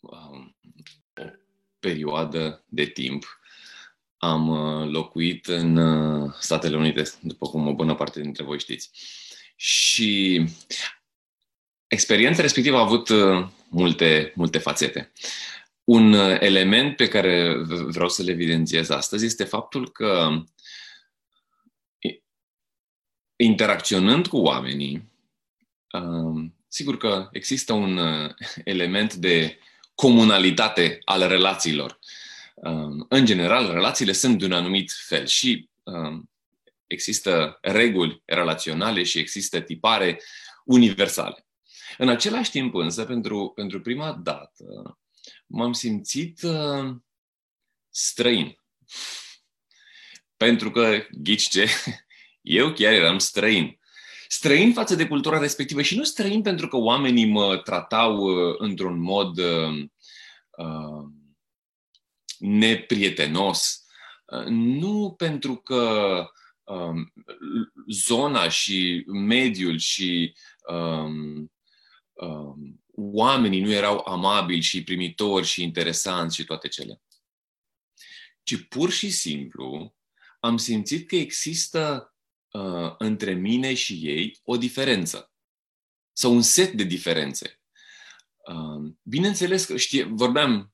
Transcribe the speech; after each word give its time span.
um, 0.00 0.56
o 1.14 1.22
perioadă 1.78 2.64
de 2.68 2.84
timp 2.84 3.40
am 4.22 4.48
uh, 4.48 4.90
locuit 4.90 5.46
în 5.46 5.76
uh, 5.76 6.32
Statele 6.40 6.76
Unite, 6.76 7.02
după 7.20 7.46
cum 7.46 7.66
o 7.66 7.74
bună 7.74 7.94
parte 7.94 8.20
dintre 8.20 8.44
voi 8.44 8.58
știți. 8.58 8.90
Și 9.56 10.44
experiența 11.86 12.42
respectivă 12.42 12.76
a 12.76 12.80
avut 12.80 13.08
uh, 13.08 13.46
multe, 13.68 14.32
multe 14.34 14.58
fațete. 14.58 15.12
Un 15.84 16.12
element 16.40 16.96
pe 16.96 17.08
care 17.08 17.56
vreau 17.66 18.08
să 18.08 18.22
le 18.22 18.30
evidențiez 18.30 18.90
astăzi 18.90 19.24
este 19.24 19.44
faptul 19.44 19.90
că 19.90 20.28
interacționând 23.36 24.26
cu 24.26 24.36
oamenii, 24.36 25.12
sigur 26.68 26.96
că 26.96 27.28
există 27.32 27.72
un 27.72 28.00
element 28.64 29.14
de 29.14 29.58
comunalitate 30.00 30.98
al 31.04 31.28
relațiilor. 31.28 31.98
Um, 32.54 33.06
în 33.08 33.24
general, 33.24 33.72
relațiile 33.72 34.12
sunt 34.12 34.38
de 34.38 34.44
un 34.44 34.52
anumit 34.52 34.92
fel 34.92 35.26
și 35.26 35.68
um, 35.82 36.30
există 36.86 37.58
reguli 37.60 38.22
relaționale 38.24 39.02
și 39.02 39.18
există 39.18 39.60
tipare 39.60 40.20
universale. 40.64 41.46
În 41.98 42.08
același 42.08 42.50
timp 42.50 42.74
însă, 42.74 43.04
pentru, 43.04 43.52
pentru 43.54 43.80
prima 43.80 44.12
dată, 44.12 44.98
m-am 45.46 45.72
simțit 45.72 46.42
uh, 46.42 46.94
străin. 47.90 48.58
Pentru 50.36 50.70
că, 50.70 51.06
ghici 51.10 51.48
ce, 51.48 51.68
eu 52.60 52.72
chiar 52.72 52.92
eram 52.92 53.18
străin. 53.18 53.79
Străin 54.32 54.72
față 54.72 54.94
de 54.94 55.06
cultura 55.06 55.38
respectivă 55.38 55.82
și 55.82 55.96
nu 55.96 56.04
străin 56.04 56.42
pentru 56.42 56.68
că 56.68 56.76
oamenii 56.76 57.26
mă 57.26 57.56
tratau 57.56 58.16
uh, 58.16 58.54
într-un 58.58 59.00
mod 59.00 59.38
uh, 59.38 59.84
uh, 60.50 61.04
neprietenos, 62.38 63.84
uh, 64.24 64.44
nu 64.46 65.14
pentru 65.16 65.56
că 65.56 66.24
um, 66.64 67.12
zona 67.88 68.48
și 68.48 69.04
mediul 69.06 69.78
și 69.78 70.34
um, 70.68 71.52
um, 72.12 72.82
oamenii 72.94 73.60
nu 73.60 73.72
erau 73.72 74.06
amabili 74.06 74.60
și 74.60 74.84
primitori 74.84 75.46
și 75.46 75.62
interesanți 75.62 76.36
și 76.36 76.44
toate 76.44 76.68
cele. 76.68 77.00
Ci 78.42 78.66
pur 78.68 78.90
și 78.90 79.10
simplu 79.10 79.94
am 80.40 80.56
simțit 80.56 81.08
că 81.08 81.16
există 81.16 82.09
uh, 82.52 82.94
între 82.98 83.32
mine 83.32 83.74
și 83.74 84.00
ei 84.02 84.38
o 84.44 84.56
diferență 84.56 85.32
sau 86.12 86.34
un 86.34 86.42
set 86.42 86.72
de 86.72 86.84
diferențe. 86.84 87.60
Uh, 88.48 88.92
bineînțeles 89.02 89.64
că 89.64 89.76
știe, 89.76 90.04
vorbeam 90.04 90.72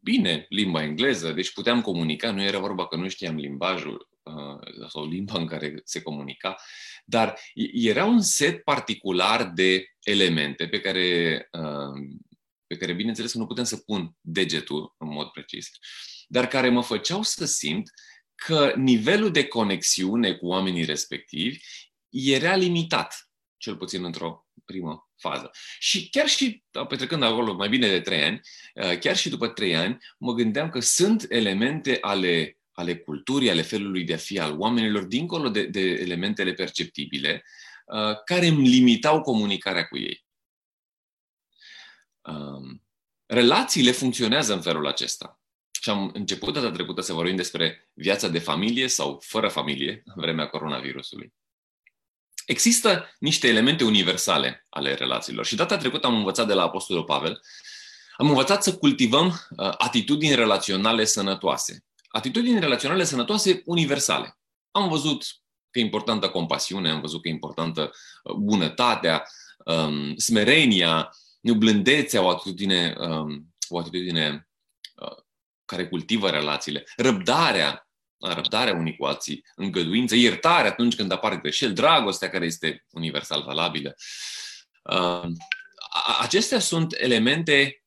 bine 0.00 0.46
limba 0.48 0.82
engleză, 0.82 1.32
deci 1.32 1.52
puteam 1.52 1.80
comunica, 1.80 2.30
nu 2.30 2.42
era 2.42 2.58
vorba 2.58 2.86
că 2.86 2.96
nu 2.96 3.08
știam 3.08 3.36
limbajul 3.36 4.08
uh, 4.22 4.88
sau 4.88 5.08
limba 5.08 5.38
în 5.38 5.46
care 5.46 5.80
se 5.84 6.02
comunica, 6.02 6.56
dar 7.04 7.38
era 7.72 8.04
un 8.04 8.20
set 8.20 8.62
particular 8.62 9.50
de 9.50 9.86
elemente 10.02 10.68
pe 10.68 10.80
care, 10.80 11.48
uh, 11.52 12.18
pe 12.66 12.76
care 12.76 12.92
bineînțeles, 12.92 13.34
nu 13.34 13.46
putem 13.46 13.64
să 13.64 13.76
pun 13.76 14.16
degetul 14.20 14.94
în 14.98 15.08
mod 15.08 15.28
precis, 15.28 15.70
dar 16.26 16.46
care 16.46 16.68
mă 16.68 16.82
făceau 16.82 17.22
să 17.22 17.44
simt 17.44 17.90
că 18.44 18.72
nivelul 18.76 19.30
de 19.30 19.46
conexiune 19.46 20.34
cu 20.34 20.46
oamenii 20.46 20.84
respectivi 20.84 21.58
era 22.08 22.56
limitat, 22.56 23.30
cel 23.56 23.76
puțin 23.76 24.04
într-o 24.04 24.46
primă 24.64 25.10
fază. 25.16 25.50
Și 25.78 26.08
chiar 26.08 26.28
și 26.28 26.62
da, 26.70 26.86
petrecând 26.86 27.22
acolo 27.22 27.54
mai 27.54 27.68
bine 27.68 27.88
de 27.88 28.00
trei 28.00 28.22
ani, 28.22 28.40
uh, 28.74 28.98
chiar 28.98 29.16
și 29.16 29.28
după 29.28 29.48
trei 29.48 29.76
ani, 29.76 29.98
mă 30.18 30.32
gândeam 30.32 30.68
că 30.68 30.80
sunt 30.80 31.26
elemente 31.28 31.98
ale, 32.00 32.58
ale 32.72 32.96
culturii, 32.96 33.50
ale 33.50 33.62
felului 33.62 34.04
de 34.04 34.14
a 34.14 34.16
fi 34.16 34.38
al 34.38 34.58
oamenilor, 34.58 35.04
dincolo 35.04 35.48
de, 35.48 35.66
de 35.66 35.80
elementele 35.80 36.52
perceptibile, 36.52 37.44
uh, 37.86 38.22
care 38.24 38.46
îmi 38.46 38.68
limitau 38.68 39.20
comunicarea 39.20 39.86
cu 39.86 39.98
ei. 39.98 40.24
Um, 42.20 42.82
relațiile 43.26 43.90
funcționează 43.90 44.52
în 44.54 44.62
felul 44.62 44.86
acesta. 44.86 45.41
Și 45.82 45.90
am 45.90 46.10
început 46.14 46.54
data 46.54 46.70
trecută 46.70 47.00
să 47.00 47.12
vorbim 47.12 47.36
despre 47.36 47.90
viața 47.92 48.28
de 48.28 48.38
familie 48.38 48.88
sau 48.88 49.20
fără 49.24 49.48
familie 49.48 50.02
în 50.04 50.14
vremea 50.16 50.46
coronavirusului. 50.46 51.32
Există 52.46 53.14
niște 53.18 53.48
elemente 53.48 53.84
universale 53.84 54.66
ale 54.68 54.94
relațiilor 54.94 55.46
și 55.46 55.54
data 55.54 55.76
trecută 55.76 56.06
am 56.06 56.16
învățat 56.16 56.46
de 56.46 56.52
la 56.52 56.62
Apostolul 56.62 57.04
Pavel, 57.04 57.40
am 58.16 58.28
învățat 58.28 58.62
să 58.62 58.76
cultivăm 58.76 59.26
uh, 59.26 59.72
atitudini 59.78 60.34
relaționale 60.34 61.04
sănătoase. 61.04 61.84
Atitudini 62.08 62.60
relaționale 62.60 63.04
sănătoase 63.04 63.62
universale. 63.64 64.38
Am 64.70 64.88
văzut 64.88 65.24
că 65.70 65.78
e 65.78 65.82
importantă 65.82 66.28
compasiunea, 66.28 66.92
am 66.92 67.00
văzut 67.00 67.22
că 67.22 67.28
e 67.28 67.30
importantă 67.30 67.90
uh, 68.22 68.34
bunătatea, 68.34 69.24
um, 69.64 70.16
smerenia, 70.16 71.10
blândețea, 71.56 72.22
o 72.22 72.28
atitudine, 72.28 72.94
um, 72.98 73.54
o 73.68 73.78
atitudine 73.78 74.28
uh, 74.28 74.50
care 75.76 75.88
cultivă 75.88 76.30
relațiile, 76.30 76.84
răbdarea, 76.96 77.88
răbdarea 78.18 78.74
unii 78.74 78.96
cu 78.96 79.04
alții, 79.04 79.44
îngăduință, 79.54 80.14
iertare 80.14 80.68
atunci 80.68 80.96
când 80.96 81.12
apare 81.12 81.36
greșeli, 81.36 81.74
dragostea 81.74 82.30
care 82.30 82.44
este 82.44 82.84
universal 82.90 83.42
valabilă. 83.42 83.94
Uh, 84.82 85.30
acestea 86.20 86.58
sunt 86.58 86.94
elemente 86.96 87.84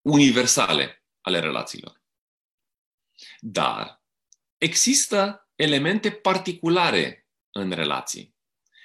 universale 0.00 1.04
ale 1.20 1.40
relațiilor. 1.40 2.02
Dar 3.40 4.02
există 4.58 5.48
elemente 5.54 6.10
particulare 6.10 7.26
în 7.50 7.70
relații. 7.70 8.34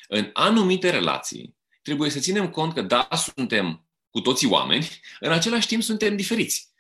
În 0.07 0.29
anumite 0.34 0.89
relații 0.89 1.57
trebuie 1.81 2.09
să 2.09 2.19
ținem 2.19 2.49
cont 2.49 2.73
că 2.73 2.81
da, 2.81 3.07
suntem 3.35 3.88
cu 4.09 4.22
toții 4.22 4.47
oameni, 4.47 4.89
în 5.19 5.31
același 5.31 5.67
timp 5.67 5.84
suntem 5.84 6.16
diferiți. 6.16 6.72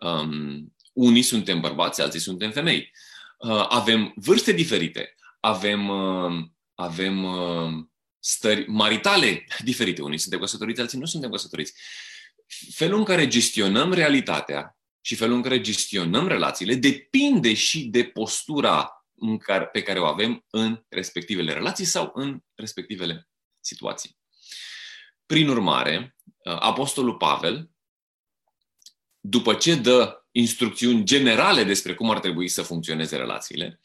Um, 0.00 0.75
unii 0.96 1.22
suntem 1.22 1.60
bărbați, 1.60 2.00
alții 2.00 2.20
suntem 2.20 2.50
femei. 2.50 2.92
Uh, 3.38 3.66
avem 3.68 4.12
vârste 4.16 4.52
diferite, 4.52 5.14
avem, 5.40 5.88
uh, 5.88 6.44
avem 6.74 7.24
uh, 7.24 7.72
stări 8.18 8.68
maritale 8.68 9.46
diferite. 9.64 10.02
Unii 10.02 10.18
suntem 10.18 10.40
căsătoriți, 10.40 10.80
alții 10.80 10.98
nu 10.98 11.06
suntem 11.06 11.30
căsătoriți. 11.30 11.74
Felul 12.70 12.98
în 12.98 13.04
care 13.04 13.26
gestionăm 13.26 13.92
realitatea 13.92 14.78
și 15.00 15.14
felul 15.14 15.36
în 15.36 15.42
care 15.42 15.60
gestionăm 15.60 16.28
relațiile 16.28 16.74
depinde 16.74 17.54
și 17.54 17.84
de 17.84 18.04
postura 18.04 19.06
în 19.14 19.38
care, 19.38 19.66
pe 19.66 19.82
care 19.82 19.98
o 19.98 20.04
avem 20.04 20.44
în 20.50 20.84
respectivele 20.88 21.52
relații 21.52 21.84
sau 21.84 22.10
în 22.14 22.38
respectivele 22.54 23.28
situații. 23.60 24.18
Prin 25.26 25.48
urmare, 25.48 26.16
Apostolul 26.44 27.16
Pavel, 27.16 27.70
după 29.28 29.54
ce 29.54 29.74
dă 29.74 30.24
instrucțiuni 30.30 31.04
generale 31.04 31.64
despre 31.64 31.94
cum 31.94 32.10
ar 32.10 32.20
trebui 32.20 32.48
să 32.48 32.62
funcționeze 32.62 33.16
relațiile, 33.16 33.80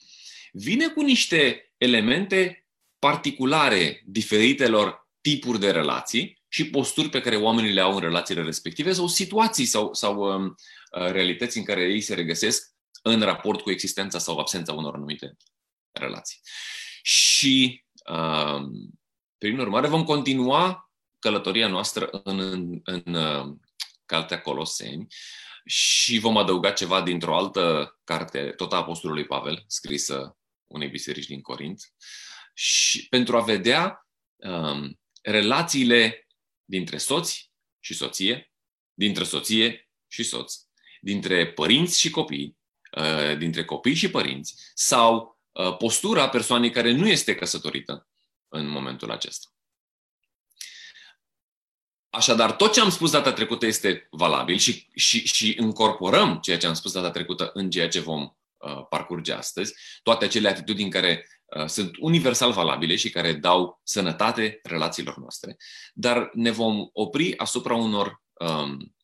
vine 0.51 0.87
cu 0.87 1.01
niște 1.01 1.73
elemente 1.77 2.67
particulare 2.99 4.03
diferitelor 4.05 5.09
tipuri 5.21 5.59
de 5.59 5.71
relații 5.71 6.41
și 6.47 6.69
posturi 6.69 7.09
pe 7.09 7.21
care 7.21 7.35
oamenii 7.35 7.73
le 7.73 7.81
au 7.81 7.93
în 7.93 7.99
relațiile 7.99 8.41
respective 8.41 8.93
sau 8.93 9.07
situații 9.07 9.65
sau, 9.65 9.93
sau 9.93 10.35
um, 10.35 10.45
uh, 10.45 11.11
realități 11.11 11.57
în 11.57 11.63
care 11.63 11.81
ei 11.81 12.01
se 12.01 12.13
regăsesc 12.13 12.71
în 13.01 13.21
raport 13.21 13.61
cu 13.61 13.71
existența 13.71 14.19
sau 14.19 14.37
absența 14.37 14.73
unor 14.73 14.93
anumite 14.93 15.37
relații. 15.91 16.39
Și, 17.01 17.83
uh, 18.09 18.61
prin 19.37 19.59
urmare, 19.59 19.87
vom 19.87 20.03
continua 20.03 20.91
călătoria 21.19 21.67
noastră 21.67 22.09
în, 22.23 22.39
în, 22.39 22.81
în 22.83 23.13
uh, 23.13 23.55
Cartea 24.05 24.41
Coloseni, 24.41 25.07
și 25.65 26.19
vom 26.19 26.37
adăuga 26.37 26.71
ceva 26.71 27.01
dintr-o 27.01 27.35
altă 27.35 27.95
carte, 28.03 28.49
tot 28.49 28.73
a 28.73 28.75
Apostolului 28.75 29.25
Pavel, 29.25 29.63
scrisă 29.67 30.37
unei 30.67 30.89
biserici 30.89 31.27
din 31.27 31.41
Corint, 31.41 31.93
și 32.53 33.07
pentru 33.07 33.37
a 33.37 33.41
vedea 33.41 34.07
um, 34.35 34.99
relațiile 35.21 36.27
dintre 36.63 36.97
soți 36.97 37.51
și 37.79 37.93
soție, 37.93 38.53
dintre 38.93 39.23
soție 39.23 39.89
și 40.07 40.23
soț, 40.23 40.55
dintre 41.01 41.51
părinți 41.51 41.99
și 41.99 42.09
copii, 42.09 42.57
uh, 42.97 43.37
dintre 43.37 43.65
copii 43.65 43.93
și 43.93 44.09
părinți, 44.09 44.55
sau 44.73 45.39
uh, 45.51 45.77
postura 45.77 46.29
persoanei 46.29 46.71
care 46.71 46.91
nu 46.91 47.07
este 47.07 47.35
căsătorită 47.35 48.07
în 48.47 48.67
momentul 48.67 49.11
acesta. 49.11 49.49
Așadar, 52.13 52.51
tot 52.51 52.73
ce 52.73 52.81
am 52.81 52.89
spus 52.89 53.11
data 53.11 53.33
trecută 53.33 53.65
este 53.65 54.07
valabil 54.09 54.57
și, 54.57 54.87
și, 54.95 55.27
și 55.27 55.55
încorporăm 55.57 56.39
ceea 56.41 56.57
ce 56.57 56.67
am 56.67 56.73
spus 56.73 56.91
data 56.91 57.11
trecută 57.11 57.51
în 57.53 57.69
ceea 57.69 57.87
ce 57.87 57.99
vom 57.99 58.21
uh, 58.21 58.85
parcurge 58.89 59.33
astăzi, 59.33 59.73
toate 60.03 60.25
acele 60.25 60.49
atitudini 60.49 60.89
care 60.89 61.27
uh, 61.45 61.65
sunt 61.65 61.91
universal 61.99 62.51
valabile 62.51 62.95
și 62.95 63.09
care 63.09 63.33
dau 63.33 63.81
sănătate 63.83 64.59
relațiilor 64.63 65.17
noastre, 65.17 65.57
dar 65.93 66.29
ne 66.33 66.51
vom 66.51 66.89
opri 66.93 67.37
asupra 67.37 67.75
unor 67.75 68.23
um, 68.33 68.95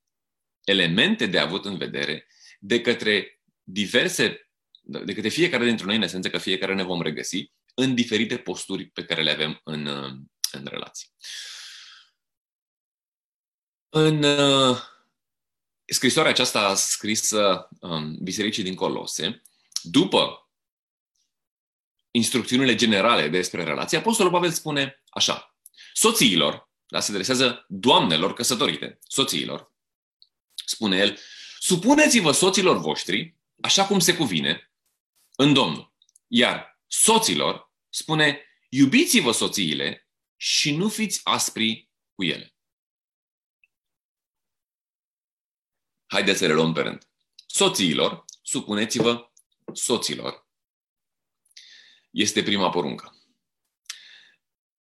elemente 0.63 1.25
de 1.25 1.39
avut 1.39 1.65
în 1.65 1.77
vedere 1.77 2.27
de 2.59 2.81
către 2.81 3.41
diverse, 3.63 4.49
de 4.81 5.13
către 5.13 5.29
fiecare 5.29 5.65
dintre 5.65 5.85
noi, 5.85 5.95
în 5.95 6.01
esență 6.01 6.29
că 6.29 6.37
fiecare 6.37 6.73
ne 6.73 6.83
vom 6.83 7.01
regăsi 7.01 7.51
în 7.73 7.95
diferite 7.95 8.37
posturi 8.37 8.85
pe 8.85 9.03
care 9.03 9.23
le 9.23 9.31
avem 9.31 9.61
în, 9.63 9.85
în 10.51 10.65
relații. 10.65 11.07
În 13.99 14.23
uh, 14.23 14.77
scrisoarea 15.85 16.31
aceasta 16.31 16.75
scrisă 16.75 17.69
um, 17.79 18.17
Bisericii 18.21 18.63
din 18.63 18.75
Colose, 18.75 19.41
după 19.81 20.49
instrucțiunile 22.11 22.75
generale 22.75 23.27
despre 23.27 23.63
relații, 23.63 23.97
Apostolul 23.97 24.31
Pavel 24.31 24.51
spune 24.51 25.03
așa, 25.09 25.55
soțiilor, 25.93 26.69
da, 26.87 26.99
se 26.99 27.11
adresează 27.11 27.65
doamnelor 27.67 28.33
căsătorite, 28.33 28.99
soțiilor, 29.07 29.73
spune 30.65 30.97
el, 30.97 31.17
supuneți-vă 31.59 32.31
soților 32.31 32.77
voștri, 32.77 33.35
așa 33.61 33.85
cum 33.85 33.99
se 33.99 34.15
cuvine, 34.15 34.71
în 35.35 35.53
Domnul. 35.53 35.93
Iar 36.27 36.79
soților, 36.87 37.73
spune, 37.89 38.41
iubiți-vă 38.69 39.31
soțiile 39.31 40.09
și 40.35 40.75
nu 40.75 40.89
fiți 40.89 41.21
aspri 41.23 41.89
cu 42.15 42.23
ele. 42.23 42.56
Haideți 46.07 46.39
să 46.39 46.47
le 46.47 46.53
luăm 46.53 46.73
pe 46.73 46.81
rând. 46.81 47.07
Soțiilor, 47.45 48.25
supuneți-vă 48.41 49.31
soților. 49.73 50.47
Este 52.11 52.43
prima 52.43 52.69
poruncă. 52.69 53.15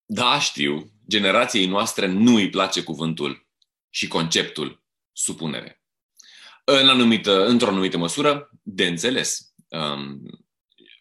Da, 0.05 0.39
știu, 0.39 0.91
generației 1.07 1.65
noastre 1.65 2.05
nu 2.05 2.35
îi 2.35 2.49
place 2.49 2.83
cuvântul 2.83 3.47
și 3.89 4.07
conceptul 4.07 4.83
supunere. 5.11 5.83
În 6.63 6.89
anumită, 6.89 7.45
într-o 7.45 7.67
anumită 7.67 7.97
măsură, 7.97 8.49
de 8.61 8.87
înțeles. 8.87 9.53
Um, 9.67 10.21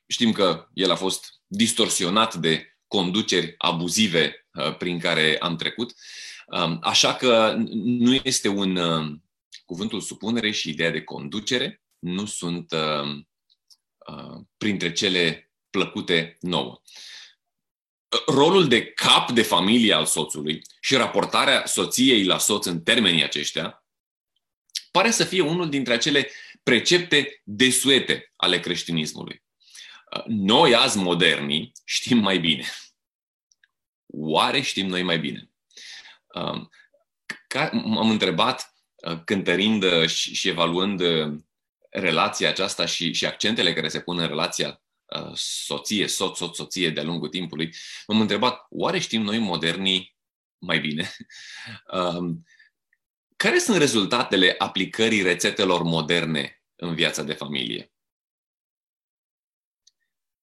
știm 0.06 0.32
că 0.32 0.68
el 0.72 0.90
a 0.90 0.96
fost 0.96 1.40
distorsionat 1.46 2.34
de 2.34 2.78
conduceri 2.86 3.54
abuzive 3.58 4.48
uh, 4.54 4.76
prin 4.76 4.98
care 4.98 5.38
am 5.38 5.56
trecut, 5.56 5.94
um, 6.46 6.78
așa 6.82 7.14
că 7.14 7.54
nu 7.74 8.14
este 8.22 8.48
un, 8.48 8.76
um, 8.76 9.23
cuvântul 9.74 10.00
supunere 10.00 10.50
și 10.50 10.68
ideea 10.68 10.90
de 10.90 11.02
conducere 11.02 11.82
nu 11.98 12.24
sunt 12.24 12.72
uh, 12.72 13.24
uh, 14.06 14.40
printre 14.56 14.92
cele 14.92 15.52
plăcute 15.70 16.36
nouă. 16.40 16.82
Rolul 18.26 18.68
de 18.68 18.86
cap 18.86 19.30
de 19.30 19.42
familie 19.42 19.92
al 19.92 20.06
soțului 20.06 20.62
și 20.80 20.96
raportarea 20.96 21.66
soției 21.66 22.24
la 22.24 22.38
soț 22.38 22.66
în 22.66 22.82
termenii 22.82 23.22
aceștia 23.22 23.84
pare 24.90 25.10
să 25.10 25.24
fie 25.24 25.40
unul 25.40 25.68
dintre 25.68 25.92
acele 25.92 26.30
precepte 26.62 27.40
desuete 27.44 28.32
ale 28.36 28.60
creștinismului. 28.60 29.42
Uh, 30.16 30.24
noi, 30.26 30.74
azi 30.74 30.98
moderni, 30.98 31.72
știm 31.84 32.18
mai 32.18 32.38
bine. 32.38 32.64
Oare 34.06 34.60
știm 34.60 34.86
noi 34.86 35.02
mai 35.02 35.18
bine? 35.18 35.50
Um, 36.34 36.70
am 37.96 38.10
întrebat 38.10 38.73
Uh, 38.73 38.73
cântărind 39.24 39.82
uh, 39.82 40.06
și, 40.06 40.34
și 40.34 40.48
evaluând 40.48 41.00
uh, 41.00 41.34
relația 41.90 42.48
aceasta 42.48 42.86
și, 42.86 43.12
și 43.12 43.26
accentele 43.26 43.72
care 43.72 43.88
se 43.88 44.00
pun 44.00 44.18
în 44.18 44.26
relația 44.26 44.78
soție, 45.34 46.06
soț, 46.06 46.36
soț, 46.36 46.56
soție 46.56 46.90
de-a 46.90 47.02
lungul 47.02 47.28
timpului, 47.28 47.74
m-am 48.06 48.20
întrebat, 48.20 48.66
oare 48.70 48.98
știm 48.98 49.22
noi 49.22 49.38
modernii 49.38 50.16
mai 50.58 50.78
bine? 50.78 51.10
Um, 51.92 52.44
care 53.36 53.58
sunt 53.58 53.76
rezultatele 53.76 54.54
aplicării 54.58 55.22
rețetelor 55.22 55.82
moderne 55.82 56.62
în 56.74 56.94
viața 56.94 57.22
de 57.22 57.32
familie? 57.32 57.92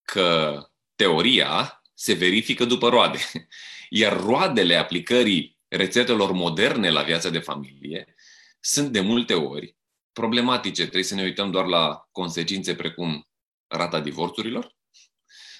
Că 0.01 0.59
teoria 0.95 1.81
se 1.93 2.13
verifică 2.13 2.65
după 2.65 2.89
roade, 2.89 3.19
iar 3.89 4.19
roadele 4.19 4.75
aplicării 4.75 5.59
rețetelor 5.67 6.31
moderne 6.31 6.89
la 6.89 7.03
viața 7.03 7.29
de 7.29 7.39
familie 7.39 8.15
sunt 8.61 8.91
de 8.91 8.99
multe 8.99 9.33
ori 9.33 9.77
problematice. 10.11 10.81
Trebuie 10.81 11.03
să 11.03 11.15
ne 11.15 11.23
uităm 11.23 11.51
doar 11.51 11.65
la 11.65 12.07
consecințe 12.11 12.75
precum 12.75 13.27
rata 13.67 13.99
divorțurilor 13.99 14.75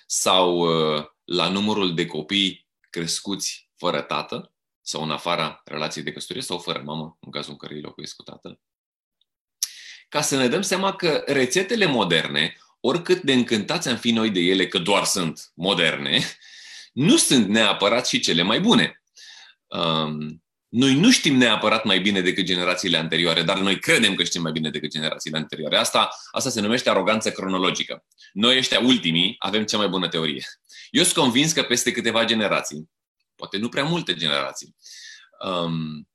sau 0.06 0.57
uh, 0.57 1.06
la 1.24 1.50
numărul 1.50 1.95
de 1.95 2.06
copii 2.06 2.68
crescuți 2.89 3.69
fără 3.75 4.01
tată 4.01 4.53
sau 4.81 5.03
în 5.03 5.12
afara 5.12 5.62
relației 5.65 6.03
de 6.03 6.12
căsătorie 6.12 6.42
sau 6.42 6.57
fără 6.57 6.81
mamă, 6.86 7.18
în 7.19 7.31
cazul 7.31 7.51
în 7.51 7.57
care 7.57 7.74
îi 7.74 7.81
locuiesc 7.81 8.15
cu 8.15 8.24
tatăl. 8.24 8.62
Ca 10.09 10.21
să 10.21 10.38
ne 10.38 10.48
dăm 10.48 10.62
seama 10.62 10.95
că 10.95 11.24
rețetele 11.25 11.86
moderne, 11.86 12.57
oricât 12.80 13.21
de 13.21 13.33
încântați 13.33 13.88
am 13.88 13.98
fi 13.98 14.12
noi 14.12 14.30
de 14.30 14.39
ele 14.39 14.68
că 14.68 14.77
doar 14.77 15.03
sunt 15.03 15.51
moderne, 15.56 16.21
nu 16.94 17.18
sunt 17.18 17.48
neapărat 17.48 18.07
și 18.07 18.19
cele 18.19 18.42
mai 18.42 18.59
bune. 18.59 19.03
Um, 19.68 20.44
noi 20.72 20.94
nu 20.94 21.12
știm 21.12 21.36
neapărat 21.36 21.84
mai 21.84 22.00
bine 22.00 22.22
decât 22.22 22.46
generațiile 22.46 22.98
anterioare, 22.98 23.42
dar 23.42 23.60
noi 23.60 23.80
credem 23.80 24.16
că 24.16 24.24
știm 24.24 24.42
mai 24.42 24.52
bine 24.52 24.70
decât 24.70 24.90
generațiile 24.90 25.38
anterioare. 25.38 25.78
Asta, 25.78 26.10
asta 26.32 26.50
se 26.50 26.62
numește 26.62 26.90
aroganță 26.90 27.32
cronologică. 27.32 28.06
Noi 28.34 28.58
ăștia 28.58 28.80
ultimii 28.80 29.36
avem 29.40 29.66
cea 29.66 29.78
mai 29.78 29.88
bună 29.88 30.08
teorie. 30.08 30.46
Eu 30.90 31.04
sunt 31.04 31.16
convins 31.16 31.52
că 31.52 31.64
peste 31.64 31.92
câteva 31.92 32.26
generații, 32.26 32.90
poate 33.36 33.58
nu 33.58 33.70
prea 33.70 33.84
multe 33.84 34.14
generații, 34.14 34.76
um, 35.46 36.10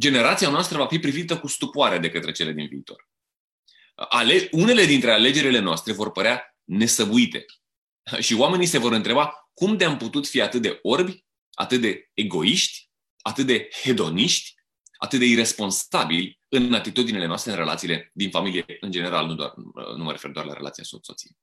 generația 0.00 0.48
noastră 0.48 0.78
va 0.78 0.86
fi 0.86 0.98
privită 0.98 1.38
cu 1.38 1.46
stupoare 1.46 1.98
de 1.98 2.10
către 2.10 2.32
cele 2.32 2.52
din 2.52 2.68
viitor. 2.68 3.08
Ale- 3.94 4.48
unele 4.50 4.84
dintre 4.84 5.10
alegerile 5.10 5.58
noastre 5.58 5.92
vor 5.92 6.10
părea 6.10 6.56
nesăbuite. 6.64 7.44
Și 8.18 8.34
oamenii 8.34 8.66
se 8.66 8.78
vor 8.78 8.92
întreba 8.92 9.50
cum 9.54 9.76
de 9.76 9.84
am 9.84 9.96
putut 9.96 10.26
fi 10.28 10.40
atât 10.40 10.62
de 10.62 10.78
orbi, 10.82 11.24
atât 11.50 11.80
de 11.80 12.10
egoiști, 12.14 12.92
atât 13.24 13.46
de 13.46 13.68
hedoniști, 13.82 14.54
atât 14.98 15.18
de 15.18 15.24
irresponsabili 15.24 16.40
în 16.48 16.74
atitudinile 16.74 17.26
noastre, 17.26 17.50
în 17.50 17.56
relațiile 17.56 18.10
din 18.14 18.30
familie, 18.30 18.64
în 18.80 18.90
general, 18.90 19.26
nu, 19.26 19.34
doar, 19.34 19.52
nu 19.96 20.04
mă 20.04 20.10
refer 20.10 20.30
doar 20.30 20.44
la 20.44 20.52
relația 20.52 20.84
soț-soție. 20.84 21.36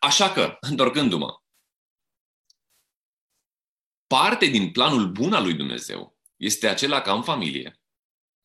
Așa 0.00 0.32
că, 0.32 0.56
întorcându-mă, 0.60 1.42
parte 4.06 4.46
din 4.46 4.70
planul 4.70 5.10
bun 5.10 5.32
al 5.32 5.42
lui 5.42 5.54
Dumnezeu 5.54 6.18
este 6.36 6.68
acela 6.68 7.00
ca 7.00 7.12
în 7.12 7.22
familie, 7.22 7.80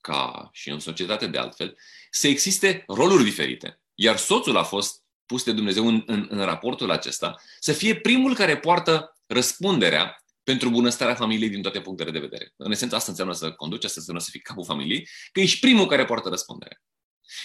ca 0.01 0.49
și 0.51 0.69
în 0.69 0.79
societate 0.79 1.27
de 1.27 1.37
altfel, 1.37 1.77
să 2.09 2.27
existe 2.27 2.83
roluri 2.87 3.23
diferite. 3.23 3.81
Iar 3.93 4.17
soțul 4.17 4.57
a 4.57 4.63
fost 4.63 5.03
pus 5.25 5.43
de 5.43 5.51
Dumnezeu 5.51 5.87
în, 5.87 6.03
în, 6.05 6.27
în 6.29 6.45
raportul 6.45 6.91
acesta 6.91 7.35
să 7.59 7.73
fie 7.73 7.99
primul 7.99 8.35
care 8.35 8.57
poartă 8.57 9.17
răspunderea 9.25 10.23
pentru 10.47 10.69
bunăstarea 10.69 11.15
familiei 11.15 11.49
din 11.49 11.61
toate 11.61 11.81
punctele 11.81 12.11
de 12.11 12.19
vedere. 12.19 12.53
În 12.55 12.71
esență, 12.71 12.95
asta 12.95 13.11
înseamnă 13.11 13.33
să 13.33 13.51
conduci, 13.51 13.83
asta 13.83 13.99
înseamnă 13.99 14.21
să 14.23 14.29
fii 14.31 14.39
capul 14.39 14.65
familiei, 14.65 15.09
că 15.31 15.39
ești 15.39 15.59
primul 15.59 15.85
care 15.85 16.05
poartă 16.05 16.29
răspundere. 16.29 16.81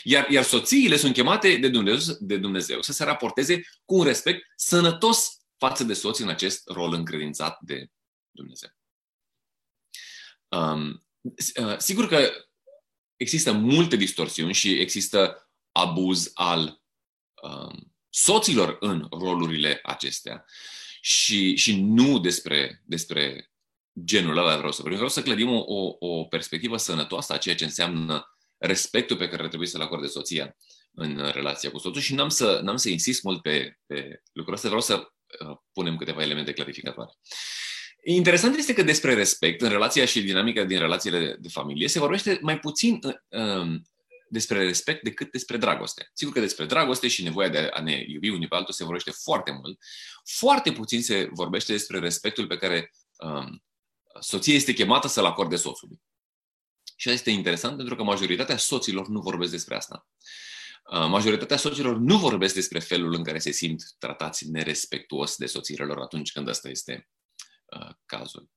Iar, 0.02 0.30
iar 0.30 0.44
soțiile 0.44 0.96
sunt 0.96 1.12
chemate 1.12 1.56
de 1.56 1.68
Dumnezeu, 1.68 2.16
de 2.20 2.36
Dumnezeu 2.36 2.82
să 2.82 2.92
se 2.92 3.04
raporteze 3.04 3.60
cu 3.84 3.94
un 3.94 4.04
respect 4.04 4.42
sănătos 4.56 5.36
față 5.56 5.84
de 5.84 5.92
soți 5.92 6.22
în 6.22 6.28
acest 6.28 6.68
rol 6.68 6.92
încredințat 6.92 7.58
de 7.60 7.86
Dumnezeu. 8.30 8.70
Um, 10.48 11.06
uh, 11.60 11.78
sigur 11.78 12.08
că 12.08 12.30
există 13.16 13.52
multe 13.52 13.96
distorsiuni 13.96 14.54
și 14.54 14.80
există 14.80 15.50
abuz 15.72 16.30
al 16.34 16.82
um, 17.42 17.94
soților 18.08 18.76
în 18.80 19.06
rolurile 19.10 19.80
acestea 19.82 20.44
și, 21.04 21.56
și 21.56 21.80
nu 21.80 22.18
despre, 22.18 22.82
despre 22.84 23.50
genul 24.04 24.36
ăla 24.36 24.56
vreau 24.56 24.72
să 24.72 24.80
vorbim. 24.80 24.98
Vreau 24.98 25.12
să 25.12 25.22
clădim 25.22 25.48
o, 25.48 25.64
o, 25.66 25.96
o 25.98 26.24
perspectivă 26.24 26.76
sănătoasă 26.76 27.32
a 27.32 27.36
ceea 27.36 27.54
ce 27.54 27.64
înseamnă 27.64 28.36
respectul 28.58 29.16
pe 29.16 29.28
care 29.28 29.42
ar 29.42 29.48
trebui 29.48 29.66
să-l 29.66 29.80
acorde 29.80 30.06
soția 30.06 30.56
în 30.94 31.30
relația 31.32 31.70
cu 31.70 31.78
soțul 31.78 32.00
și 32.00 32.14
n-am 32.14 32.28
să, 32.28 32.60
n-am 32.62 32.76
să 32.76 32.88
insist 32.88 33.22
mult 33.22 33.42
pe, 33.42 33.78
pe 33.86 34.22
lucrul 34.32 34.54
ăsta, 34.54 34.66
vreau 34.66 34.82
să 34.82 34.94
uh, 34.94 35.56
punem 35.72 35.96
câteva 35.96 36.22
elemente 36.22 36.52
clarificatoare. 36.52 37.10
Interesant 38.04 38.56
este 38.56 38.74
că 38.74 38.82
despre 38.82 39.14
respect 39.14 39.60
în 39.60 39.68
relația 39.68 40.04
și 40.04 40.22
dinamica 40.22 40.64
din 40.64 40.78
relațiile 40.78 41.36
de 41.40 41.48
familie 41.48 41.88
se 41.88 41.98
vorbește 41.98 42.38
mai 42.42 42.58
puțin 42.58 43.00
uh, 43.28 43.80
despre 44.32 44.64
respect 44.64 45.02
decât 45.02 45.30
despre 45.30 45.56
dragoste. 45.56 46.10
Sigur 46.14 46.32
că 46.34 46.40
despre 46.40 46.64
dragoste 46.64 47.08
și 47.08 47.22
nevoia 47.22 47.48
de 47.48 47.58
a 47.58 47.80
ne 47.80 48.04
iubi 48.06 48.28
unii 48.28 48.48
pe 48.48 48.54
altul 48.54 48.74
se 48.74 48.84
vorbește 48.84 49.10
foarte 49.10 49.50
mult. 49.50 49.78
Foarte 50.24 50.72
puțin 50.72 51.02
se 51.02 51.28
vorbește 51.32 51.72
despre 51.72 51.98
respectul 51.98 52.46
pe 52.46 52.56
care 52.56 52.90
um, 53.18 53.64
soția 54.20 54.54
este 54.54 54.72
chemată 54.72 55.08
să-l 55.08 55.24
acorde 55.24 55.56
soțului. 55.56 56.02
Și 56.96 57.08
asta 57.08 57.10
este 57.10 57.30
interesant 57.30 57.76
pentru 57.76 57.96
că 57.96 58.02
majoritatea 58.02 58.56
soților 58.56 59.08
nu 59.08 59.20
vorbesc 59.20 59.50
despre 59.50 59.76
asta. 59.76 60.08
Uh, 60.92 61.06
majoritatea 61.08 61.56
soților 61.56 61.96
nu 61.96 62.18
vorbesc 62.18 62.54
despre 62.54 62.78
felul 62.78 63.14
în 63.14 63.24
care 63.24 63.38
se 63.38 63.50
simt 63.50 63.82
tratați 63.98 64.50
nerespectuos 64.50 65.36
de 65.36 65.46
soțiile 65.46 65.84
lor 65.84 65.98
atunci 65.98 66.32
când 66.32 66.48
ăsta 66.48 66.68
este 66.68 67.08
uh, 67.64 67.90
cazul. 68.06 68.50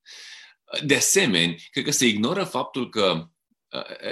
De 0.86 0.96
asemenea, 0.96 1.56
cred 1.72 1.84
că 1.84 1.92
se 1.92 2.06
ignoră 2.06 2.44
faptul 2.44 2.90
că 2.90 3.12
uh, 3.12 3.28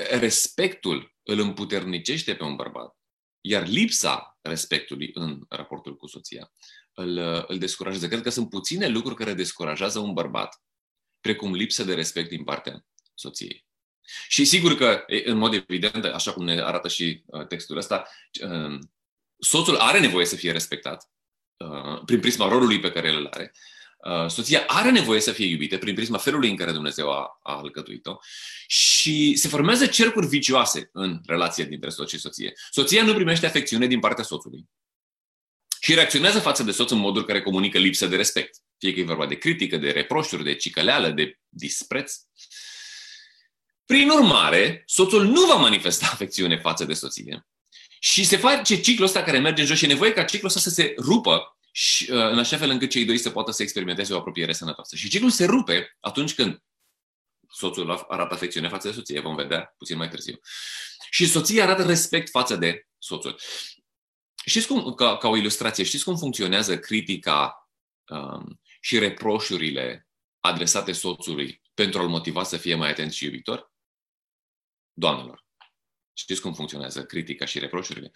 respectul 0.10 1.16
îl 1.24 1.40
împuternicește 1.40 2.36
pe 2.36 2.44
un 2.44 2.56
bărbat, 2.56 2.98
iar 3.42 3.68
lipsa 3.68 4.38
respectului 4.42 5.10
în 5.14 5.42
raportul 5.50 5.96
cu 5.96 6.08
soția 6.08 6.52
îl, 6.94 7.18
îl 7.48 7.58
descurajează. 7.58 8.08
Cred 8.08 8.22
că 8.22 8.30
sunt 8.30 8.50
puține 8.50 8.88
lucruri 8.88 9.16
care 9.16 9.34
descurajează 9.34 10.00
un 10.00 10.14
bărbat, 10.14 10.62
precum 11.20 11.54
lipsă 11.54 11.84
de 11.84 11.94
respect 11.94 12.30
din 12.30 12.44
partea 12.44 12.86
soției. 13.14 13.66
Și 14.28 14.46
sigur 14.46 14.76
că, 14.76 15.04
în 15.24 15.38
mod 15.38 15.54
evident, 15.54 16.06
așa 16.06 16.34
cum 16.34 16.44
ne 16.44 16.62
arată 16.62 16.88
și 16.88 17.24
uh, 17.26 17.48
textul 17.48 17.78
ăsta, 17.78 18.08
uh, 18.44 18.80
soțul 19.38 19.76
are 19.76 20.00
nevoie 20.00 20.26
să 20.26 20.36
fie 20.36 20.52
respectat 20.52 21.10
uh, 21.58 22.02
prin 22.06 22.20
prisma 22.20 22.48
rolului 22.48 22.80
pe 22.80 22.92
care 22.92 23.08
el 23.08 23.18
îl 23.18 23.28
are. 23.32 23.52
Soția 24.28 24.64
are 24.68 24.92
nevoie 24.92 25.20
să 25.20 25.32
fie 25.32 25.46
iubită 25.46 25.78
prin 25.78 25.96
prisma 25.96 26.18
felului 26.18 26.50
în 26.50 26.56
care 26.56 26.72
Dumnezeu 26.72 27.12
a, 27.12 27.40
a 27.44 27.58
alcătuit-o 27.58 28.18
și 28.68 29.36
se 29.36 29.48
formează 29.48 29.86
cercuri 29.86 30.28
vicioase 30.28 30.90
în 30.94 31.22
relația 31.26 31.66
dintre 31.66 31.90
soț 31.90 32.10
și 32.10 32.20
soție. 32.20 32.54
Soția 32.72 33.04
nu 33.04 33.14
primește 33.14 33.46
afecțiune 33.46 33.88
din 33.88 34.00
partea 34.00 34.24
soțului 34.24 34.70
și 35.82 35.94
reacționează 35.94 36.40
față 36.40 36.64
de 36.64 36.72
soț 36.72 36.92
în 36.92 36.98
moduri 36.98 37.26
care 37.26 37.42
comunică 37.42 37.78
lipsă 37.78 38.08
de 38.08 38.16
respect. 38.16 38.58
Fie 38.78 38.94
că 38.94 39.00
e 39.00 39.04
vorba 39.04 39.26
de 39.26 39.38
critică, 39.38 39.78
de 39.78 39.92
reproșuri, 39.92 40.44
de 40.44 40.56
cicăleală, 40.56 41.10
de 41.10 41.40
dispreț. 41.50 42.14
Prin 43.86 44.10
urmare, 44.10 44.84
soțul 44.86 45.26
nu 45.26 45.46
va 45.46 45.56
manifesta 45.56 46.10
afecțiune 46.12 46.58
față 46.58 46.86
de 46.86 46.94
soție 46.94 47.48
și 48.00 48.24
se 48.24 48.38
face 48.38 48.82
ciclul 48.82 49.08
ăsta 49.08 49.24
care 49.24 49.40
merge 49.40 49.62
în 49.62 49.68
jos 49.68 49.78
și 49.78 49.86
e 49.86 49.88
nevoie 49.88 50.14
ca 50.14 50.24
ciclul 50.24 50.48
ăsta 50.48 50.60
să 50.60 50.70
se 50.70 50.94
rupă 50.98 51.53
și, 51.76 52.12
uh, 52.12 52.18
în 52.18 52.40
așa 52.40 52.58
fel 52.58 52.70
încât 52.70 52.90
cei 52.90 53.06
doi 53.06 53.18
să 53.18 53.30
poată 53.30 53.52
să 53.52 53.62
experimenteze 53.62 54.14
o 54.14 54.18
apropiere 54.18 54.54
sănătoasă. 54.54 54.96
Și 54.96 55.10
ciclul 55.10 55.30
se 55.30 55.46
rupe 55.46 55.98
atunci 56.00 56.34
când 56.36 56.64
soțul 57.50 58.06
arată 58.08 58.34
afecțiune 58.34 58.70
față 58.70 58.88
de 58.88 58.94
soție, 58.94 59.20
vom 59.20 59.36
vedea 59.36 59.74
puțin 59.78 59.98
mai 59.98 60.10
târziu. 60.10 60.40
Și 61.10 61.28
soția 61.28 61.64
arată 61.64 61.84
respect 61.86 62.30
față 62.30 62.56
de 62.56 62.88
soțul. 62.98 63.40
Știți 64.46 64.68
cum, 64.68 64.94
ca, 64.94 65.18
ca 65.18 65.28
o 65.28 65.36
ilustrație, 65.36 65.84
știți 65.84 66.04
cum 66.04 66.18
funcționează 66.18 66.80
critica 66.80 67.70
um, 68.08 68.62
și 68.82 69.00
reproșurile 69.00 70.08
adresate 70.40 70.92
soțului 70.92 71.62
pentru 71.74 72.00
a-l 72.00 72.08
motiva 72.08 72.44
să 72.44 72.58
fie 72.58 72.76
mai 72.76 72.90
atent 72.90 73.12
și 73.12 73.26
iubitor? 73.26 73.72
Doamnelor, 74.94 75.43
știți 76.14 76.42
cum 76.42 76.54
funcționează 76.54 77.04
critica 77.04 77.46
și 77.46 77.60
reproșurile? 77.60 78.12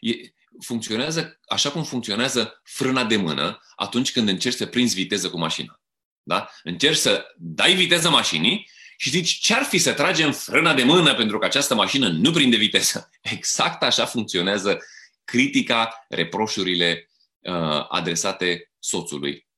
E, 0.00 0.12
funcționează 0.60 1.40
așa 1.46 1.70
cum 1.70 1.84
funcționează 1.84 2.60
frâna 2.64 3.04
de 3.04 3.16
mână 3.16 3.60
atunci 3.76 4.12
când 4.12 4.28
încerci 4.28 4.56
să 4.56 4.66
prinzi 4.66 4.94
viteză 4.94 5.30
cu 5.30 5.38
mașina. 5.38 5.80
Da? 6.22 6.50
Încerci 6.62 6.96
să 6.96 7.26
dai 7.36 7.74
viteză 7.74 8.10
mașinii 8.10 8.70
și 8.96 9.10
zici 9.10 9.30
ce-ar 9.30 9.62
fi 9.62 9.78
să 9.78 9.92
tragem 9.92 10.32
frâna 10.32 10.74
de 10.74 10.82
mână 10.82 11.14
pentru 11.14 11.38
că 11.38 11.44
această 11.44 11.74
mașină 11.74 12.08
nu 12.08 12.30
prinde 12.30 12.56
viteză. 12.56 13.10
Exact 13.36 13.82
așa 13.82 14.06
funcționează 14.06 14.78
critica, 15.24 16.04
reproșurile 16.08 17.10
uh, 17.38 17.86
adresate 17.88 18.72
soțului 18.78 19.48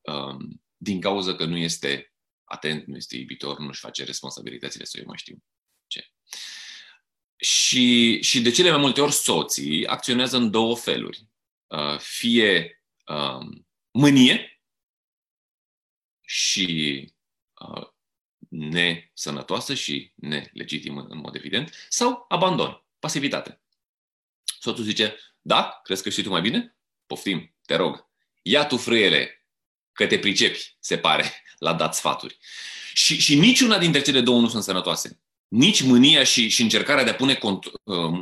uh, 0.00 0.36
din 0.76 1.00
cauza 1.00 1.34
că 1.34 1.44
nu 1.44 1.56
este 1.56 2.12
atent, 2.44 2.86
nu 2.86 2.96
este 2.96 3.16
iubitor, 3.16 3.58
nu-și 3.58 3.80
face 3.80 4.04
responsabilitățile 4.04 4.84
să 4.84 4.98
eu 4.98 5.04
mai 5.06 5.18
știu 5.18 5.34
ce. 5.34 5.59
Și, 7.40 8.20
și 8.22 8.40
de 8.40 8.50
cele 8.50 8.70
mai 8.70 8.80
multe 8.80 9.00
ori 9.00 9.12
soții 9.12 9.86
acționează 9.86 10.36
în 10.36 10.50
două 10.50 10.76
feluri. 10.76 11.28
Uh, 11.66 11.98
fie 11.98 12.82
uh, 13.06 13.46
mânie 13.90 14.62
și 16.20 17.08
uh, 17.60 17.86
nesănătoasă 18.48 19.74
și 19.74 20.12
nelegitimă 20.14 21.06
în 21.08 21.18
mod 21.18 21.34
evident, 21.34 21.86
sau 21.88 22.24
abandon, 22.28 22.84
pasivitate. 22.98 23.60
Soțul 24.60 24.84
zice, 24.84 25.16
da, 25.40 25.80
crezi 25.82 26.02
că 26.02 26.10
știi 26.10 26.22
tu 26.22 26.28
mai 26.28 26.40
bine? 26.40 26.76
Poftim, 27.06 27.54
te 27.66 27.74
rog. 27.74 28.08
Ia 28.42 28.66
tu 28.66 28.76
frâiele, 28.76 29.46
că 29.92 30.06
te 30.06 30.18
pricepi, 30.18 30.76
se 30.80 30.98
pare, 30.98 31.42
la 31.58 31.74
dat 31.74 31.94
sfaturi. 31.94 32.38
Și, 32.94 33.20
și 33.20 33.38
niciuna 33.38 33.78
dintre 33.78 34.02
cele 34.02 34.20
două 34.20 34.40
nu 34.40 34.48
sunt 34.48 34.62
sănătoase. 34.62 35.20
Nici 35.50 35.82
mânia 35.82 36.24
și, 36.24 36.48
și 36.48 36.62
încercarea 36.62 37.04
de 37.04 37.10
a 37.10 37.14
pune 37.14 37.34
cont, 37.34 37.64
uh, 37.64 37.72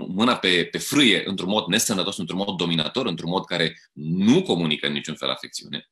mâna 0.08 0.36
pe, 0.36 0.64
pe 0.64 0.78
frâie 0.78 1.22
într-un 1.26 1.48
mod 1.48 1.66
nesănătos, 1.66 2.16
într-un 2.16 2.38
mod 2.38 2.56
dominator, 2.56 3.06
într-un 3.06 3.30
mod 3.30 3.44
care 3.44 3.78
nu 3.92 4.42
comunică 4.42 4.86
în 4.86 4.92
niciun 4.92 5.14
fel 5.14 5.30
afecțiune. 5.30 5.88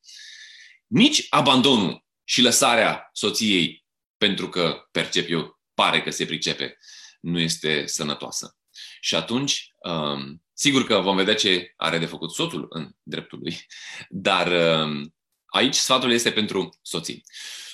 Nici 0.86 1.26
abandonul 1.28 2.04
și 2.24 2.42
lăsarea 2.42 3.10
soției 3.12 3.84
pentru 4.16 4.48
că 4.48 4.88
percep 4.90 5.30
eu, 5.30 5.60
pare 5.74 6.02
că 6.02 6.10
se 6.10 6.24
pricepe, 6.24 6.76
nu 7.20 7.38
este 7.38 7.86
sănătoasă. 7.86 8.56
Și 9.00 9.14
atunci, 9.14 9.74
um, 9.76 10.42
sigur 10.52 10.84
că 10.86 10.98
vom 10.98 11.16
vedea 11.16 11.34
ce 11.34 11.72
are 11.76 11.98
de 11.98 12.06
făcut 12.06 12.32
soțul 12.32 12.66
în 12.68 12.90
dreptul 13.02 13.38
lui, 13.38 13.66
dar 14.08 14.46
um, 14.82 15.14
aici 15.46 15.74
sfatul 15.74 16.12
este 16.12 16.32
pentru 16.32 16.78
soții. 16.82 17.24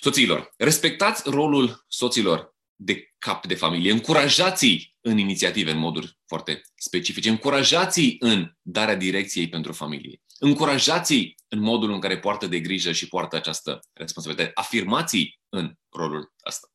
Soțiilor, 0.00 0.54
respectați 0.56 1.30
rolul 1.30 1.84
soților 1.88 2.51
de 2.84 3.14
cap 3.18 3.46
de 3.46 3.54
familie, 3.54 3.92
încurajați-i 3.92 4.96
în 5.00 5.18
inițiative 5.18 5.70
în 5.70 5.78
moduri 5.78 6.18
foarte 6.26 6.62
specifice, 6.74 7.28
încurajați-i 7.28 8.16
în 8.18 8.56
darea 8.62 8.94
direcției 8.96 9.48
pentru 9.48 9.72
familie, 9.72 10.22
încurajați-i 10.38 11.34
în 11.48 11.58
modul 11.60 11.92
în 11.92 12.00
care 12.00 12.18
poartă 12.18 12.46
de 12.46 12.60
grijă 12.60 12.92
și 12.92 13.08
poartă 13.08 13.36
această 13.36 13.80
responsabilitate, 13.92 14.50
afirmați-i 14.54 15.40
în 15.48 15.74
rolul 15.88 16.34
ăsta. 16.46 16.68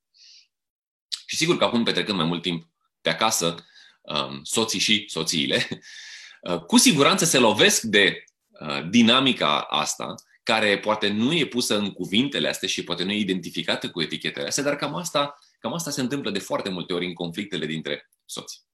Și 1.26 1.36
sigur 1.36 1.58
că 1.58 1.64
acum 1.64 1.84
petrecând 1.84 2.18
mai 2.18 2.28
mult 2.28 2.42
timp 2.42 2.70
pe 3.02 3.10
acasă, 3.10 3.66
um, 4.02 4.40
soții 4.44 4.80
și 4.80 5.06
soțiile, 5.08 5.68
uh, 6.50 6.60
cu 6.60 6.78
siguranță 6.78 7.26
se 7.26 7.38
lovesc 7.38 7.82
de 7.82 8.24
uh, 8.48 8.90
dinamica 8.90 9.62
asta, 9.62 10.16
care 10.44 10.80
poate 10.80 11.08
nu 11.08 11.34
e 11.34 11.46
pusă 11.46 11.78
în 11.78 11.92
cuvintele 11.92 12.48
astea 12.48 12.68
și 12.68 12.84
poate 12.84 13.04
nu 13.04 13.12
e 13.12 13.18
identificată 13.18 13.90
cu 13.90 14.02
etichetele 14.02 14.48
astea, 14.48 14.64
dar 14.64 14.76
cam 14.76 14.96
asta, 14.96 15.38
cam 15.68 15.76
asta 15.76 15.92
se 15.92 16.02
întâmplă 16.02 16.32
de 16.32 16.40
foarte 16.40 16.70
multe 16.70 16.94
ori 16.94 17.06
în 17.06 17.14
conflictele 17.14 17.66
dintre 17.66 18.10
soți. 18.26 18.66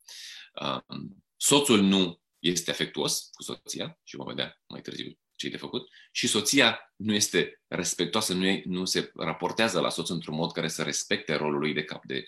Um, 0.61 1.23
soțul 1.37 1.81
nu 1.81 2.21
este 2.39 2.71
afectuos 2.71 3.29
cu 3.31 3.43
soția, 3.43 3.99
și 4.03 4.15
vom 4.15 4.27
vedea 4.27 4.61
mai 4.67 4.81
târziu 4.81 5.17
ce 5.35 5.49
de 5.49 5.57
făcut, 5.57 5.89
și 6.11 6.27
soția 6.27 6.93
nu 6.95 7.13
este 7.13 7.61
respectoasă, 7.67 8.33
nu, 8.33 8.45
e, 8.45 8.63
nu 8.65 8.85
se 8.85 9.11
raportează 9.15 9.79
la 9.79 9.89
soț 9.89 10.09
într-un 10.09 10.35
mod 10.35 10.51
care 10.51 10.67
să 10.67 10.83
respecte 10.83 11.35
rolul 11.35 11.59
lui 11.59 11.73
de 11.73 11.83
cap 11.83 12.05
de, 12.05 12.25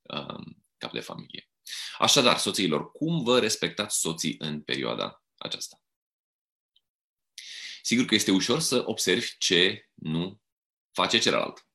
um, 0.00 0.64
cap 0.76 0.92
de 0.92 1.00
familie. 1.00 1.50
Așadar, 1.98 2.38
soțiilor, 2.38 2.90
cum 2.90 3.22
vă 3.22 3.38
respectați 3.38 3.98
soții 3.98 4.34
în 4.38 4.62
perioada 4.62 5.24
aceasta? 5.36 5.82
Sigur 7.82 8.04
că 8.04 8.14
este 8.14 8.30
ușor 8.30 8.60
să 8.60 8.82
observi 8.86 9.34
ce 9.38 9.90
nu 9.94 10.40
face 10.92 11.18
celălalt. 11.18 11.66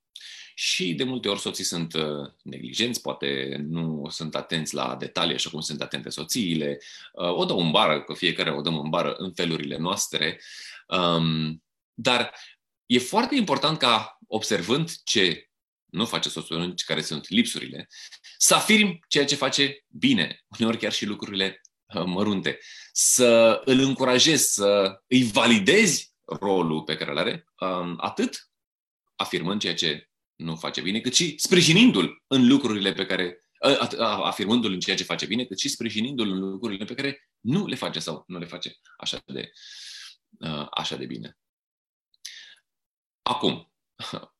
Și 0.59 0.93
de 0.93 1.03
multe 1.03 1.29
ori 1.29 1.39
soții 1.39 1.63
sunt 1.63 1.93
uh, 1.93 2.31
neglijenți, 2.43 3.01
poate 3.01 3.57
nu 3.67 4.07
sunt 4.09 4.35
atenți 4.35 4.73
la 4.73 4.95
detalii 4.95 5.35
așa 5.35 5.49
cum 5.49 5.59
sunt 5.59 5.81
atente 5.81 6.09
soțiile, 6.09 6.79
uh, 7.13 7.33
o 7.33 7.45
dau 7.45 7.59
în 7.59 7.71
bară, 7.71 8.03
că 8.03 8.13
fiecare 8.13 8.51
o 8.51 8.61
dăm 8.61 8.79
în 8.79 8.89
bară 8.89 9.13
în 9.13 9.33
felurile 9.33 9.77
noastre, 9.77 10.41
um, 10.87 11.63
dar 11.93 12.33
e 12.85 12.99
foarte 12.99 13.35
important 13.35 13.77
ca 13.77 14.17
observând 14.27 14.91
ce 15.03 15.49
nu 15.85 16.05
face 16.05 16.29
soțul, 16.29 16.73
care 16.85 17.01
sunt 17.01 17.29
lipsurile, 17.29 17.87
să 18.37 18.55
afirm 18.55 18.99
ceea 19.07 19.25
ce 19.25 19.35
face 19.35 19.85
bine, 19.87 20.45
uneori 20.59 20.77
chiar 20.77 20.91
și 20.91 21.05
lucrurile 21.05 21.61
uh, 21.95 22.03
mărunte, 22.05 22.59
să 22.91 23.61
îl 23.65 23.79
încurajezi, 23.79 24.53
să 24.53 25.01
îi 25.07 25.23
validezi 25.23 26.13
rolul 26.25 26.83
pe 26.83 26.95
care 26.95 27.11
îl 27.11 27.17
are, 27.17 27.47
um, 27.59 27.95
atât 27.97 28.49
afirmând 29.15 29.59
ceea 29.59 29.75
ce 29.75 30.06
nu 30.37 30.55
face 30.55 30.81
bine, 30.81 30.99
cât 30.99 31.15
și 31.15 31.37
sprijinindu-l 31.37 32.23
în 32.27 32.47
lucrurile 32.47 32.93
pe 32.93 33.05
care, 33.05 33.41
afirmându-l 33.99 34.71
în 34.71 34.79
ceea 34.79 34.95
ce 34.95 35.03
face 35.03 35.25
bine, 35.25 35.45
cât 35.45 35.59
și 35.59 35.69
sprijinindu-l 35.69 36.31
în 36.31 36.39
lucrurile 36.39 36.85
pe 36.85 36.93
care 36.93 37.29
nu 37.39 37.65
le 37.65 37.75
face 37.75 37.99
sau 37.99 38.23
nu 38.27 38.37
le 38.37 38.45
face 38.45 38.75
așa 38.97 39.21
de, 39.25 39.51
uh, 40.39 40.67
așa 40.71 40.95
de 40.95 41.05
bine. 41.05 41.37
Acum, 43.21 43.73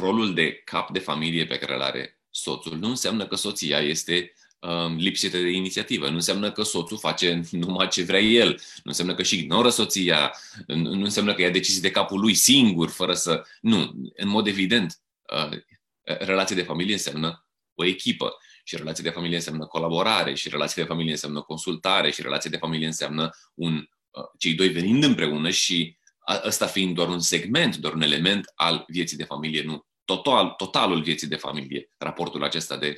rolul 0.00 0.34
de 0.34 0.54
cap 0.54 0.92
de 0.92 0.98
familie 0.98 1.46
pe 1.46 1.58
care 1.58 1.74
îl 1.74 1.82
are 1.82 2.20
soțul 2.30 2.76
nu 2.76 2.88
înseamnă 2.88 3.26
că 3.26 3.34
soția 3.34 3.80
este 3.80 4.32
um, 4.58 4.96
lipsită 4.96 5.38
de 5.38 5.50
inițiativă. 5.50 6.08
Nu 6.08 6.14
înseamnă 6.14 6.52
că 6.52 6.62
soțul 6.62 6.98
face 6.98 7.42
numai 7.50 7.88
ce 7.88 8.02
vrea 8.02 8.20
el. 8.20 8.48
Nu 8.50 8.82
înseamnă 8.84 9.14
că 9.14 9.22
și 9.22 9.38
ignoră 9.38 9.70
soția. 9.70 10.34
Nu 10.66 11.04
înseamnă 11.04 11.34
că 11.34 11.42
ia 11.42 11.50
decizii 11.50 11.80
de 11.80 11.90
capul 11.90 12.20
lui 12.20 12.34
singur, 12.34 12.88
fără 12.88 13.14
să... 13.14 13.44
Nu. 13.60 13.92
În 14.14 14.28
mod 14.28 14.46
evident, 14.46 15.00
uh, 15.32 15.58
relația 16.02 16.56
de 16.56 16.62
familie 16.62 16.92
înseamnă 16.92 17.46
o 17.74 17.84
echipă. 17.84 18.36
Și 18.64 18.76
relația 18.76 19.04
de 19.04 19.10
familie 19.10 19.36
înseamnă 19.36 19.66
colaborare, 19.66 20.34
și 20.34 20.48
relația 20.48 20.82
de 20.82 20.88
familie 20.88 21.12
înseamnă 21.12 21.40
consultare, 21.40 22.10
și 22.10 22.22
relația 22.22 22.50
de 22.50 22.56
familie 22.56 22.86
înseamnă 22.86 23.30
un, 23.54 23.74
uh, 24.10 24.24
cei 24.38 24.54
doi 24.54 24.68
venind 24.68 25.04
împreună 25.04 25.50
și 25.50 25.96
ăsta 26.44 26.66
fiind 26.66 26.94
doar 26.94 27.08
un 27.08 27.20
segment, 27.20 27.76
doar 27.76 27.92
un 27.92 28.02
element 28.02 28.52
al 28.54 28.84
vieții 28.88 29.16
de 29.16 29.24
familie, 29.24 29.62
nu 29.62 29.86
total, 30.04 30.48
totalul 30.48 31.02
vieții 31.02 31.26
de 31.26 31.36
familie, 31.36 31.90
raportul 31.98 32.44
acesta 32.44 32.76
de 32.76 32.88
uh, 32.88 32.96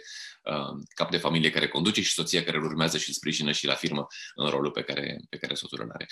cap 0.94 1.10
de 1.10 1.16
familie 1.16 1.50
care 1.50 1.68
conduce 1.68 2.02
și 2.02 2.12
soția 2.12 2.44
care 2.44 2.56
îl 2.56 2.64
urmează 2.64 2.98
și 2.98 3.08
îl 3.08 3.14
sprijină 3.14 3.52
și 3.52 3.64
îl 3.64 3.70
afirmă 3.70 4.06
în 4.34 4.48
rolul 4.48 4.70
pe 4.70 4.82
care, 4.82 5.20
pe 5.28 5.36
care 5.36 5.54
soțul 5.54 5.80
îl 5.82 5.90
are. 5.92 6.06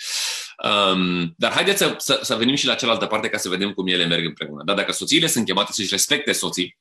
Um, 0.69 1.33
dar 1.37 1.51
haideți 1.51 1.77
să, 1.77 1.95
să, 1.97 2.19
să 2.21 2.35
venim 2.35 2.55
și 2.55 2.65
la 2.65 2.75
cealaltă 2.75 3.05
parte 3.05 3.29
ca 3.29 3.37
să 3.37 3.49
vedem 3.49 3.73
cum 3.73 3.87
ele 3.87 4.05
merg 4.05 4.25
împreună. 4.25 4.63
Dar 4.63 4.75
dacă 4.75 4.91
soțiile 4.91 5.27
sunt 5.27 5.45
chemate 5.45 5.71
să-și 5.71 5.89
respecte 5.89 6.31
soții, 6.31 6.77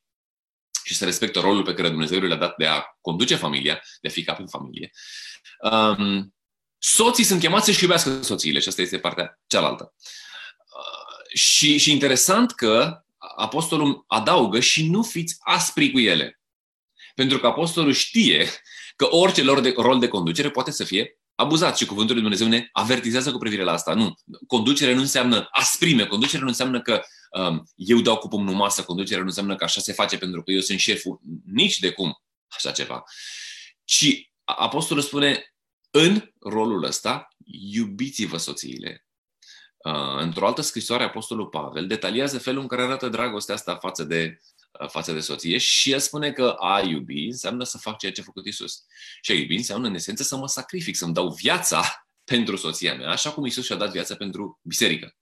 și 0.89 0.95
să 0.95 1.05
respecte 1.05 1.41
rolul 1.41 1.63
pe 1.63 1.75
care 1.75 1.89
Dumnezeu 1.89 2.21
le-a 2.21 2.37
dat 2.37 2.57
de 2.57 2.67
a 2.67 2.85
conduce 3.01 3.37
familia, 3.37 3.83
de 4.01 4.09
a 4.09 4.11
fi 4.11 4.25
cap 4.25 4.39
în 4.39 4.49
familie. 4.49 4.91
Um, 5.71 6.35
soții 6.79 7.25
sunt 7.25 7.41
chemați 7.41 7.65
să-și 7.65 7.83
iubească 7.83 8.23
soțiile 8.23 8.59
și 8.59 8.69
asta 8.69 8.83
este 8.83 8.99
partea 8.99 9.41
cealaltă. 9.47 9.95
Uh, 9.97 11.37
și, 11.37 11.79
și 11.79 11.93
interesant 11.93 12.53
că 12.53 13.03
apostolul 13.37 14.05
adaugă 14.07 14.61
și 14.61 14.89
nu 14.89 15.03
fiți 15.03 15.37
aspri 15.39 15.91
cu 15.91 15.99
ele. 15.99 16.38
Pentru 17.19 17.39
că 17.39 17.47
apostolul 17.47 17.93
știe 17.93 18.49
că 18.97 19.09
orice 19.11 19.43
lor 19.43 19.61
de, 19.61 19.75
rol 19.77 19.99
de 19.99 20.09
conducere 20.09 20.51
poate 20.51 20.71
să 20.71 20.85
fie 20.85 21.19
abuzat 21.35 21.77
și 21.77 21.87
cuvântul 21.87 22.15
lui 22.15 22.23
Dumnezeu 22.23 22.49
ne 22.49 22.69
avertizează 22.73 23.33
cu 23.33 23.39
privire 23.39 23.63
la 23.63 23.73
asta. 23.73 23.95
Nu. 23.95 24.15
Conducere 24.47 24.95
nu 24.95 25.01
înseamnă 25.01 25.49
asprime, 25.51 26.07
conducere 26.07 26.43
nu 26.43 26.49
înseamnă 26.49 26.81
că 26.81 27.03
um, 27.31 27.65
eu 27.75 28.01
dau 28.01 28.17
cu 28.17 28.29
pumnul 28.29 28.55
masă, 28.55 28.83
conducerea 28.83 29.23
nu 29.23 29.29
înseamnă 29.29 29.57
că 29.57 29.65
așa 29.65 29.81
se 29.81 29.93
face 29.93 30.19
pentru 30.19 30.43
că 30.43 30.51
eu 30.51 30.61
sunt 30.61 30.79
șeful. 30.79 31.21
Nici 31.45 31.79
de 31.79 31.91
cum 31.91 32.23
așa 32.49 32.71
ceva. 32.71 33.03
Ci 33.85 34.31
apostolul 34.45 35.03
spune, 35.03 35.55
în 35.91 36.33
rolul 36.41 36.85
ăsta, 36.85 37.29
iubiți-vă 37.73 38.37
soțiile. 38.37 39.07
Uh, 39.77 40.19
într-o 40.21 40.47
altă 40.47 40.63
scrisoare, 40.63 41.05
Apostolul 41.05 41.47
Pavel 41.47 41.87
detaliază 41.87 42.39
felul 42.39 42.61
în 42.61 42.67
care 42.67 42.83
arată 42.83 43.09
dragostea 43.09 43.55
asta 43.55 43.77
față 43.77 44.05
de, 44.05 44.39
uh, 44.39 44.58
față 44.87 45.13
de 45.13 45.21
soție 45.21 45.59
și 45.59 45.93
el 45.93 45.99
spune 45.99 46.33
că 46.33 46.57
a 46.59 46.81
iubi 46.81 47.27
înseamnă 47.27 47.65
să 47.65 47.79
fac 47.79 47.99
ceea 47.99 48.13
ce 48.13 48.21
a 48.21 48.25
făcut 48.25 48.47
Isus. 48.47 48.85
Și 49.21 49.31
a 49.31 49.35
iubi 49.35 49.57
înseamnă, 49.57 49.87
în 49.87 49.95
esență, 49.95 50.23
să 50.23 50.37
mă 50.37 50.47
sacrific, 50.47 50.97
să-mi 50.97 51.15
dau 51.15 51.29
viața 51.29 51.83
pentru 52.33 52.57
soția 52.57 52.95
mea, 52.95 53.11
așa 53.11 53.33
cum 53.33 53.45
Isus 53.45 53.65
și-a 53.65 53.77
dat 53.77 53.91
viața 53.91 54.15
pentru 54.15 54.61
biserică. 54.63 55.17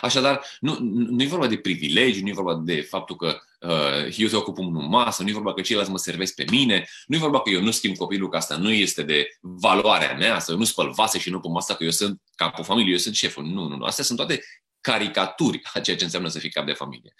Așadar, 0.00 0.44
nu, 0.60 0.78
nu 0.80 1.22
e 1.22 1.26
vorba 1.26 1.46
de 1.46 1.56
privilegiu, 1.56 2.22
nu 2.22 2.28
e 2.28 2.32
vorba 2.32 2.54
de 2.54 2.80
faptul 2.80 3.16
că 3.16 3.40
uh, 3.60 4.16
eu 4.16 4.28
te 4.28 4.36
ocup 4.36 4.58
în 4.58 4.72
masă, 4.72 5.22
nu 5.22 5.28
e 5.28 5.32
vorba 5.32 5.54
că 5.54 5.60
ceilalți 5.60 5.90
mă 5.90 5.98
servesc 5.98 6.34
pe 6.34 6.44
mine, 6.50 6.88
nu 7.06 7.16
e 7.16 7.18
vorba 7.18 7.40
că 7.40 7.50
eu 7.50 7.62
nu 7.62 7.70
schimb 7.70 7.96
copilul, 7.96 8.28
că 8.28 8.36
asta 8.36 8.56
nu 8.56 8.70
este 8.70 9.02
de 9.02 9.26
valoarea 9.40 10.16
mea, 10.16 10.38
să 10.38 10.54
nu 10.54 10.64
spăl 10.64 10.90
vase 10.90 11.18
și 11.18 11.30
nu 11.30 11.40
pun 11.40 11.52
masa, 11.52 11.74
că 11.74 11.84
eu 11.84 11.90
sunt 11.90 12.22
capul 12.34 12.64
familiei, 12.64 12.92
eu 12.92 12.98
sunt 12.98 13.14
șeful. 13.14 13.44
Nu, 13.44 13.68
nu, 13.68 13.76
nu. 13.76 13.84
Astea 13.84 14.04
sunt 14.04 14.18
toate 14.18 14.42
caricaturi 14.80 15.60
a 15.72 15.80
ceea 15.80 15.96
ce 15.96 16.04
înseamnă 16.04 16.28
să 16.28 16.38
fii 16.38 16.50
cap 16.50 16.66
de 16.66 16.72
familie. 16.72 17.14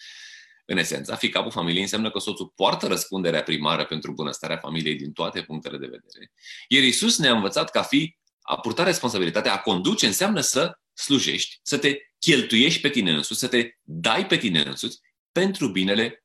În 0.65 0.77
esență, 0.77 1.13
a 1.13 1.17
fi 1.17 1.29
capul 1.29 1.51
familiei 1.51 1.83
înseamnă 1.83 2.11
că 2.11 2.19
soțul 2.19 2.53
poartă 2.57 2.87
răspunderea 2.87 3.43
primară 3.43 3.85
pentru 3.85 4.13
bunăstarea 4.13 4.57
familiei 4.57 4.97
din 4.97 5.13
toate 5.13 5.43
punctele 5.43 5.79
de 5.79 5.87
vedere. 5.87 6.33
Iar 6.69 6.83
Iisus 6.83 7.19
ne-a 7.19 7.33
învățat 7.33 7.71
că 7.71 7.79
a 7.79 7.83
fi, 7.83 8.17
a 8.41 8.61
purta 8.61 8.83
responsabilitatea, 8.83 9.53
a 9.53 9.59
conduce 9.59 10.07
înseamnă 10.07 10.41
să 10.41 10.79
slujești, 10.95 11.59
să 11.63 11.79
te 11.79 11.97
cheltuiești 12.19 12.81
pe 12.81 12.89
tine 12.89 13.13
însuți, 13.13 13.41
să 13.41 13.49
te 13.49 13.71
dai 13.83 14.27
pe 14.27 14.37
tine 14.37 14.63
însuți 14.63 15.01
pentru 15.33 15.69
binele 15.69 16.25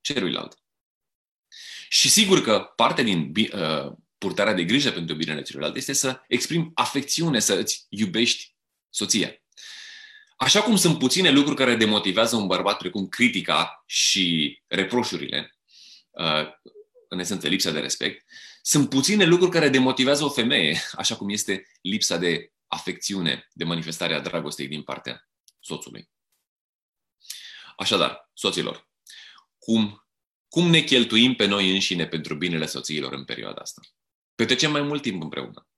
celuilalt. 0.00 0.58
Și 1.88 2.08
sigur 2.08 2.42
că 2.42 2.72
parte 2.76 3.02
din 3.02 3.32
uh, 3.36 3.92
purtarea 4.18 4.54
de 4.54 4.64
grijă 4.64 4.90
pentru 4.90 5.14
binele 5.14 5.42
celuilalt 5.42 5.76
este 5.76 5.92
să 5.92 6.20
exprimi 6.28 6.70
afecțiune, 6.74 7.38
să 7.38 7.54
îți 7.54 7.86
iubești 7.88 8.54
soția. 8.88 9.45
Așa 10.36 10.62
cum 10.62 10.76
sunt 10.76 10.98
puține 10.98 11.30
lucruri 11.30 11.56
care 11.56 11.76
demotivează 11.76 12.36
un 12.36 12.46
bărbat, 12.46 12.78
precum 12.78 13.08
critica 13.08 13.82
și 13.86 14.58
reproșurile, 14.66 15.56
uh, 16.10 16.46
în 17.08 17.18
esență 17.18 17.48
lipsa 17.48 17.70
de 17.70 17.80
respect, 17.80 18.24
sunt 18.62 18.88
puține 18.88 19.24
lucruri 19.24 19.50
care 19.50 19.68
demotivează 19.68 20.24
o 20.24 20.28
femeie, 20.28 20.80
așa 20.92 21.16
cum 21.16 21.28
este 21.28 21.66
lipsa 21.80 22.16
de 22.16 22.52
afecțiune, 22.66 23.48
de 23.52 23.64
manifestare 23.64 24.14
a 24.14 24.20
dragostei 24.20 24.68
din 24.68 24.82
partea 24.82 25.28
soțului. 25.60 26.10
Așadar, 27.76 28.30
soților, 28.34 28.88
cum, 29.58 30.06
cum 30.48 30.70
ne 30.70 30.80
cheltuim 30.80 31.34
pe 31.34 31.46
noi 31.46 31.72
înșine 31.72 32.06
pentru 32.06 32.34
binele 32.34 32.66
soțiilor 32.66 33.12
în 33.12 33.24
perioada 33.24 33.60
asta? 33.60 33.82
Petrecem 34.34 34.70
mai 34.70 34.82
mult 34.82 35.02
timp 35.02 35.22
împreună. 35.22 35.68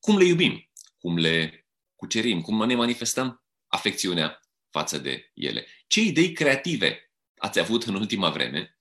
Cum 0.00 0.18
le 0.18 0.24
iubim? 0.24 0.70
Cum 0.98 1.18
le 1.18 1.66
cucerim? 1.94 2.40
Cum 2.40 2.66
ne 2.66 2.74
manifestăm 2.74 3.44
afecțiunea 3.70 4.40
față 4.70 4.98
de 4.98 5.30
ele? 5.34 5.66
Ce 5.86 6.00
idei 6.00 6.32
creative 6.32 7.10
ați 7.36 7.58
avut 7.58 7.82
în 7.82 7.94
ultima 7.94 8.30
vreme 8.30 8.78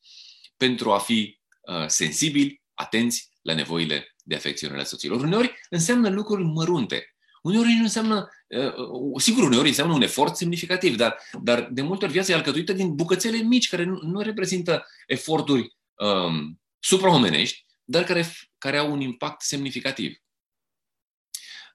pentru 0.57 0.91
a 0.91 0.99
fi 0.99 1.39
uh, 1.61 1.87
sensibili, 1.87 2.61
atenți 2.73 3.31
la 3.41 3.53
nevoile 3.53 4.15
de 4.23 4.35
afecțiune 4.35 4.73
ale 4.73 4.83
soților? 4.83 5.21
Uneori 5.21 5.59
înseamnă 5.69 6.09
lucruri 6.09 6.43
mărunte, 6.43 7.13
Uneori 7.41 7.73
nu 7.73 7.83
înseamnă, 7.83 8.29
uh, 8.47 9.21
sigur, 9.21 9.43
uneori 9.43 9.67
înseamnă 9.67 9.93
un 9.93 10.01
efort 10.01 10.35
semnificativ, 10.35 10.95
dar, 10.95 11.17
dar 11.41 11.69
de 11.71 11.81
multe 11.81 12.03
ori 12.03 12.13
viața 12.13 12.31
e 12.31 12.35
alcătuită 12.35 12.73
din 12.73 12.95
bucățele 12.95 13.37
mici, 13.37 13.69
care 13.69 13.83
nu, 13.83 13.99
nu 14.01 14.21
reprezintă 14.21 14.85
eforturi 15.07 15.75
um, 15.95 16.61
supraomenești, 16.79 17.65
dar 17.83 18.03
care, 18.03 18.25
care 18.57 18.77
au 18.77 18.91
un 18.91 19.01
impact 19.01 19.41
semnificativ. 19.41 20.17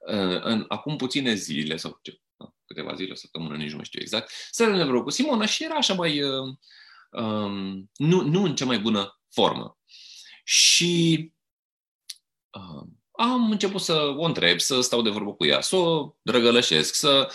Uh, 0.06 0.42
în, 0.42 0.64
acum 0.68 0.96
puține 0.96 1.34
zile, 1.34 1.76
sau 1.76 1.98
ce, 2.02 2.20
câteva 2.74 2.94
zile, 2.94 3.12
o 3.12 3.14
săptămână, 3.14 3.56
nici 3.56 3.70
nu 3.70 3.76
mai 3.76 3.84
știu 3.84 4.00
exact, 4.00 4.30
să 4.50 4.66
ne 4.66 5.00
cu 5.00 5.10
Simona 5.10 5.46
și 5.46 5.64
era 5.64 5.74
așa 5.74 5.94
mai, 5.94 6.22
uh, 6.22 6.56
um, 7.10 7.90
nu, 7.96 8.20
nu 8.20 8.42
în 8.42 8.54
cea 8.54 8.64
mai 8.64 8.78
bună 8.78 9.20
formă. 9.30 9.78
Și 10.44 11.32
uh, 12.50 12.86
am 13.10 13.50
început 13.50 13.80
să 13.80 14.14
o 14.16 14.24
întreb, 14.24 14.60
să 14.60 14.80
stau 14.80 15.02
de 15.02 15.10
vorbă 15.10 15.32
cu 15.32 15.44
ea, 15.44 15.60
să 15.60 15.76
o 15.76 16.14
drăgălășesc, 16.22 16.94
să... 16.94 17.32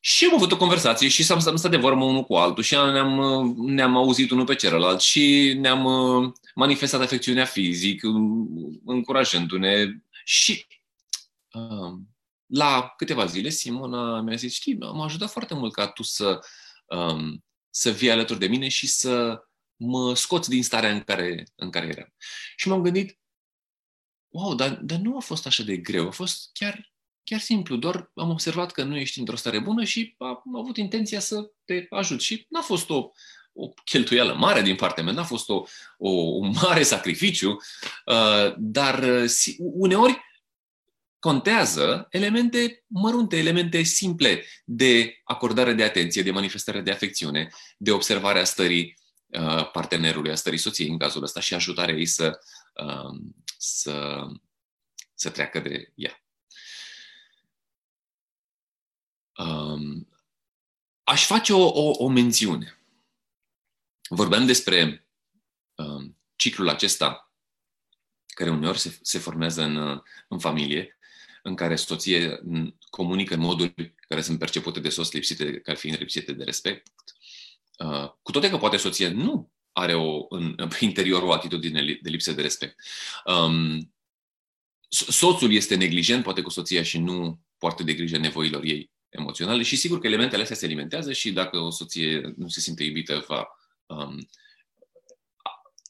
Și 0.00 0.24
am 0.24 0.34
avut 0.34 0.52
o 0.52 0.56
conversație 0.56 1.08
și 1.08 1.22
s-am 1.22 1.56
stat 1.56 1.70
de 1.70 1.76
vorbă 1.76 2.04
unul 2.04 2.24
cu 2.24 2.34
altul 2.34 2.62
și 2.62 2.74
ne-am, 2.74 3.54
ne-am 3.58 3.96
auzit 3.96 4.30
unul 4.30 4.44
pe 4.44 4.54
celălalt 4.54 5.00
și 5.00 5.56
ne-am 5.60 5.84
uh, 5.84 6.32
manifestat 6.54 7.00
afecțiunea 7.00 7.44
fizic, 7.44 8.02
încurajându-ne 8.84 9.84
și 10.24 10.66
uh, 11.52 11.98
la 12.48 12.94
câteva 12.96 13.26
zile 13.26 13.48
Simona 13.48 14.20
mi-a 14.20 14.36
zis, 14.36 14.52
știi, 14.52 14.76
m-a 14.78 15.04
ajutat 15.04 15.30
foarte 15.30 15.54
mult 15.54 15.72
ca 15.72 15.88
tu 15.88 16.02
să, 16.02 16.40
um, 16.86 17.44
să 17.70 17.90
vii 17.90 18.10
alături 18.10 18.38
de 18.38 18.46
mine 18.46 18.68
și 18.68 18.86
să 18.86 19.42
mă 19.76 20.14
scoți 20.14 20.48
din 20.48 20.62
starea 20.62 20.90
în 20.90 21.00
care, 21.00 21.44
în 21.54 21.70
care 21.70 21.86
eram. 21.86 22.14
Și 22.56 22.68
m-am 22.68 22.82
gândit, 22.82 23.18
wow, 24.28 24.54
dar, 24.54 24.70
dar 24.70 24.98
nu 24.98 25.16
a 25.16 25.20
fost 25.20 25.46
așa 25.46 25.62
de 25.62 25.76
greu, 25.76 26.06
a 26.06 26.10
fost 26.10 26.50
chiar, 26.52 26.92
chiar 27.24 27.40
simplu, 27.40 27.76
doar 27.76 28.10
am 28.14 28.30
observat 28.30 28.72
că 28.72 28.82
nu 28.82 28.96
ești 28.96 29.18
într-o 29.18 29.36
stare 29.36 29.58
bună 29.58 29.84
și 29.84 30.14
am 30.18 30.56
avut 30.56 30.76
intenția 30.76 31.20
să 31.20 31.50
te 31.64 31.86
ajut. 31.90 32.20
Și 32.20 32.46
n-a 32.48 32.60
fost 32.60 32.90
o, 32.90 33.10
o 33.52 33.68
cheltuială 33.84 34.34
mare 34.34 34.62
din 34.62 34.76
partea 34.76 35.02
mea, 35.02 35.12
n-a 35.12 35.24
fost 35.24 35.48
o, 35.48 35.64
o, 35.98 36.10
un 36.10 36.52
mare 36.62 36.82
sacrificiu, 36.82 37.56
uh, 38.04 38.54
dar 38.56 39.02
uh, 39.02 39.30
uneori 39.58 40.27
contează 41.18 42.06
elemente 42.10 42.84
mărunte, 42.86 43.36
elemente 43.36 43.82
simple 43.82 44.44
de 44.64 45.20
acordare 45.24 45.72
de 45.72 45.84
atenție, 45.84 46.22
de 46.22 46.30
manifestare 46.30 46.80
de 46.80 46.90
afecțiune, 46.90 47.50
de 47.78 47.90
observare 47.90 48.40
a 48.40 48.44
stării 48.44 48.98
uh, 49.26 49.70
partenerului, 49.70 50.30
a 50.30 50.34
stării 50.34 50.58
soției 50.58 50.88
în 50.88 50.98
cazul 50.98 51.22
ăsta 51.22 51.40
și 51.40 51.54
ajutarea 51.54 51.94
ei 51.94 52.06
să, 52.06 52.38
um, 52.72 53.34
să, 53.56 54.26
să 55.14 55.30
treacă 55.30 55.60
de 55.60 55.92
ea. 55.94 56.22
Um, 59.36 60.08
aș 61.02 61.26
face 61.26 61.52
o, 61.52 61.66
o, 61.66 61.90
o 62.04 62.08
mențiune. 62.08 62.78
Vorbeam 64.08 64.46
despre 64.46 65.06
um, 65.74 66.18
ciclul 66.36 66.68
acesta 66.68 67.32
care 68.26 68.50
uneori 68.50 68.78
se, 68.78 68.98
se 69.02 69.18
formează 69.18 69.62
în, 69.62 70.02
în 70.28 70.38
familie, 70.38 70.97
în 71.48 71.54
care 71.54 71.76
soție 71.76 72.40
comunică 72.90 73.34
în 73.34 73.40
moduri 73.40 73.94
care 74.08 74.20
sunt 74.20 74.38
percepute 74.38 74.80
de 74.80 74.88
soț 74.88 75.10
lipsite, 75.10 75.60
care 75.60 75.76
fiind 75.76 75.98
lipsite 75.98 76.32
de 76.32 76.44
respect. 76.44 76.92
Uh, 77.78 78.10
cu 78.22 78.30
toate 78.30 78.50
că 78.50 78.56
poate 78.56 78.76
soția 78.76 79.10
nu 79.12 79.52
are 79.72 79.94
o, 79.94 80.26
în, 80.28 80.54
în 80.56 80.70
interior 80.80 81.22
o 81.22 81.32
atitudine 81.32 81.98
de 82.02 82.10
lipsă 82.10 82.32
de 82.32 82.42
respect. 82.42 82.80
Um, 83.24 83.92
soțul 84.88 85.52
este 85.52 85.74
neglijent, 85.74 86.22
poate 86.22 86.42
cu 86.42 86.50
soția, 86.50 86.82
și 86.82 86.98
nu 86.98 87.40
poartă 87.58 87.82
de 87.82 87.94
grijă 87.94 88.18
nevoilor 88.18 88.64
ei 88.64 88.90
emoționale 89.08 89.62
și 89.62 89.76
sigur 89.76 89.98
că 89.98 90.06
elementele 90.06 90.42
astea 90.42 90.56
se 90.56 90.64
alimentează 90.64 91.12
și 91.12 91.32
dacă 91.32 91.58
o 91.58 91.70
soție 91.70 92.34
nu 92.36 92.48
se 92.48 92.60
simte 92.60 92.84
iubită, 92.84 93.24
va 93.28 93.48
um, 93.86 94.28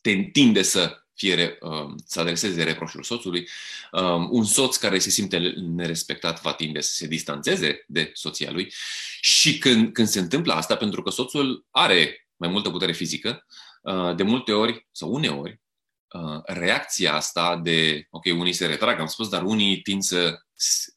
te 0.01 0.11
întinde 0.11 0.63
să 0.63 1.08
fie, 1.19 1.59
um, 1.61 1.95
să 2.07 2.21
adreseze 2.21 2.63
reproșul 2.63 3.03
soțului. 3.03 3.49
Um, 3.93 4.29
un 4.31 4.45
soț 4.45 4.77
care 4.77 4.99
se 4.99 5.11
simte 5.11 5.39
nerespectat 5.57 6.41
va 6.43 6.53
tinde 6.53 6.81
să 6.81 6.95
se 6.95 7.07
distanțeze 7.07 7.85
de 7.87 8.11
soția 8.15 8.51
lui 8.51 8.73
și 9.21 9.59
când, 9.59 9.93
când 9.93 10.09
se 10.09 10.19
întâmplă 10.19 10.53
asta, 10.53 10.77
pentru 10.77 11.03
că 11.03 11.11
soțul 11.11 11.67
are 11.71 12.29
mai 12.37 12.49
multă 12.49 12.71
putere 12.71 12.93
fizică, 12.93 13.45
Uh, 13.83 14.15
de 14.15 14.23
multe 14.23 14.53
ori, 14.53 14.87
sau 14.91 15.13
uneori, 15.13 15.61
uh, 16.09 16.41
reacția 16.45 17.15
asta 17.15 17.57
de, 17.57 18.07
ok, 18.11 18.25
unii 18.25 18.53
se 18.53 18.67
retrag, 18.67 19.01
am 19.01 19.07
spus, 19.07 19.29
dar 19.29 19.43
unii 19.43 19.81
tind 19.81 20.03
să 20.03 20.43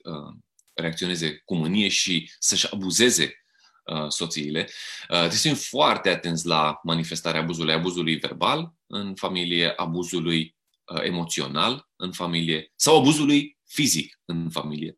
uh, 0.04 0.36
reacționeze 0.74 1.42
cu 1.46 1.56
mânie 1.56 1.88
și 1.88 2.32
să-și 2.40 2.74
abuzeze 2.74 3.24
uh, 3.24 3.32
soțiile. 4.08 4.60
Uh, 4.62 5.08
trebuie 5.08 5.32
să 5.32 5.48
fim 5.48 5.56
foarte 5.56 6.10
atenți 6.10 6.46
la 6.48 6.80
manifestarea 6.84 7.41
abuzului, 7.41 7.74
abuzului 7.74 8.15
verbal 8.15 8.74
în 8.88 9.15
familie, 9.15 9.74
abuzului 9.76 10.58
uh, 10.84 11.02
emoțional 11.04 11.89
în 11.96 12.12
familie 12.12 12.72
sau 12.76 12.98
abuzului 12.98 13.58
fizic 13.65 14.20
în 14.26 14.50
familie. 14.50 14.98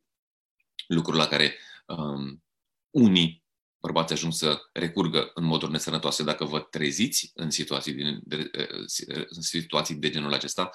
Lucrul 0.88 1.15
la 1.15 1.28
care 1.28 1.58
um, 1.86 2.43
unii 2.89 3.43
bărbații 3.80 4.15
ajung 4.15 4.34
să 4.34 4.62
recurgă 4.74 5.32
în 5.34 5.43
moduri 5.43 5.72
nesănătoase 5.72 6.24
dacă 6.24 6.46
vă 6.46 6.60
treziți 6.60 7.32
în 7.34 7.50
situații, 7.50 7.93
din, 7.93 8.19
de, 8.24 8.50
în 9.30 9.41
situații 9.41 9.96
de 9.96 10.10
genul 10.10 10.34
acesta, 10.34 10.69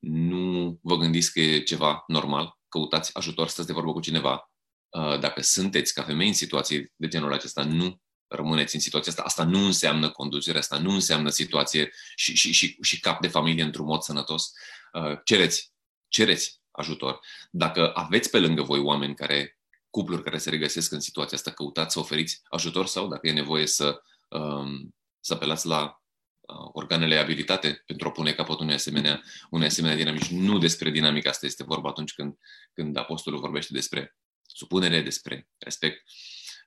nu 0.00 0.78
vă 0.82 0.96
gândiți 0.96 1.32
că 1.32 1.40
e 1.40 1.62
ceva 1.62 2.04
normal, 2.06 2.58
căutați 2.68 3.16
ajutor, 3.16 3.48
stați 3.48 3.66
de 3.66 3.72
vorbă 3.72 3.92
cu 3.92 4.00
cineva. 4.00 4.52
Uh, 4.94 5.18
dacă 5.18 5.42
sunteți 5.42 5.94
ca 5.94 6.02
femei 6.02 6.28
în 6.28 6.34
situații 6.34 6.92
de 6.96 7.08
genul 7.08 7.32
acesta, 7.32 7.64
nu 7.64 8.00
rămâneți 8.26 8.74
în 8.74 8.80
situația 8.80 9.12
asta. 9.12 9.22
Asta 9.22 9.44
nu 9.44 9.64
înseamnă 9.64 10.10
conducere, 10.10 10.58
asta 10.58 10.78
nu 10.78 10.90
înseamnă 10.90 11.28
situație 11.28 11.90
și, 12.14 12.36
și, 12.36 12.52
și, 12.52 12.78
și 12.80 13.00
cap 13.00 13.20
de 13.20 13.28
familie 13.28 13.62
într-un 13.62 13.86
mod 13.86 14.02
sănătos. 14.02 14.52
Uh, 14.92 15.18
cereți, 15.24 15.72
cereți 16.08 16.60
ajutor. 16.70 17.20
Dacă 17.50 17.92
aveți 17.94 18.30
pe 18.30 18.38
lângă 18.38 18.62
voi 18.62 18.78
oameni 18.78 19.14
care 19.14 19.58
cupluri 19.90 20.22
care 20.22 20.38
se 20.38 20.50
regăsesc 20.50 20.92
în 20.92 21.00
situația 21.00 21.36
asta, 21.36 21.50
căutați 21.50 21.92
să 21.92 21.98
oferiți 21.98 22.40
ajutor 22.44 22.86
sau, 22.86 23.08
dacă 23.08 23.26
e 23.26 23.32
nevoie, 23.32 23.66
să, 23.66 24.02
um, 24.28 24.94
să 25.20 25.34
apelați 25.34 25.66
la 25.66 26.02
uh, 26.40 26.68
organele 26.72 27.16
abilitate 27.16 27.82
pentru 27.86 28.08
a 28.08 28.10
pune 28.10 28.32
capăt 28.32 28.60
unei 28.60 28.74
asemenea, 28.74 29.22
unei 29.50 29.66
asemenea 29.66 29.96
dinamici. 29.96 30.28
Nu 30.28 30.58
despre 30.58 30.90
dinamica 30.90 31.30
asta 31.30 31.46
este 31.46 31.64
vorba 31.64 31.88
atunci 31.88 32.12
când, 32.12 32.38
când 32.72 32.96
apostolul 32.96 33.40
vorbește 33.40 33.72
despre 33.72 34.16
supunere, 34.54 35.00
despre 35.00 35.48
respect, 35.58 36.02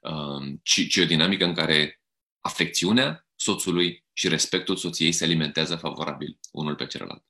um, 0.02 0.60
ci, 0.64 0.90
ci 0.90 0.98
o 0.98 1.06
dinamică 1.06 1.46
în 1.46 1.54
care 1.54 2.02
afecțiunea 2.40 3.28
soțului 3.36 4.06
și 4.14 4.28
respectul 4.28 4.76
soției 4.76 5.12
se 5.12 5.24
alimentează 5.24 5.76
favorabil 5.76 6.40
unul 6.52 6.76
pe 6.76 6.86
celălalt. 6.86 7.26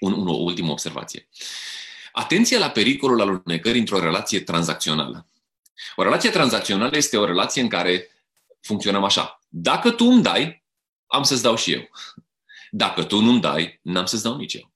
Un, 0.00 0.12
un, 0.12 0.28
o 0.28 0.36
ultimă 0.36 0.70
observație. 0.70 1.28
Atenție 2.12 2.58
la 2.58 2.70
pericolul 2.70 3.20
alunecării 3.20 3.80
într-o 3.80 3.98
relație 3.98 4.40
tranzacțională. 4.40 5.28
O 5.96 6.02
relație 6.02 6.30
tranzacțională 6.30 6.96
este 6.96 7.16
o 7.16 7.24
relație 7.24 7.62
în 7.62 7.68
care 7.68 8.10
funcționăm 8.60 9.04
așa. 9.04 9.40
Dacă 9.48 9.90
tu 9.90 10.04
îmi 10.04 10.22
dai, 10.22 10.64
am 11.06 11.22
să-ți 11.22 11.42
dau 11.42 11.56
și 11.56 11.72
eu. 11.72 11.90
Dacă 12.70 13.04
tu 13.04 13.20
nu-mi 13.20 13.40
dai, 13.40 13.80
n-am 13.82 14.06
să-ți 14.06 14.22
dau 14.22 14.36
nici 14.36 14.54
eu. 14.54 14.72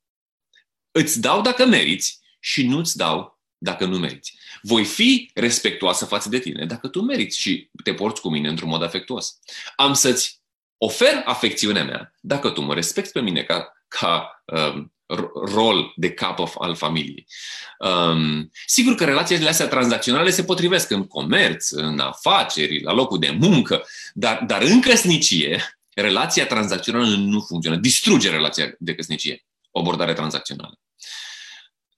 Îți 0.91 1.21
dau 1.21 1.41
dacă 1.41 1.67
meriți 1.67 2.21
și 2.41 2.67
nu-ți 2.67 2.97
dau 2.97 3.34
dacă 3.65 3.85
nu 3.85 3.99
meriți. 3.99 4.39
Voi 4.63 4.85
fi 4.85 5.31
respectuoasă 5.35 6.05
față 6.05 6.29
de 6.29 6.39
tine 6.39 6.65
dacă 6.65 6.89
tu 6.89 7.01
meriți 7.01 7.39
și 7.41 7.71
te 7.83 7.95
porți 7.95 8.21
cu 8.21 8.29
mine 8.31 8.49
într-un 8.49 8.69
mod 8.69 8.83
afectuos. 8.83 9.39
Am 9.77 9.93
să-ți 9.93 10.43
ofer 10.79 11.23
afecțiunea 11.25 11.85
mea 11.85 12.15
dacă 12.21 12.51
tu 12.51 12.61
mă 12.61 12.75
respecti 12.75 13.13
pe 13.13 13.21
mine 13.21 13.43
ca, 13.43 13.73
ca 13.89 14.43
um, 14.45 14.93
rol 15.55 15.93
de 15.97 16.11
cap 16.11 16.39
of, 16.39 16.55
al 16.59 16.75
familiei. 16.75 17.27
Um, 17.79 18.51
sigur 18.67 18.95
că 18.95 19.05
relațiile 19.05 19.49
astea 19.49 19.69
tranzacționale 19.69 20.31
se 20.31 20.45
potrivesc 20.45 20.91
în 20.91 21.07
comerț, 21.07 21.71
în 21.71 21.99
afaceri, 21.99 22.83
la 22.83 22.93
locul 22.93 23.19
de 23.19 23.37
muncă, 23.41 23.87
dar, 24.13 24.43
dar 24.47 24.63
în 24.63 24.81
căsnicie, 24.81 25.79
relația 25.95 26.47
tranzacțională 26.47 27.17
nu 27.17 27.41
funcționează. 27.41 27.85
Distruge 27.87 28.31
relația 28.31 28.75
de 28.79 28.95
căsnicie, 28.95 29.45
o 29.71 29.81
abordare 29.81 30.13
tranzacțională. 30.13 30.79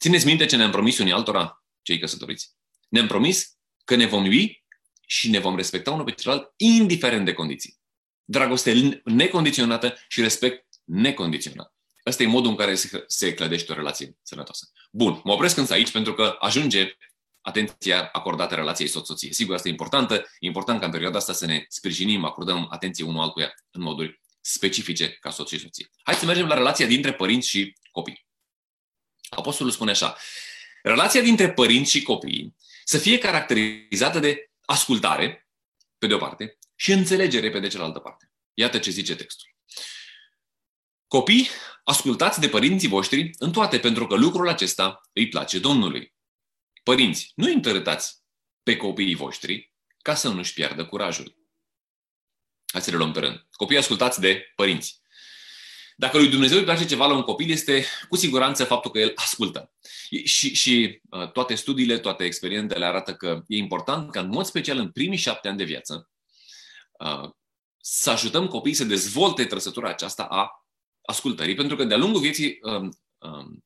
Țineți 0.00 0.26
minte 0.26 0.46
ce 0.46 0.56
ne-am 0.56 0.70
promis 0.70 0.98
unii 0.98 1.12
altora, 1.12 1.64
cei 1.82 1.98
căsătoriți. 1.98 2.50
Ne-am 2.88 3.06
promis 3.06 3.56
că 3.85 3.94
ne 3.94 4.06
vom 4.06 4.24
iubi 4.24 4.64
și 5.06 5.30
ne 5.30 5.38
vom 5.38 5.56
respecta 5.56 5.90
unul 5.90 6.04
pe 6.04 6.11
celălalt, 6.11 6.52
indiferent 6.56 7.24
de 7.24 7.32
condiții. 7.32 7.78
Dragoste 8.24 9.00
necondiționată 9.04 9.94
și 10.09 10.20
respect 10.20 10.66
necondiționat. 10.85 11.74
Ăsta 12.06 12.22
e 12.22 12.26
modul 12.26 12.50
în 12.50 12.56
care 12.56 12.74
se, 12.74 13.04
se 13.06 13.35
clădește 13.35 13.72
o 13.72 13.74
relație 13.74 14.18
sănătoasă. 14.22 14.70
Bun, 14.92 15.20
mă 15.24 15.32
opresc 15.32 15.56
însă 15.56 15.72
aici 15.72 15.90
pentru 15.90 16.14
că 16.14 16.37
ajunge 16.38 16.96
atenția 17.40 18.09
acordată 18.12 18.54
relației 18.54 18.88
soț-soție. 18.88 19.32
Sigur, 19.32 19.54
asta 19.54 19.68
e 19.68 19.70
importantă. 19.70 20.14
E 20.14 20.46
important 20.46 20.78
ca 20.78 20.87
în 20.87 20.92
perioada 20.92 21.18
asta 21.18 21.32
să 21.32 21.46
ne 21.46 21.64
sprijinim, 21.68 22.24
acordăm 22.24 22.66
atenție 22.70 23.04
unul 23.04 23.20
altuia 23.20 23.54
în 23.70 23.82
moduri 23.82 24.20
specifice 24.40 25.11
ca 25.11 25.30
soț 25.30 25.48
și 25.48 25.59
soție. 25.59 25.90
Hai 26.02 26.14
să 26.14 26.24
mergem 26.24 26.46
la 26.46 26.54
relația 26.54 26.87
dintre 26.87 27.12
părinți 27.12 27.48
și 27.48 27.76
copii. 27.90 28.25
Apostolul 29.28 29.72
spune 29.72 29.90
așa. 29.90 30.16
Relația 30.82 31.20
dintre 31.20 31.52
părinți 31.52 31.90
și 31.90 32.02
copii 32.02 32.56
să 32.84 32.98
fie 32.98 33.18
caracterizată 33.18 34.18
de 34.18 34.50
ascultare, 34.60 35.48
pe 35.98 36.06
de 36.06 36.14
o 36.14 36.18
parte, 36.18 36.58
și 36.74 36.92
înțelegere 36.92 37.50
pe 37.50 37.60
de 37.60 37.68
cealaltă 37.68 37.98
parte. 37.98 38.32
Iată 38.54 38.78
ce 38.78 38.90
zice 38.90 39.16
textul. 39.16 39.48
Copii, 41.06 41.48
ascultați 41.84 42.40
de 42.40 42.48
părinții 42.48 42.88
voștri 42.88 43.30
în 43.38 43.52
toate, 43.52 43.78
pentru 43.78 44.06
că 44.06 44.14
lucrul 44.14 44.48
acesta 44.48 45.00
îi 45.12 45.28
place 45.28 45.58
Domnului. 45.58 46.14
Părinți, 46.82 47.32
nu 47.34 47.52
întărâtați 47.52 48.22
pe 48.62 48.76
copiii 48.76 49.14
voștri 49.14 49.72
ca 50.02 50.14
să 50.14 50.28
nu-și 50.28 50.52
piardă 50.52 50.86
curajul. 50.86 51.36
Hai 52.72 52.82
să 52.82 52.90
le 52.90 52.96
luăm 52.96 53.12
pe 53.12 53.20
rând. 53.20 53.46
Copii, 53.50 53.76
ascultați 53.76 54.20
de 54.20 54.52
părinți. 54.54 55.00
Dacă 55.98 56.18
lui 56.18 56.28
Dumnezeu 56.28 56.59
îi 56.59 56.64
place 56.64 56.85
ceva 56.85 57.06
la 57.06 57.14
un 57.14 57.22
copil, 57.22 57.50
este 57.50 57.85
cu 58.09 58.16
siguranță 58.16 58.64
faptul 58.64 58.90
că 58.90 58.98
el 58.98 59.12
ascultă. 59.14 59.72
Și, 60.24 60.54
și 60.54 61.00
uh, 61.11 61.30
toate 61.30 61.54
studiile, 61.54 61.98
toate 61.98 62.24
experiențele 62.24 62.85
arată 62.85 63.14
că 63.14 63.42
e 63.46 63.56
important 63.56 64.11
ca, 64.11 64.20
în 64.20 64.28
mod 64.28 64.44
special, 64.44 64.78
în 64.78 64.90
primii 64.90 65.18
șapte 65.18 65.48
ani 65.48 65.56
de 65.56 65.64
viață, 65.64 66.11
uh, 66.92 67.30
să 67.80 68.11
ajutăm 68.11 68.48
copiii 68.48 68.74
să 68.74 68.85
dezvolte 68.85 69.44
trăsătura 69.44 69.88
aceasta 69.88 70.22
a 70.22 70.66
ascultării, 71.02 71.54
pentru 71.54 71.76
că 71.76 71.85
de-a 71.85 71.96
lungul 71.96 72.20
vieții 72.20 72.59
um, 72.62 72.98
um, 73.18 73.64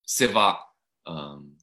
se 0.00 0.26
va 0.26 0.76
um, 1.02 1.56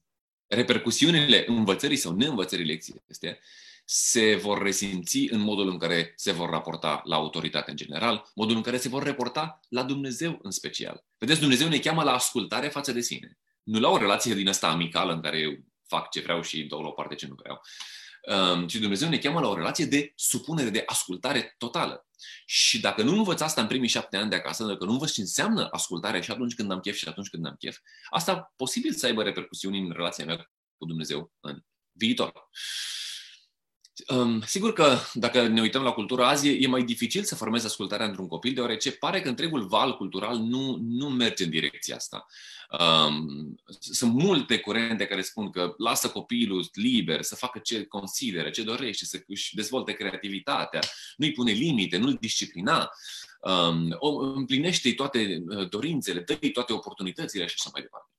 repercusiunile 0.46 1.44
învățării 1.46 1.96
sau 1.96 2.14
neînvățării 2.14 2.64
lecției 2.64 3.02
astea 3.10 3.38
se 3.84 4.34
vor 4.34 4.62
resimți 4.62 5.18
în 5.30 5.40
modul 5.40 5.68
în 5.68 5.78
care 5.78 6.12
se 6.16 6.32
vor 6.32 6.50
raporta 6.50 7.00
la 7.04 7.16
autoritate 7.16 7.70
în 7.70 7.76
general, 7.76 8.30
modul 8.34 8.56
în 8.56 8.62
care 8.62 8.76
se 8.76 8.88
vor 8.88 9.02
reporta 9.02 9.60
la 9.68 9.82
Dumnezeu 9.82 10.38
în 10.42 10.50
special. 10.50 11.04
Vedeți, 11.18 11.40
Dumnezeu 11.40 11.68
ne 11.68 11.78
cheamă 11.78 12.02
la 12.02 12.12
ascultare 12.12 12.68
față 12.68 12.92
de 12.92 13.00
sine. 13.00 13.38
Nu 13.62 13.80
la 13.80 13.88
o 13.88 13.96
relație 13.96 14.34
din 14.34 14.48
asta 14.48 14.68
amicală 14.68 15.12
în 15.12 15.20
care 15.20 15.38
eu 15.38 15.52
fac 15.88 16.10
ce 16.10 16.20
vreau 16.20 16.42
și 16.42 16.62
dau 16.62 16.80
la 16.80 16.88
o 16.88 16.90
parte 16.90 17.14
ce 17.14 17.26
nu 17.26 17.34
vreau, 17.34 17.60
um, 18.54 18.66
ci 18.66 18.74
Dumnezeu 18.74 19.08
ne 19.08 19.18
cheamă 19.18 19.40
la 19.40 19.48
o 19.48 19.54
relație 19.54 19.84
de 19.84 20.12
supunere, 20.16 20.70
de 20.70 20.82
ascultare 20.86 21.54
totală. 21.58 22.06
Și 22.46 22.80
dacă 22.80 23.02
nu 23.02 23.16
învăț 23.16 23.40
asta 23.40 23.60
în 23.60 23.66
primii 23.66 23.88
șapte 23.88 24.16
ani 24.16 24.30
de 24.30 24.36
acasă, 24.36 24.64
dacă 24.64 24.84
nu 24.84 24.90
învăț 24.90 25.10
ce 25.10 25.20
înseamnă 25.20 25.68
ascultare 25.70 26.20
și 26.20 26.30
atunci 26.30 26.54
când 26.54 26.70
am 26.70 26.80
chef 26.80 26.96
și 26.96 27.08
atunci 27.08 27.28
când 27.28 27.46
am 27.46 27.54
chef, 27.58 27.78
asta 28.10 28.52
posibil 28.56 28.92
să 28.92 29.06
aibă 29.06 29.22
repercusiuni 29.22 29.78
în 29.78 29.90
relația 29.90 30.24
mea 30.24 30.52
cu 30.76 30.86
Dumnezeu 30.86 31.32
în 31.40 31.60
viitor. 31.92 32.32
Um, 34.08 34.40
sigur 34.40 34.72
că 34.72 34.96
dacă 35.12 35.46
ne 35.46 35.60
uităm 35.60 35.82
la 35.82 35.90
cultura 35.90 36.28
azi, 36.28 36.48
e 36.48 36.66
mai 36.66 36.82
dificil 36.82 37.22
să 37.22 37.34
formezi 37.34 37.66
ascultarea 37.66 38.06
într-un 38.06 38.28
copil, 38.28 38.54
deoarece 38.54 38.92
pare 38.92 39.20
că 39.20 39.28
întregul 39.28 39.66
val 39.66 39.96
cultural 39.96 40.36
nu, 40.36 40.78
nu 40.80 41.08
merge 41.08 41.44
în 41.44 41.50
direcția 41.50 41.96
asta. 41.96 42.26
Um, 42.80 43.54
sunt 43.78 44.12
multe 44.12 44.58
curente 44.58 45.06
care 45.06 45.22
spun 45.22 45.50
că 45.50 45.74
lasă 45.76 46.08
copilul 46.08 46.68
liber 46.72 47.22
să 47.22 47.34
facă 47.34 47.58
ce 47.58 47.84
consideră, 47.84 48.50
ce 48.50 48.62
dorește, 48.62 49.04
să 49.04 49.22
își 49.26 49.54
dezvolte 49.54 49.92
creativitatea, 49.92 50.80
nu-i 51.16 51.32
pune 51.32 51.52
limite, 51.52 51.96
nu-l 51.96 52.16
disciplina, 52.20 52.90
um, 53.40 53.96
împlinește 54.34 54.92
toate 54.92 55.42
uh, 55.46 55.68
dorințele, 55.68 56.20
dă 56.20 56.38
toate 56.52 56.72
oportunitățile 56.72 57.46
și 57.46 57.54
așa 57.58 57.70
mai 57.72 57.82
departe. 57.82 58.10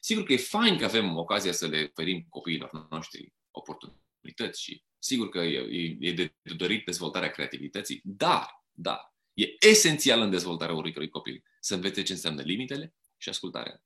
Sigur 0.00 0.22
că 0.22 0.32
e 0.32 0.36
fain 0.36 0.78
că 0.78 0.84
avem 0.84 1.16
ocazia 1.16 1.52
să 1.52 1.66
le 1.66 1.90
oferim 1.90 2.26
copiilor 2.28 2.86
noștri 2.90 3.32
oportunități 3.50 4.62
și 4.62 4.82
sigur 5.02 5.28
că 5.28 5.38
e, 5.38 5.96
e 6.00 6.12
de 6.12 6.34
dorit 6.42 6.84
dezvoltarea 6.84 7.30
creativității, 7.30 8.00
dar, 8.04 8.64
dar, 8.72 9.14
e 9.34 9.66
esențial 9.68 10.20
în 10.20 10.30
dezvoltarea 10.30 10.74
oricărui 10.74 11.08
copil 11.08 11.42
să 11.60 11.74
învețe 11.74 12.02
ce 12.02 12.12
înseamnă 12.12 12.42
limitele 12.42 12.94
și 13.16 13.28
ascultarea. 13.28 13.82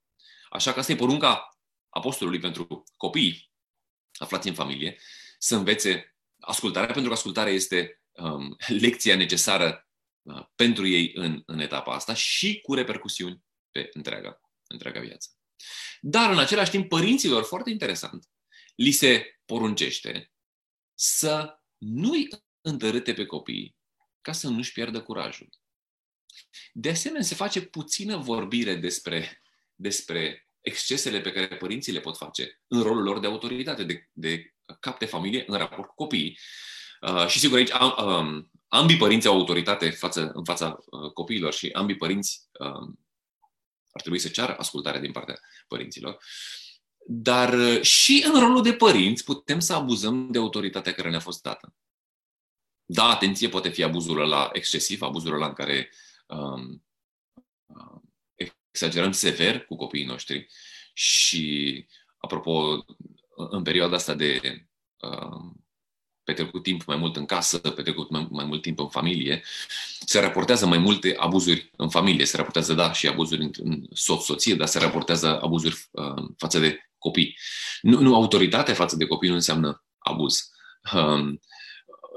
Așa 0.50 0.72
că 0.72 0.78
asta 0.78 0.92
e 0.92 0.96
porunca 0.96 1.58
apostolului 1.88 2.40
pentru 2.40 2.84
copii 2.96 3.52
aflați 4.18 4.48
în 4.48 4.54
familie, 4.54 4.98
să 5.38 5.56
învețe 5.56 6.16
ascultarea, 6.38 6.92
pentru 6.92 7.10
că 7.10 7.16
ascultarea 7.16 7.52
este 7.52 8.02
um, 8.12 8.56
lecția 8.66 9.16
necesară 9.16 9.88
uh, 10.22 10.44
pentru 10.54 10.86
ei 10.86 11.12
în, 11.14 11.42
în 11.46 11.58
etapa 11.58 11.94
asta 11.94 12.14
și 12.14 12.60
cu 12.60 12.74
repercusiuni 12.74 13.44
pe 13.70 13.88
întreaga, 13.92 14.40
întreaga 14.66 15.00
viață. 15.00 15.28
Dar, 16.00 16.30
în 16.30 16.38
același 16.38 16.70
timp, 16.70 16.88
părinților, 16.88 17.44
foarte 17.44 17.70
interesant, 17.70 18.28
li 18.74 18.90
se 18.90 19.40
poruncește 19.44 20.33
să 21.04 21.60
nu-i 21.78 22.28
întărâte 22.60 23.14
pe 23.14 23.26
copii 23.26 23.76
ca 24.20 24.32
să 24.32 24.48
nu-și 24.48 24.72
pierdă 24.72 25.02
curajul. 25.02 25.48
De 26.72 26.90
asemenea, 26.90 27.22
se 27.22 27.34
face 27.34 27.62
puțină 27.62 28.16
vorbire 28.16 28.74
despre, 28.74 29.42
despre 29.74 30.48
excesele 30.60 31.20
pe 31.20 31.32
care 31.32 31.56
părinții 31.56 31.92
le 31.92 32.00
pot 32.00 32.16
face 32.16 32.60
în 32.66 32.82
rolul 32.82 33.02
lor 33.02 33.18
de 33.18 33.26
autoritate, 33.26 33.84
de, 33.84 34.08
de 34.12 34.54
cap 34.80 34.98
de 34.98 35.06
familie 35.06 35.44
în 35.46 35.56
raport 35.56 35.88
cu 35.88 35.94
copiii. 35.94 36.38
Uh, 37.00 37.26
și 37.26 37.38
sigur, 37.38 37.58
aici 37.58 37.72
am, 37.72 37.94
um, 38.06 38.50
ambii 38.68 38.96
părinți 38.96 39.26
au 39.26 39.34
autoritate 39.34 39.90
față, 39.90 40.30
în 40.34 40.44
fața 40.44 40.78
uh, 40.86 41.12
copiilor 41.12 41.52
și 41.52 41.70
ambii 41.72 41.96
părinți 41.96 42.48
um, 42.58 43.06
ar 43.92 44.00
trebui 44.00 44.18
să 44.18 44.28
ceară 44.28 44.56
ascultarea 44.56 45.00
din 45.00 45.12
partea 45.12 45.40
părinților. 45.68 46.18
Dar 47.06 47.52
uh, 47.52 47.80
și 47.80 48.24
în 48.32 48.40
rolul 48.40 48.62
de 48.62 48.72
părinți 48.72 49.24
putem 49.24 49.60
să 49.60 49.72
abuzăm 49.72 50.30
de 50.30 50.38
autoritatea 50.38 50.92
care 50.92 51.10
ne-a 51.10 51.20
fost 51.20 51.42
dată. 51.42 51.74
Da, 52.86 53.04
atenție, 53.08 53.48
poate 53.48 53.68
fi 53.68 53.82
abuzul 53.82 54.16
la 54.16 54.50
excesiv, 54.52 55.02
abuzul 55.02 55.38
la 55.38 55.46
în 55.46 55.52
care 55.52 55.90
um, 56.26 56.84
um, 57.66 58.14
exagerăm 58.70 59.12
sever 59.12 59.64
cu 59.64 59.76
copiii 59.76 60.04
noștri 60.04 60.46
și, 60.92 61.86
apropo, 62.16 62.84
în 63.36 63.62
perioada 63.62 63.96
asta 63.96 64.14
de 64.14 64.40
um, 65.00 65.64
petrecut 66.24 66.62
timp 66.62 66.84
mai 66.84 66.96
mult 66.96 67.16
în 67.16 67.26
casă, 67.26 67.58
petrecut 67.58 68.10
mai, 68.10 68.28
mai 68.30 68.44
mult 68.44 68.62
timp 68.62 68.78
în 68.78 68.88
familie, 68.88 69.42
se 70.00 70.20
raportează 70.20 70.66
mai 70.66 70.78
multe 70.78 71.14
abuzuri 71.16 71.70
în 71.76 71.88
familie. 71.88 72.24
Se 72.24 72.36
raportează, 72.36 72.74
da, 72.74 72.92
și 72.92 73.08
abuzuri 73.08 73.50
în 73.62 73.86
soț-soție, 73.92 74.54
dar 74.54 74.66
se 74.66 74.78
raportează 74.78 75.40
abuzuri 75.40 75.88
uh, 75.90 76.24
față 76.36 76.58
de 76.58 76.78
copii. 77.04 77.38
Nu, 77.80 78.00
nu, 78.00 78.14
autoritatea 78.14 78.74
față 78.74 78.96
de 78.96 79.06
copii 79.06 79.28
nu 79.28 79.34
înseamnă 79.34 79.84
abuz. 79.98 80.50
Um, 80.94 81.40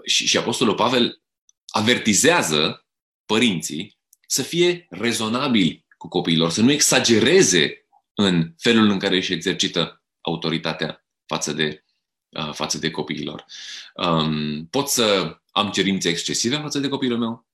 și, 0.05 0.27
și 0.27 0.37
Apostolul 0.37 0.75
Pavel 0.75 1.21
avertizează 1.67 2.85
părinții 3.25 3.97
să 4.27 4.41
fie 4.41 4.87
rezonabili 4.89 5.85
cu 5.97 6.07
copiilor, 6.07 6.49
să 6.49 6.61
nu 6.61 6.71
exagereze 6.71 7.87
în 8.13 8.53
felul 8.57 8.89
în 8.89 8.99
care 8.99 9.15
își 9.15 9.33
exercită 9.33 10.03
autoritatea 10.21 11.05
față 11.25 11.53
de 11.53 11.81
Uh, 12.29 12.53
față 12.53 12.77
de 12.77 12.91
copiilor. 12.91 13.45
Um, 13.93 14.65
pot 14.65 14.87
să 14.87 15.37
am 15.51 15.69
cerințe 15.69 16.09
excesive 16.09 16.55
față 16.55 16.79
de 16.79 16.87
copilul 16.87 17.17
meu, 17.17 17.47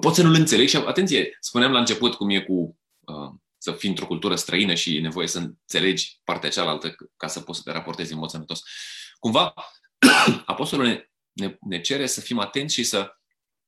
pot 0.00 0.14
să 0.14 0.22
nu-l 0.22 0.34
înțeleg 0.34 0.68
și, 0.68 0.76
atenție, 0.76 1.36
spuneam 1.40 1.72
la 1.72 1.78
început 1.78 2.14
cum 2.14 2.30
e 2.30 2.40
cu 2.40 2.78
uh, 3.00 3.32
să 3.64 3.72
fii 3.72 3.88
într-o 3.88 4.06
cultură 4.06 4.36
străină 4.36 4.74
și 4.74 4.96
e 4.96 5.00
nevoie 5.00 5.26
să 5.26 5.38
înțelegi 5.38 6.20
partea 6.24 6.50
cealaltă 6.50 6.94
ca 7.16 7.26
să 7.26 7.40
poți 7.40 7.58
să 7.58 7.64
te 7.64 7.72
raportezi 7.72 8.12
în 8.12 8.18
mod 8.18 8.30
sănătos. 8.30 8.62
Cumva, 9.18 9.54
apostolul 10.46 10.86
ne, 10.86 11.08
ne, 11.32 11.56
ne 11.60 11.80
cere 11.80 12.06
să 12.06 12.20
fim 12.20 12.38
atenți 12.38 12.74
și 12.74 12.84
să 12.84 13.10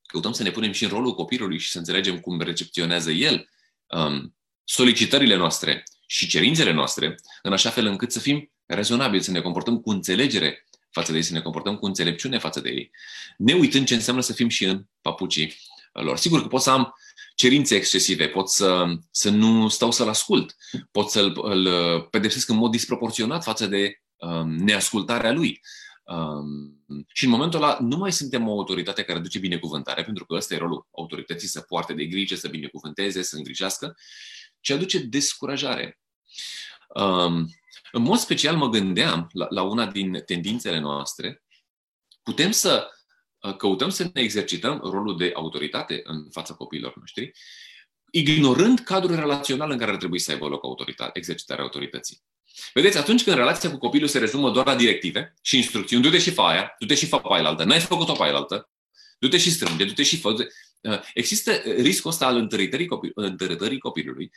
căutăm 0.02 0.32
să 0.32 0.42
ne 0.42 0.50
punem 0.50 0.72
și 0.72 0.84
în 0.84 0.90
rolul 0.90 1.14
copilului 1.14 1.58
și 1.58 1.70
să 1.70 1.78
înțelegem 1.78 2.20
cum 2.20 2.40
recepționează 2.40 3.10
el 3.10 3.48
um, 3.86 4.36
solicitările 4.64 5.36
noastre 5.36 5.82
și 6.06 6.26
cerințele 6.26 6.72
noastre, 6.72 7.14
în 7.42 7.52
așa 7.52 7.70
fel 7.70 7.86
încât 7.86 8.12
să 8.12 8.18
fim 8.18 8.52
rezonabili, 8.66 9.22
să 9.22 9.30
ne 9.30 9.40
comportăm 9.40 9.80
cu 9.80 9.90
înțelegere 9.90 10.66
față 10.90 11.10
de 11.10 11.16
ei, 11.16 11.24
să 11.24 11.32
ne 11.32 11.40
comportăm 11.40 11.76
cu 11.76 11.86
înțelepciune 11.86 12.38
față 12.38 12.60
de 12.60 12.68
ei, 12.68 12.90
ne 13.36 13.54
uitând 13.54 13.86
ce 13.86 13.94
înseamnă 13.94 14.22
să 14.22 14.32
fim 14.32 14.48
și 14.48 14.64
în 14.64 14.84
papucii 15.00 15.56
lor. 16.02 16.16
Sigur 16.16 16.42
că 16.42 16.48
pot 16.48 16.60
să 16.60 16.70
am 16.70 16.94
cerințe 17.34 17.74
excesive, 17.74 18.28
pot 18.28 18.48
să, 18.48 18.84
să 19.10 19.30
nu 19.30 19.68
stau 19.68 19.90
să-l 19.90 20.08
ascult, 20.08 20.56
pot 20.90 21.10
să-l 21.10 21.38
îl 21.42 22.02
pedepsesc 22.02 22.48
în 22.48 22.56
mod 22.56 22.70
disproporționat 22.70 23.42
față 23.42 23.66
de 23.66 24.02
um, 24.16 24.54
neascultarea 24.54 25.32
lui. 25.32 25.60
Um, 26.04 26.84
și 27.12 27.24
în 27.24 27.30
momentul 27.30 27.62
ăla 27.62 27.78
nu 27.80 27.96
mai 27.96 28.12
suntem 28.12 28.48
o 28.48 28.50
autoritate 28.50 29.02
care 29.02 29.18
duce 29.18 29.38
binecuvântare, 29.38 30.04
pentru 30.04 30.26
că 30.26 30.34
ăsta 30.34 30.54
e 30.54 30.58
rolul 30.58 30.86
autorității, 30.90 31.48
să 31.48 31.60
poarte 31.60 31.92
de 31.92 32.04
grijă, 32.04 32.34
să 32.34 32.48
binecuvânteze, 32.48 33.22
să 33.22 33.36
îngrijească, 33.36 33.96
ci 34.60 34.70
aduce 34.70 34.98
descurajare. 34.98 36.00
Um, 36.94 37.48
în 37.92 38.02
mod 38.02 38.18
special 38.18 38.56
mă 38.56 38.68
gândeam 38.68 39.28
la, 39.32 39.46
la 39.48 39.62
una 39.62 39.86
din 39.86 40.22
tendințele 40.26 40.78
noastre, 40.78 41.44
putem 42.22 42.50
să 42.50 42.88
uh, 42.90 42.95
căutăm 43.52 43.90
să 43.90 44.10
ne 44.12 44.20
exercităm 44.20 44.80
rolul 44.84 45.16
de 45.16 45.30
autoritate 45.34 46.00
în 46.04 46.30
fața 46.30 46.54
copiilor 46.54 46.96
noștri, 46.96 47.32
ignorând 48.10 48.80
cadrul 48.80 49.14
relațional 49.14 49.70
în 49.70 49.78
care 49.78 49.90
ar 49.90 49.96
trebui 49.96 50.18
să 50.18 50.32
aibă 50.32 50.46
loc 50.46 50.64
autoritate, 50.64 51.18
exercitarea 51.18 51.64
autorității. 51.64 52.22
Vedeți, 52.74 52.98
atunci 52.98 53.24
când 53.24 53.36
relația 53.36 53.70
cu 53.70 53.78
copilul 53.78 54.08
se 54.08 54.18
rezumă 54.18 54.50
doar 54.50 54.66
la 54.66 54.76
directive 54.76 55.34
și 55.42 55.56
instrucțiuni, 55.56 56.02
du-te 56.02 56.18
și 56.18 56.30
fa 56.30 56.48
aia, 56.48 56.74
du-te 56.78 56.94
și 56.94 57.06
fa 57.06 57.18
pe 57.18 57.28
altă, 57.28 57.64
n-ai 57.64 57.80
făcut-o 57.80 58.12
pe 58.12 58.22
altă, 58.22 58.70
du-te 59.18 59.38
și 59.38 59.50
strânge, 59.50 59.84
du-te 59.84 60.02
și 60.02 60.16
fă. 60.16 60.48
Uh, 60.80 61.00
există 61.14 61.52
riscul 61.76 62.10
ăsta 62.10 62.26
al 62.26 62.36
întărătării, 62.36 62.86
copil, 62.86 63.10
întărătării 63.14 63.78
copilului, 63.78 64.30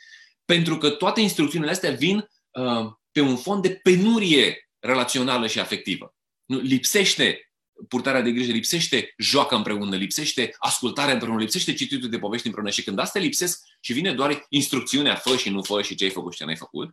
pentru 0.44 0.78
că 0.78 0.90
toate 0.90 1.20
instrucțiunile 1.20 1.70
astea 1.70 1.90
vin 1.90 2.28
uh, 2.50 2.86
pe 3.12 3.20
un 3.20 3.36
fond 3.36 3.62
de 3.62 3.80
penurie 3.82 4.70
relațională 4.78 5.46
și 5.46 5.58
afectivă. 5.58 6.14
Nu, 6.44 6.58
lipsește 6.58 7.49
purtarea 7.88 8.20
de 8.20 8.30
grijă, 8.30 8.52
lipsește 8.52 9.14
joacă 9.18 9.54
împreună, 9.54 9.96
lipsește 9.96 10.54
ascultarea 10.58 11.12
împreună, 11.12 11.40
lipsește 11.40 11.74
cititul 11.74 12.08
de 12.08 12.18
povești 12.18 12.46
împreună 12.46 12.70
și 12.70 12.84
când 12.84 12.98
astea 12.98 13.20
lipsesc 13.20 13.62
și 13.80 13.92
vine 13.92 14.14
doar 14.14 14.46
instrucțiunea 14.48 15.14
fă 15.14 15.36
și 15.36 15.48
nu 15.48 15.62
fă 15.62 15.82
și 15.82 15.94
ce 15.94 16.04
ai 16.04 16.10
făcut 16.10 16.32
și 16.32 16.38
ce 16.38 16.44
n-ai 16.44 16.56
făcut, 16.56 16.90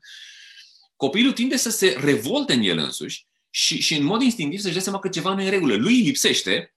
copilul 0.96 1.32
tinde 1.32 1.58
să 1.58 1.70
se 1.70 1.96
revolte 2.00 2.54
în 2.54 2.62
el 2.62 2.78
însuși 2.78 3.26
și, 3.50 3.82
și 3.82 3.96
în 3.96 4.04
mod 4.04 4.22
instinctiv 4.22 4.60
să-și 4.60 4.74
dea 4.74 4.82
seama 4.82 5.00
că 5.00 5.10
ceva 5.10 5.34
nu 5.34 5.42
e 5.42 5.44
în 5.44 5.50
regulă. 5.50 5.76
Lui 5.76 6.02
lipsește 6.02 6.76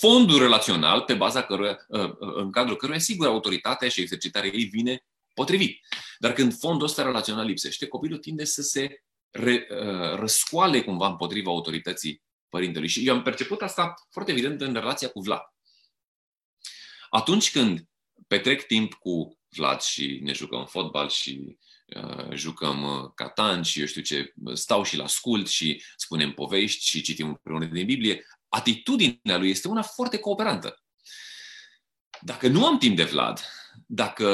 fondul 0.00 0.38
relațional 0.38 1.00
pe 1.00 1.14
baza 1.14 1.42
căruia, 1.42 1.86
ă, 1.92 2.16
ă, 2.20 2.32
în 2.34 2.50
cadrul 2.50 2.76
căruia, 2.76 2.98
sigur, 2.98 3.26
autoritatea 3.26 3.88
și 3.88 4.00
exercitarea 4.00 4.50
ei 4.54 4.64
vine 4.64 5.04
potrivit. 5.34 5.80
Dar 6.18 6.32
când 6.32 6.58
fondul 6.58 6.86
ăsta 6.86 7.02
relațional 7.02 7.46
lipsește, 7.46 7.86
copilul 7.86 8.18
tinde 8.18 8.44
să 8.44 8.62
se 8.62 9.02
re, 9.30 9.66
uh, 9.70 10.18
răscoale 10.18 10.82
cumva 10.82 11.08
împotriva 11.08 11.50
autorității 11.50 12.22
părintelui. 12.50 12.88
Și 12.88 13.06
eu 13.06 13.14
am 13.14 13.22
perceput 13.22 13.62
asta 13.62 13.94
foarte 14.10 14.30
evident 14.30 14.60
în 14.60 14.72
relația 14.72 15.08
cu 15.08 15.20
Vlad. 15.20 15.42
Atunci 17.10 17.50
când 17.50 17.88
petrec 18.26 18.66
timp 18.66 18.94
cu 18.94 19.38
Vlad 19.48 19.80
și 19.80 20.20
ne 20.22 20.32
jucăm 20.32 20.66
fotbal 20.66 21.08
și 21.08 21.56
uh, 21.96 22.34
jucăm 22.34 22.82
uh, 22.82 23.10
catan 23.14 23.62
și 23.62 23.80
eu 23.80 23.86
știu 23.86 24.02
ce, 24.02 24.34
stau 24.52 24.82
și 24.82 24.96
la 24.96 25.04
ascult 25.04 25.48
și 25.48 25.82
spunem 25.96 26.32
povești 26.32 26.86
și 26.86 27.02
citim 27.02 27.26
împreună 27.26 27.64
din 27.64 27.86
Biblie, 27.86 28.26
atitudinea 28.48 29.36
lui 29.38 29.50
este 29.50 29.68
una 29.68 29.82
foarte 29.82 30.18
cooperantă. 30.18 30.82
Dacă 32.20 32.48
nu 32.48 32.66
am 32.66 32.78
timp 32.78 32.96
de 32.96 33.04
Vlad, 33.04 33.40
dacă 33.86 34.26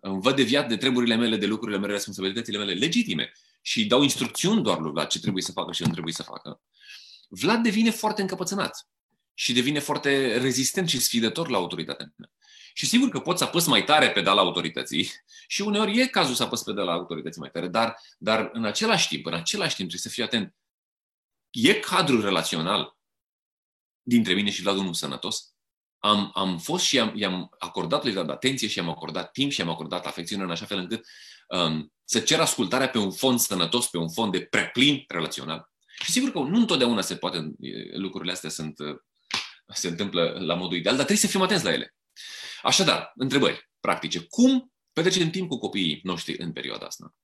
îmi 0.00 0.20
văd 0.20 0.36
deviat 0.36 0.68
de 0.68 0.76
treburile 0.76 1.14
mele, 1.14 1.36
de 1.36 1.46
lucrurile 1.46 1.78
mele, 1.78 1.92
responsabilitățile 1.92 2.58
mele 2.58 2.72
legitime 2.72 3.32
și 3.62 3.86
dau 3.86 4.02
instrucțiuni 4.02 4.62
doar 4.62 4.78
lui 4.78 4.90
Vlad 4.90 5.06
ce 5.06 5.20
trebuie 5.20 5.42
să 5.42 5.52
facă 5.52 5.72
și 5.72 5.82
nu 5.82 5.92
trebuie 5.92 6.12
să 6.12 6.22
facă, 6.22 6.62
Vlad 7.34 7.62
devine 7.62 7.90
foarte 7.90 8.20
încăpățânat 8.20 8.88
și 9.34 9.52
devine 9.52 9.78
foarte 9.78 10.36
rezistent 10.38 10.88
și 10.88 11.00
sfidător 11.00 11.48
la 11.48 11.56
autoritatea 11.56 12.12
mea. 12.16 12.30
Și 12.74 12.86
sigur 12.86 13.08
că 13.08 13.20
pot 13.20 13.38
să 13.38 13.44
apăs 13.44 13.66
mai 13.66 13.84
tare 13.84 14.10
pedala 14.10 14.40
autorității 14.40 15.10
și 15.46 15.62
uneori 15.62 16.00
e 16.00 16.06
cazul 16.06 16.34
să 16.34 16.42
apăs 16.42 16.62
pedala 16.62 16.92
autorității 16.92 17.40
mai 17.40 17.50
tare, 17.50 17.68
dar, 17.68 17.96
dar 18.18 18.50
în 18.52 18.64
același 18.64 19.08
timp, 19.08 19.26
în 19.26 19.34
același 19.34 19.74
timp 19.74 19.88
trebuie 19.88 20.00
să 20.00 20.08
fiu 20.08 20.24
atent. 20.24 20.54
E 21.50 21.74
cadrul 21.74 22.20
relațional 22.20 22.96
dintre 24.02 24.34
mine 24.34 24.50
și 24.50 24.62
Vlad 24.62 24.76
unul 24.76 24.94
sănătos? 24.94 25.52
am, 26.04 26.30
am 26.34 26.58
fost 26.58 26.84
și 26.84 26.98
am, 26.98 27.12
i-am 27.14 27.50
acordat 27.58 28.04
lui 28.04 28.16
atenție 28.16 28.68
și 28.68 28.78
am 28.78 28.88
acordat 28.88 29.30
timp 29.30 29.50
și 29.50 29.60
am 29.60 29.68
acordat 29.68 30.06
afecțiune 30.06 30.42
în 30.42 30.50
așa 30.50 30.64
fel 30.64 30.78
încât 30.78 31.06
um, 31.48 31.92
să 32.04 32.20
cer 32.20 32.40
ascultarea 32.40 32.88
pe 32.88 32.98
un 32.98 33.10
fond 33.10 33.38
sănătos, 33.38 33.86
pe 33.86 33.98
un 33.98 34.10
fond 34.10 34.32
de 34.32 34.40
preplin 34.40 35.04
relațional. 35.08 35.71
Și 36.02 36.10
sigur 36.10 36.30
că 36.32 36.38
nu 36.38 36.58
întotdeauna 36.58 37.00
se 37.00 37.16
poate, 37.16 37.52
lucrurile 37.92 38.32
astea 38.32 38.50
sunt, 38.50 38.76
se 39.66 39.88
întâmplă 39.88 40.36
la 40.40 40.54
modul 40.54 40.76
ideal, 40.76 40.96
dar 40.96 41.04
trebuie 41.04 41.26
să 41.26 41.32
fim 41.32 41.42
atenți 41.42 41.64
la 41.64 41.72
ele. 41.72 41.94
Așadar, 42.62 43.12
întrebări 43.14 43.70
practice. 43.80 44.26
Cum 44.28 44.72
petrecem 44.92 45.30
timp 45.30 45.48
cu 45.48 45.58
copiii 45.58 46.00
noștri 46.02 46.38
în 46.38 46.52
perioada 46.52 46.86
asta? 46.86 47.14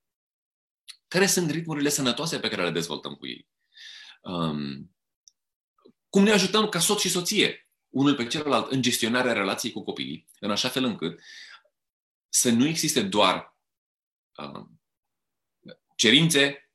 Care 1.08 1.26
sunt 1.26 1.50
ritmurile 1.50 1.88
sănătoase 1.88 2.40
pe 2.40 2.48
care 2.48 2.64
le 2.64 2.70
dezvoltăm 2.70 3.14
cu 3.14 3.26
ei? 3.26 3.48
Um, 4.20 4.96
cum 6.08 6.22
ne 6.22 6.30
ajutăm 6.30 6.68
ca 6.68 6.78
soț 6.78 7.00
și 7.00 7.08
soție 7.08 7.68
unul 7.88 8.14
pe 8.14 8.26
celălalt 8.26 8.70
în 8.70 8.82
gestionarea 8.82 9.32
relației 9.32 9.72
cu 9.72 9.82
copiii, 9.82 10.28
în 10.40 10.50
așa 10.50 10.68
fel 10.68 10.84
încât 10.84 11.20
să 12.28 12.50
nu 12.50 12.66
existe 12.66 13.02
doar 13.02 13.56
uh, 14.36 14.64
cerințe, 15.96 16.67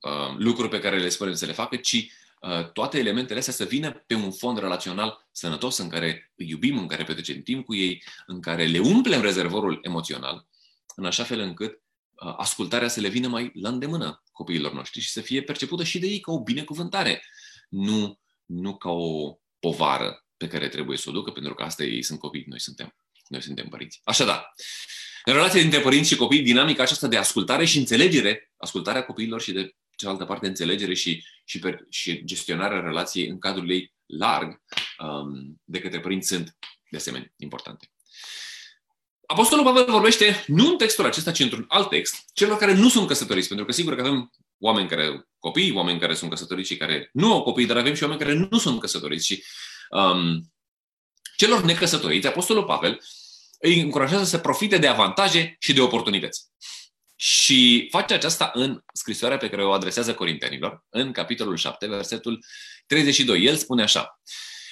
uh, 0.00 0.36
lucruri 0.36 0.68
pe 0.68 0.80
care 0.80 0.98
le 0.98 1.08
spunem 1.08 1.34
să 1.34 1.46
le 1.46 1.52
facă, 1.52 1.76
ci 1.76 1.92
uh, 2.40 2.72
toate 2.72 2.98
elementele 2.98 3.38
astea 3.38 3.52
să 3.52 3.64
vină 3.64 3.90
pe 3.90 4.14
un 4.14 4.32
fond 4.32 4.58
relațional 4.58 5.28
sănătos 5.32 5.78
în 5.78 5.88
care 5.88 6.32
îi 6.36 6.48
iubim, 6.48 6.78
în 6.78 6.86
care 6.86 7.04
petrecem 7.04 7.42
timp 7.42 7.64
cu 7.64 7.74
ei, 7.74 8.02
în 8.26 8.40
care 8.40 8.66
le 8.66 8.78
umplem 8.78 9.20
rezervorul 9.20 9.78
emoțional, 9.82 10.46
în 10.96 11.04
așa 11.04 11.24
fel 11.24 11.40
încât 11.40 11.72
uh, 11.72 12.34
ascultarea 12.36 12.88
să 12.88 13.00
le 13.00 13.08
vină 13.08 13.28
mai 13.28 13.50
la 13.54 13.68
îndemână 13.68 14.22
copiilor 14.32 14.72
noștri 14.72 15.00
și 15.00 15.10
să 15.10 15.20
fie 15.20 15.42
percepută 15.42 15.84
și 15.84 15.98
de 15.98 16.06
ei 16.06 16.20
ca 16.20 16.32
o 16.32 16.42
binecuvântare, 16.42 17.22
nu, 17.68 18.20
nu 18.44 18.76
ca 18.76 18.90
o 18.90 19.38
povară 19.58 20.26
pe 20.36 20.48
care 20.48 20.68
trebuie 20.68 20.96
să 20.96 21.08
o 21.08 21.12
ducă, 21.12 21.30
pentru 21.30 21.54
că 21.54 21.62
asta 21.62 21.84
ei 21.84 22.02
sunt 22.02 22.18
copii, 22.18 22.44
noi 22.46 22.60
suntem 22.60 22.94
noi 23.28 23.42
suntem 23.42 23.68
părinți. 23.68 24.00
Așadar, 24.04 24.54
în 25.24 25.32
relația 25.32 25.60
dintre 25.60 25.80
părinți 25.80 26.08
și 26.08 26.16
copii, 26.16 26.42
dinamica 26.42 26.82
aceasta 26.82 27.06
de 27.06 27.16
ascultare 27.16 27.64
și 27.64 27.78
înțelegere, 27.78 28.47
ascultarea 28.58 29.04
copiilor 29.04 29.40
și 29.40 29.52
de 29.52 29.74
cealaltă 29.96 30.24
parte 30.24 30.46
înțelegere 30.46 30.94
și, 30.94 31.24
și, 31.44 31.58
per, 31.58 31.80
și 31.90 32.24
gestionarea 32.24 32.80
relației 32.80 33.28
în 33.28 33.38
cadrul 33.38 33.70
ei 33.70 33.94
larg 34.06 34.60
um, 34.98 35.60
de 35.64 35.80
către 35.80 36.00
părinți 36.00 36.28
sunt, 36.28 36.56
de 36.90 36.96
asemenea, 36.96 37.32
importante. 37.36 37.90
Apostolul 39.26 39.64
Pavel 39.64 39.84
vorbește 39.84 40.44
nu 40.46 40.70
în 40.70 40.76
textul 40.76 41.04
acesta, 41.04 41.30
ci 41.30 41.40
într-un 41.40 41.64
alt 41.68 41.88
text, 41.88 42.24
celor 42.32 42.58
care 42.58 42.74
nu 42.74 42.88
sunt 42.88 43.06
căsătoriți, 43.06 43.48
pentru 43.48 43.66
că 43.66 43.72
sigur 43.72 43.94
că 43.94 44.00
avem 44.00 44.30
oameni 44.58 44.88
care 44.88 45.28
copii, 45.38 45.72
oameni 45.72 46.00
care 46.00 46.14
sunt 46.14 46.30
căsătoriți 46.30 46.68
și 46.68 46.76
care 46.76 47.10
nu 47.12 47.32
au 47.32 47.42
copii, 47.42 47.66
dar 47.66 47.76
avem 47.76 47.94
și 47.94 48.02
oameni 48.02 48.20
care 48.20 48.32
nu 48.32 48.58
sunt 48.58 48.80
căsătoriți. 48.80 49.26
Și 49.26 49.44
um, 49.90 50.52
celor 51.36 51.62
necăsătoriți, 51.62 52.26
Apostolul 52.26 52.64
Pavel 52.64 53.00
îi 53.58 53.80
încurajează 53.80 54.24
să 54.24 54.38
profite 54.38 54.78
de 54.78 54.86
avantaje 54.86 55.56
și 55.58 55.72
de 55.72 55.80
oportunități. 55.80 56.46
Și 57.20 57.88
face 57.90 58.14
aceasta 58.14 58.50
în 58.54 58.84
scrisoarea 58.92 59.36
pe 59.36 59.48
care 59.48 59.64
o 59.64 59.72
adresează 59.72 60.14
Corintenilor, 60.14 60.84
în 60.88 61.12
capitolul 61.12 61.56
7, 61.56 61.86
versetul 61.86 62.44
32. 62.86 63.44
El 63.44 63.56
spune 63.56 63.82
așa, 63.82 64.20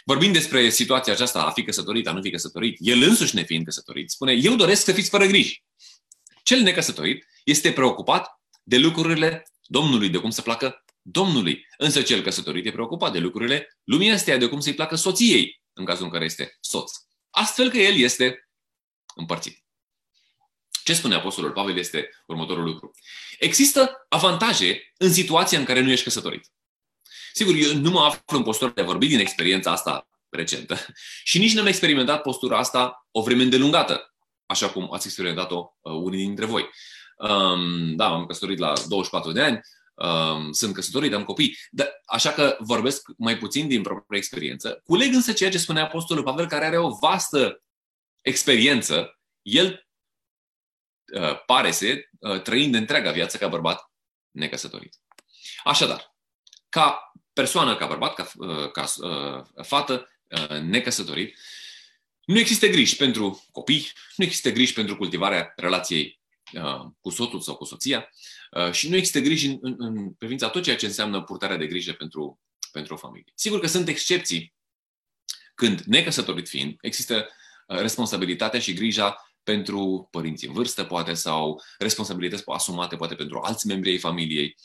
vorbind 0.04 0.32
despre 0.32 0.68
situația 0.68 1.12
aceasta, 1.12 1.42
a 1.42 1.50
fi 1.50 1.62
căsătorit, 1.62 2.06
a 2.06 2.12
nu 2.12 2.20
fi 2.20 2.30
căsătorit, 2.30 2.76
el 2.80 3.02
însuși 3.02 3.35
nefiind 3.35 3.64
căsătorit, 3.64 4.11
spune, 4.11 4.32
eu 4.32 4.54
doresc 4.54 4.85
să 4.85 4.92
fiți 4.92 5.09
fără 5.09 5.26
griji. 5.26 5.64
Cel 6.42 6.61
necăsătorit 6.61 7.26
este 7.44 7.72
preocupat 7.72 8.40
de 8.62 8.78
lucrurile 8.78 9.42
Domnului, 9.62 10.09
de 10.09 10.18
cum 10.18 10.30
să 10.30 10.42
placă 10.42 10.85
Domnului. 11.02 11.66
Însă 11.78 12.02
cel 12.02 12.22
căsătorit 12.22 12.66
e 12.66 12.70
preocupat 12.70 13.12
de 13.12 13.18
lucrurile 13.18 13.78
lumii 13.85 14.11
astea, 14.11 14.37
de 14.37 14.48
cum 14.48 14.61
să-i 14.61 14.74
placă 14.74 14.94
soției, 14.94 15.62
în 15.72 15.85
cazul 15.85 16.04
în 16.04 16.11
care 16.11 16.24
este 16.24 16.56
soț. 16.61 16.92
Astfel 17.30 17.70
că 17.70 17.78
el 17.78 17.96
este 17.96 18.48
împărțit. 19.14 19.65
Ce 20.87 20.94
spune 20.94 21.14
Apostolul 21.14 21.53
Pavel 21.53 21.77
este 21.77 22.11
următorul 22.27 22.64
lucru. 22.64 22.90
Există 23.38 24.07
avantaje 24.09 24.92
în 24.96 25.12
situația 25.12 25.59
în 25.59 25.64
care 25.64 25.81
nu 25.81 25.90
ești 25.90 26.05
căsătorit. 26.05 26.53
Sigur, 27.33 27.55
eu 27.55 27.75
nu 27.75 27.90
mă 27.90 28.01
aflu 28.01 28.37
în 28.37 28.42
postura 28.42 28.70
de 28.70 28.81
a 28.81 28.85
vorbi 28.85 29.07
din 29.07 29.18
experiența 29.18 29.70
asta 29.70 30.09
recentă 30.29 30.77
și 31.31 31.38
nici 31.38 31.55
nu 31.55 31.61
am 31.61 31.66
experimentat 31.66 32.22
postura 32.22 32.59
asta 32.59 33.07
o 33.11 33.22
vreme 33.22 33.42
îndelungată, 33.42 34.14
așa 34.46 34.70
cum 34.70 34.92
ați 34.92 35.07
experimentat-o 35.07 35.77
uh, 35.81 35.92
unii 35.92 36.25
dintre 36.25 36.44
voi. 36.44 36.70
Um, 37.16 37.96
da, 37.96 38.09
am 38.09 38.27
căsătorit 38.27 38.59
la 38.59 38.72
24 38.88 39.33
de 39.33 39.42
ani, 39.42 39.61
um, 39.94 40.53
sunt 40.53 40.75
căsătorit, 40.75 41.14
am 41.14 41.25
copii, 41.25 41.57
dar, 41.70 41.88
așa 42.05 42.33
că 42.33 42.57
vorbesc 42.61 43.03
mai 43.16 43.38
puțin 43.38 43.68
din 43.68 43.83
propria 43.83 44.18
experiență. 44.18 44.81
Culeg 44.85 45.14
însă 45.14 45.33
ceea 45.33 45.51
ce 45.51 45.59
spunea 45.59 45.85
Apostolul 45.85 46.22
Pavel, 46.22 46.46
care 46.46 46.64
are 46.64 46.79
o 46.79 46.96
vastă 47.01 47.62
experiență, 48.20 49.20
el 49.42 49.66
uh, 49.66 49.86
pare 51.47 51.71
să 51.71 51.87
uh, 52.19 52.42
trăind 52.42 52.75
întreaga 52.75 53.11
viață 53.11 53.37
ca 53.37 53.49
bărbat 53.49 53.90
necăsătorit. 54.31 54.95
Așadar, 55.64 56.16
ca 56.69 57.12
persoană, 57.33 57.77
ca 57.77 57.87
bărbat, 57.87 58.14
ca, 58.14 58.31
uh, 58.35 58.71
ca 58.71 58.87
uh, 58.97 59.64
fată 59.64 60.09
uh, 60.31 60.61
necăsătorit, 60.61 61.37
nu 62.25 62.38
există 62.38 62.66
griji 62.66 62.97
pentru 62.97 63.47
copii, 63.53 63.92
nu 64.16 64.25
există 64.25 64.51
griji 64.51 64.73
pentru 64.73 64.97
cultivarea 64.97 65.53
relației 65.57 66.21
uh, 66.53 66.87
cu 67.01 67.11
soțul 67.11 67.40
sau 67.40 67.57
cu 67.57 67.64
soția 67.64 68.11
uh, 68.51 68.73
și 68.73 68.88
nu 68.88 68.97
există 68.97 69.21
griji 69.21 69.47
în, 69.47 69.59
în, 69.61 69.77
în 69.79 70.12
privința 70.12 70.49
tot 70.49 70.62
ceea 70.62 70.77
ce 70.77 70.87
înseamnă 70.87 71.23
purtarea 71.23 71.57
de 71.57 71.66
grijă 71.66 71.92
pentru, 71.92 72.40
pentru 72.73 72.95
o 72.95 72.97
familie. 72.97 73.33
Sigur 73.35 73.61
că 73.61 73.66
sunt 73.66 73.88
excepții 73.88 74.55
când, 75.55 75.81
necăsătorit 75.81 76.49
fiind, 76.49 76.77
există 76.81 77.29
uh, 77.66 77.79
responsabilitatea 77.79 78.61
și 78.61 78.75
grija 78.75 79.31
pentru 79.46 80.09
părinții 80.11 80.48
în 80.48 80.54
vârstă, 80.54 80.85
poate, 80.85 81.14
sau 81.14 81.62
responsabilități 81.78 82.42
asumate, 82.46 82.96
poate, 82.96 83.14
pentru 83.14 83.40
alți 83.44 83.66
membri 83.66 83.90
ai 83.90 83.98
familiei. 83.98 84.56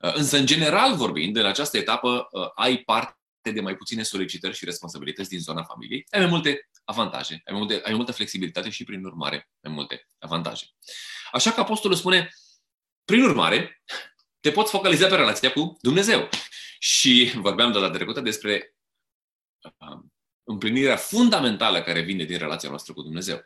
Uh, 0.00 0.14
însă, 0.14 0.36
în 0.36 0.46
general 0.46 0.96
vorbind, 0.96 1.36
în 1.36 1.46
această 1.46 1.76
etapă 1.76 2.28
uh, 2.30 2.48
ai 2.54 2.76
parte 2.76 3.50
de 3.52 3.60
mai 3.60 3.76
puține 3.76 4.02
solicitări 4.02 4.56
și 4.56 4.64
responsabilități 4.64 5.28
din 5.28 5.40
zona 5.40 5.62
familiei, 5.62 6.06
ai 6.10 6.20
mai 6.20 6.28
multe 6.28 6.68
avantaje, 6.84 7.32
ai 7.32 7.52
mai, 7.52 7.58
multe, 7.58 7.74
ai 7.74 7.80
mai 7.84 7.94
multă 7.94 8.12
flexibilitate 8.12 8.70
și, 8.70 8.84
prin 8.84 9.04
urmare, 9.04 9.48
mai 9.62 9.72
multe 9.72 10.06
avantaje. 10.18 10.66
Așa 11.32 11.52
că 11.52 11.60
Apostolul 11.60 11.96
spune, 11.96 12.30
prin 13.04 13.22
urmare, 13.22 13.82
te 14.40 14.50
poți 14.50 14.70
focaliza 14.70 15.06
pe 15.06 15.14
relația 15.14 15.52
cu 15.52 15.76
Dumnezeu. 15.80 16.28
Și 16.78 17.32
vorbeam 17.34 17.72
de 17.72 17.78
la 17.78 17.90
trecută 17.90 18.20
despre 18.20 18.76
uh, 19.62 19.98
împlinirea 20.44 20.96
fundamentală 20.96 21.82
care 21.82 22.00
vine 22.00 22.24
din 22.24 22.38
relația 22.38 22.68
noastră 22.68 22.92
cu 22.92 23.02
Dumnezeu. 23.02 23.44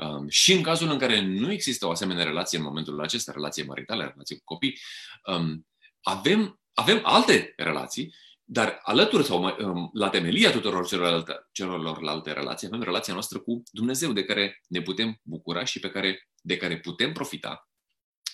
Um, 0.00 0.28
și 0.28 0.52
în 0.52 0.62
cazul 0.62 0.90
în 0.90 0.98
care 0.98 1.20
nu 1.20 1.52
există 1.52 1.86
o 1.86 1.90
asemenea 1.90 2.24
relație 2.24 2.58
în 2.58 2.64
momentul 2.64 3.00
acesta, 3.00 3.32
relație 3.32 3.62
maritală, 3.62 4.02
relație 4.02 4.36
cu 4.36 4.44
copii, 4.44 4.78
um, 5.26 5.66
avem, 6.00 6.60
avem 6.74 7.00
alte 7.02 7.52
relații, 7.56 8.14
dar 8.44 8.80
alături 8.82 9.24
sau 9.24 9.40
mai, 9.40 9.56
um, 9.58 9.90
la 9.92 10.08
temelia 10.08 10.50
tuturor 10.50 10.86
celorlalte, 10.86 11.48
celorlalte 11.52 12.32
relații, 12.32 12.66
avem 12.66 12.82
relația 12.82 13.12
noastră 13.12 13.38
cu 13.38 13.62
Dumnezeu, 13.70 14.12
de 14.12 14.24
care 14.24 14.60
ne 14.68 14.82
putem 14.82 15.20
bucura 15.22 15.64
și 15.64 15.80
pe 15.80 15.90
care, 15.90 16.28
de 16.40 16.56
care 16.56 16.80
putem 16.80 17.12
profita 17.12 17.68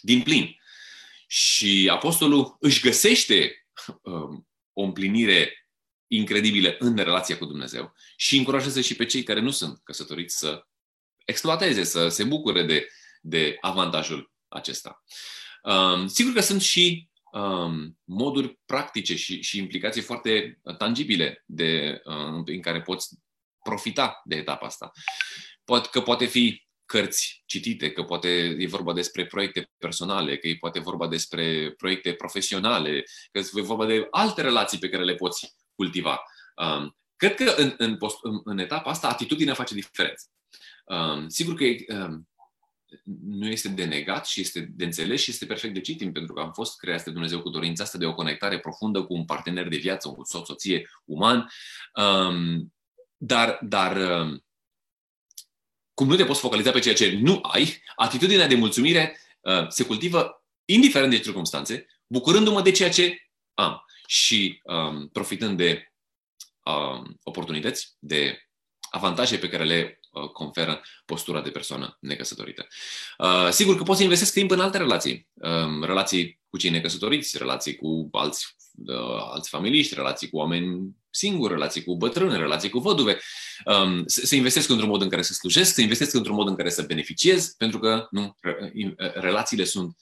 din 0.00 0.22
plin. 0.22 0.56
Și 1.26 1.88
Apostolul 1.92 2.56
își 2.60 2.80
găsește 2.80 3.66
um, 4.02 4.48
o 4.72 4.82
împlinire 4.82 5.68
incredibilă 6.06 6.76
în 6.78 6.96
relația 6.96 7.38
cu 7.38 7.44
Dumnezeu 7.44 7.94
și 8.16 8.36
încurajează 8.36 8.80
și 8.80 8.96
pe 8.96 9.04
cei 9.04 9.22
care 9.22 9.40
nu 9.40 9.50
sunt 9.50 9.80
căsătoriți 9.84 10.38
să 10.38 10.66
exploateze, 11.26 11.84
să 11.84 12.08
se 12.08 12.24
bucure 12.24 12.62
de, 12.62 12.88
de 13.20 13.56
avantajul 13.60 14.32
acesta. 14.48 15.04
Um, 15.62 16.06
sigur 16.06 16.32
că 16.32 16.40
sunt 16.40 16.60
și 16.62 17.08
um, 17.32 17.98
moduri 18.04 18.58
practice 18.66 19.16
și, 19.16 19.42
și 19.42 19.58
implicații 19.58 20.02
foarte 20.02 20.60
tangibile 20.78 21.42
de, 21.46 22.00
um, 22.04 22.42
în 22.46 22.60
care 22.60 22.82
poți 22.82 23.08
profita 23.62 24.20
de 24.24 24.36
etapa 24.36 24.66
asta. 24.66 24.92
Poate, 25.64 25.88
că 25.92 26.00
poate 26.00 26.26
fi 26.26 26.64
cărți 26.84 27.42
citite, 27.46 27.92
că 27.92 28.02
poate 28.02 28.56
e 28.58 28.66
vorba 28.66 28.92
despre 28.92 29.26
proiecte 29.26 29.70
personale, 29.78 30.38
că 30.38 30.46
e 30.46 30.56
poate 30.56 30.80
vorba 30.80 31.08
despre 31.08 31.74
proiecte 31.76 32.12
profesionale, 32.12 33.04
că 33.32 33.38
e 33.38 33.60
vorba 33.60 33.86
de 33.86 34.06
alte 34.10 34.42
relații 34.42 34.78
pe 34.78 34.88
care 34.88 35.04
le 35.04 35.14
poți 35.14 35.56
cultiva. 35.74 36.22
Um, 36.56 36.96
cred 37.16 37.34
că 37.34 37.54
în, 37.56 37.74
în, 37.78 37.96
post, 37.96 38.16
în, 38.22 38.40
în 38.44 38.58
etapa 38.58 38.90
asta 38.90 39.08
atitudinea 39.08 39.54
face 39.54 39.74
diferență. 39.74 40.26
Um, 40.86 41.28
sigur 41.28 41.54
că 41.54 41.64
um, 41.94 42.28
nu 43.22 43.46
este 43.46 43.68
de 43.68 43.84
negat 43.84 44.26
și 44.26 44.40
este 44.40 44.60
de 44.60 44.84
înțeles 44.84 45.20
și 45.20 45.30
este 45.30 45.46
perfect 45.46 45.74
legitim, 45.74 46.12
pentru 46.12 46.32
că 46.32 46.40
am 46.40 46.52
fost 46.52 46.78
creați 46.78 47.04
de 47.04 47.10
Dumnezeu 47.10 47.42
cu 47.42 47.48
dorința 47.48 47.82
asta 47.82 47.98
de 47.98 48.06
o 48.06 48.14
conectare 48.14 48.58
profundă 48.58 49.02
cu 49.02 49.14
un 49.14 49.24
partener 49.24 49.68
de 49.68 49.76
viață, 49.76 50.08
un 50.08 50.24
soț, 50.24 50.46
soție 50.46 50.90
uman, 51.04 51.50
um, 51.94 52.74
dar, 53.16 53.58
dar 53.62 53.96
um, 53.96 54.44
cum 55.94 56.08
nu 56.08 56.16
te 56.16 56.24
poți 56.24 56.40
focaliza 56.40 56.70
pe 56.70 56.78
ceea 56.78 56.94
ce 56.94 57.18
nu 57.22 57.38
ai, 57.42 57.82
atitudinea 57.96 58.46
de 58.46 58.54
mulțumire 58.54 59.20
uh, 59.40 59.68
se 59.68 59.84
cultivă 59.84 60.44
indiferent 60.64 61.10
de 61.10 61.18
circunstanțe, 61.18 61.86
bucurându-mă 62.06 62.62
de 62.62 62.70
ceea 62.70 62.90
ce 62.90 63.18
am. 63.54 63.84
Și 64.06 64.60
um, 64.62 65.08
profitând 65.08 65.56
de 65.56 65.92
um, 66.62 67.18
oportunități, 67.22 67.96
de 67.98 68.40
avantaje 68.90 69.38
pe 69.38 69.48
care 69.48 69.64
le 69.64 70.00
Uh, 70.05 70.05
conferă 70.32 70.82
postura 71.04 71.40
de 71.40 71.50
persoană 71.50 71.96
necăsătorită. 72.00 72.66
Uh, 73.18 73.48
sigur 73.50 73.76
că 73.76 73.82
poți 73.82 73.96
să 73.96 74.02
investesc 74.02 74.32
timp 74.32 74.50
în 74.50 74.60
alte 74.60 74.78
relații. 74.78 75.28
Um, 75.34 75.84
relații 75.84 76.40
cu 76.48 76.56
cei 76.56 76.70
necăsătoriți, 76.70 77.38
relații 77.38 77.76
cu 77.76 78.08
alți, 78.12 78.56
uh, 78.86 79.20
alți 79.30 79.48
familiști, 79.48 79.94
relații 79.94 80.28
cu 80.28 80.36
oameni 80.36 80.96
singuri, 81.10 81.52
relații 81.52 81.84
cu 81.84 81.96
bătrâni, 81.96 82.36
relații 82.36 82.70
cu 82.70 82.78
văduve. 82.78 83.20
Um, 83.64 84.02
să 84.06 84.34
investesc 84.34 84.68
într-un 84.68 84.88
mod 84.88 85.02
în 85.02 85.08
care 85.08 85.22
să 85.22 85.32
slujesc, 85.32 85.74
să 85.74 85.80
investesc 85.80 86.14
într-un 86.14 86.34
mod 86.34 86.48
în 86.48 86.56
care 86.56 86.70
să 86.70 86.82
beneficiez, 86.82 87.48
pentru 87.48 87.78
că 87.78 88.06
nu, 88.10 88.36
relațiile 89.14 89.64
sunt 89.64 89.96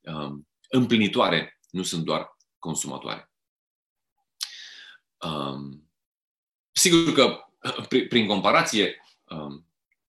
um, 0.00 0.48
împlinitoare, 0.68 1.58
nu 1.70 1.82
sunt 1.82 2.04
doar 2.04 2.36
consumatoare. 2.58 3.30
Sigur 6.72 7.12
că, 7.12 7.38
prin 8.08 8.26
comparație, 8.26 8.94
Um, 8.94 9.09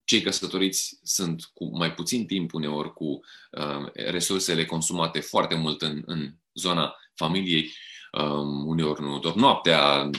cei 0.04 0.20
căsătoriți 0.20 0.98
sunt 1.02 1.50
cu 1.54 1.76
mai 1.76 1.94
puțin 1.94 2.26
timp 2.26 2.54
uneori, 2.54 2.92
cu 2.92 3.04
um, 3.04 3.90
resursele 3.94 4.64
consumate 4.64 5.20
foarte 5.20 5.54
mult 5.54 5.82
în, 5.82 6.02
în 6.06 6.34
zona 6.54 6.96
familiei, 7.14 7.72
um, 8.12 8.66
uneori 8.66 9.00
nu 9.00 9.18
doar 9.18 9.34
noaptea, 9.34 10.10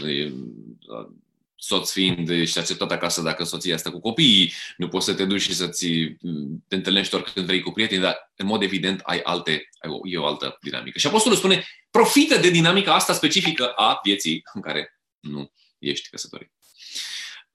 soț 1.55 1.91
fiind, 1.91 2.29
ești 2.29 2.59
acceptat 2.59 2.91
acasă 2.91 3.21
dacă 3.21 3.43
soția 3.43 3.77
stă 3.77 3.91
cu 3.91 3.99
copiii, 3.99 4.53
nu 4.77 4.87
poți 4.87 5.05
să 5.05 5.13
te 5.13 5.25
duci 5.25 5.41
și 5.41 5.53
să-ți 5.53 5.87
te 6.67 6.75
întâlnești 6.75 7.15
oricând 7.15 7.45
vrei 7.45 7.61
cu 7.61 7.71
prieteni, 7.71 8.01
dar 8.01 8.31
în 8.35 8.45
mod 8.45 8.61
evident 8.61 8.99
ai 9.03 9.19
alte, 9.19 9.69
ai 9.79 9.89
o, 9.89 9.99
e 10.03 10.17
o 10.17 10.25
altă 10.25 10.57
dinamică. 10.61 10.99
Și 10.99 11.07
Apostolul 11.07 11.37
spune, 11.37 11.65
profită 11.91 12.37
de 12.37 12.49
dinamica 12.49 12.93
asta 12.93 13.13
specifică 13.13 13.67
a 13.67 13.99
vieții 14.03 14.41
în 14.53 14.61
care 14.61 14.99
nu 15.19 15.51
ești 15.77 16.09
căsătorit. 16.09 16.51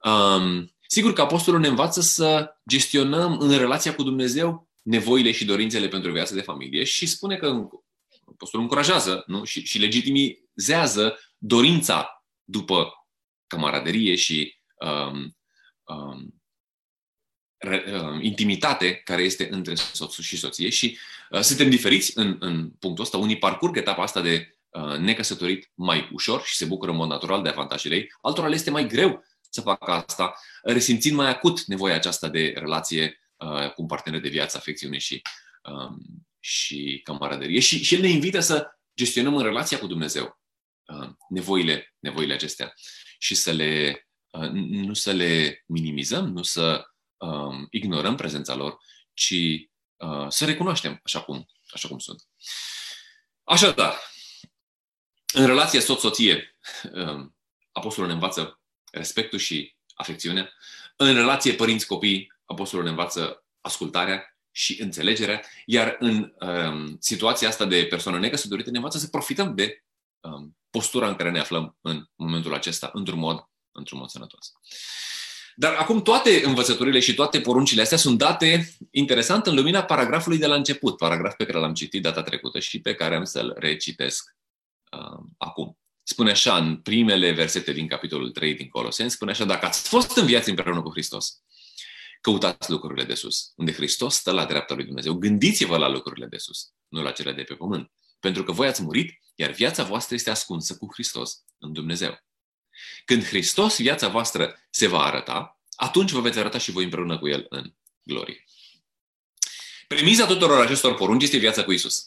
Um, 0.03 0.71
Sigur 0.91 1.13
că 1.13 1.21
apostolul 1.21 1.59
ne 1.59 1.67
învață 1.67 2.01
să 2.01 2.55
gestionăm 2.69 3.39
în 3.39 3.57
relația 3.57 3.95
cu 3.95 4.03
Dumnezeu 4.03 4.69
nevoile 4.81 5.31
și 5.31 5.45
dorințele 5.45 5.87
pentru 5.87 6.11
viața 6.11 6.33
de 6.33 6.41
familie 6.41 6.83
și 6.83 7.05
spune 7.05 7.37
că 7.37 7.69
apostolul 8.25 8.65
încurajează 8.65 9.23
nu? 9.27 9.43
Și, 9.43 9.65
și 9.65 9.79
legitimizează 9.79 11.19
dorința 11.37 12.25
după 12.43 13.07
camaraderie 13.47 14.15
și 14.15 14.55
um, 14.79 15.37
um, 15.83 16.41
re, 17.57 17.83
um, 18.01 18.21
intimitate 18.21 18.95
care 18.95 19.21
este 19.21 19.47
între 19.51 19.75
soț 19.75 20.19
și 20.19 20.37
soție 20.37 20.69
și 20.69 20.97
uh, 21.29 21.39
suntem 21.39 21.69
diferiți 21.69 22.17
în, 22.17 22.37
în 22.39 22.69
punctul 22.69 23.03
ăsta. 23.03 23.17
Unii 23.17 23.37
parcurg 23.37 23.77
etapa 23.77 24.03
asta 24.03 24.21
de 24.21 24.57
uh, 24.69 24.97
necăsătorit 24.97 25.71
mai 25.73 26.09
ușor 26.13 26.41
și 26.43 26.55
se 26.55 26.65
bucură 26.65 26.91
în 26.91 26.97
mod 26.97 27.09
natural 27.09 27.41
de 27.41 27.49
avantajele 27.49 27.95
ei, 27.95 28.11
altora 28.21 28.47
le 28.47 28.55
este 28.55 28.69
mai 28.69 28.87
greu 28.87 29.23
să 29.49 29.61
facă 29.61 29.91
asta, 29.91 30.33
resimțind 30.61 31.15
mai 31.15 31.29
acut 31.29 31.63
nevoia 31.63 31.95
aceasta 31.95 32.27
de 32.27 32.53
relație 32.55 33.19
uh, 33.35 33.71
cu 33.73 33.81
un 33.81 33.87
partener 33.87 34.19
de 34.19 34.29
viață, 34.29 34.57
afecțiune 34.57 34.97
și, 34.97 35.21
um, 35.63 36.27
și 36.39 37.01
camaraderie. 37.03 37.59
Și, 37.59 37.83
și 37.83 37.95
el 37.95 38.01
ne 38.01 38.07
invită 38.09 38.39
să 38.39 38.67
gestionăm 38.95 39.35
în 39.35 39.43
relația 39.43 39.79
cu 39.79 39.87
Dumnezeu 39.87 40.39
uh, 40.85 41.09
nevoile, 41.29 41.95
nevoile 41.99 42.33
acestea 42.33 42.73
și 43.17 43.35
să 43.35 43.51
le, 43.51 44.07
uh, 44.31 44.49
nu 44.51 44.93
să 44.93 45.11
le 45.11 45.63
minimizăm, 45.65 46.27
nu 46.27 46.43
să 46.43 46.85
um, 47.17 47.67
ignorăm 47.69 48.15
prezența 48.15 48.55
lor, 48.55 48.77
ci 49.13 49.33
uh, 49.95 50.27
să 50.29 50.45
recunoaștem 50.45 50.99
așa 51.03 51.21
cum, 51.21 51.45
așa 51.73 51.87
cum 51.87 51.99
sunt. 51.99 52.27
Așadar, 53.43 53.95
în 55.33 55.45
relația 55.45 55.79
soț-soție, 55.79 56.57
um, 56.93 57.35
apostolul 57.71 58.09
ne 58.09 58.15
învață 58.15 58.58
respectul 58.91 59.39
și 59.39 59.75
afecțiunea. 59.93 60.49
În 60.95 61.13
relație 61.13 61.53
părinți-copii, 61.53 62.33
apostolul 62.45 62.85
ne 62.85 62.91
învață 62.91 63.43
ascultarea 63.61 64.37
și 64.51 64.81
înțelegerea, 64.81 65.41
iar 65.65 65.95
în 65.99 66.33
um, 66.39 66.97
situația 66.99 67.47
asta 67.47 67.65
de 67.65 67.85
persoană 67.89 68.19
necăsătorită 68.19 68.69
ne 68.69 68.77
învață 68.77 68.97
să 68.97 69.07
profităm 69.07 69.55
de 69.55 69.83
um, 70.19 70.57
postura 70.69 71.07
în 71.07 71.15
care 71.15 71.31
ne 71.31 71.39
aflăm 71.39 71.77
în 71.81 72.05
momentul 72.15 72.53
acesta, 72.53 72.89
într-un 72.93 73.19
mod, 73.19 73.49
într-un 73.71 73.99
mod 73.99 74.09
sănătos. 74.09 74.51
Dar 75.55 75.73
acum 75.73 76.01
toate 76.01 76.45
învățăturile 76.45 76.99
și 76.99 77.13
toate 77.13 77.41
poruncile 77.41 77.81
astea 77.81 77.97
sunt 77.97 78.17
date 78.17 78.75
interesant 78.91 79.45
în 79.45 79.55
lumina 79.55 79.83
paragrafului 79.83 80.37
de 80.37 80.47
la 80.47 80.55
început, 80.55 80.97
paragraf 80.97 81.35
pe 81.35 81.45
care 81.45 81.57
l-am 81.57 81.73
citit 81.73 82.01
data 82.01 82.23
trecută 82.23 82.59
și 82.59 82.81
pe 82.81 82.93
care 82.95 83.15
am 83.15 83.23
să-l 83.23 83.55
recitesc 83.57 84.35
uh, 84.91 85.23
acum. 85.37 85.77
Spune 86.09 86.31
așa 86.31 86.57
în 86.57 86.77
primele 86.77 87.31
versete 87.31 87.71
din 87.71 87.87
capitolul 87.87 88.31
3 88.31 88.55
din 88.55 88.69
Coloseni, 88.69 89.11
spune 89.11 89.31
așa, 89.31 89.45
dacă 89.45 89.65
ați 89.65 89.87
fost 89.87 90.17
în 90.17 90.25
viață 90.25 90.49
împreună 90.49 90.81
cu 90.81 90.91
Hristos, 90.91 91.41
căutați 92.21 92.69
lucrurile 92.69 93.03
de 93.03 93.13
sus, 93.13 93.51
unde 93.55 93.73
Hristos 93.73 94.15
stă 94.15 94.31
la 94.31 94.45
dreapta 94.45 94.73
lui 94.73 94.85
Dumnezeu. 94.85 95.13
Gândiți-vă 95.13 95.77
la 95.77 95.87
lucrurile 95.87 96.25
de 96.25 96.37
sus, 96.37 96.69
nu 96.87 97.01
la 97.01 97.11
cele 97.11 97.33
de 97.33 97.43
pe 97.43 97.53
pământ. 97.53 97.91
Pentru 98.19 98.43
că 98.43 98.51
voi 98.51 98.67
ați 98.67 98.81
murit, 98.81 99.19
iar 99.35 99.51
viața 99.51 99.83
voastră 99.83 100.15
este 100.15 100.29
ascunsă 100.29 100.77
cu 100.77 100.87
Hristos 100.93 101.43
în 101.57 101.73
Dumnezeu. 101.73 102.19
Când 103.05 103.23
Hristos, 103.23 103.77
viața 103.77 104.07
voastră, 104.07 104.67
se 104.69 104.87
va 104.87 105.03
arăta, 105.03 105.59
atunci 105.75 106.11
vă 106.11 106.21
veți 106.21 106.39
arăta 106.39 106.57
și 106.57 106.71
voi 106.71 106.83
împreună 106.83 107.19
cu 107.19 107.27
El 107.27 107.45
în 107.49 107.73
glorie. 108.03 108.43
Premiza 109.87 110.25
tuturor 110.25 110.65
acestor 110.65 110.95
porunci 110.95 111.23
este 111.23 111.37
viața 111.37 111.63
cu 111.63 111.71
Isus. 111.71 112.05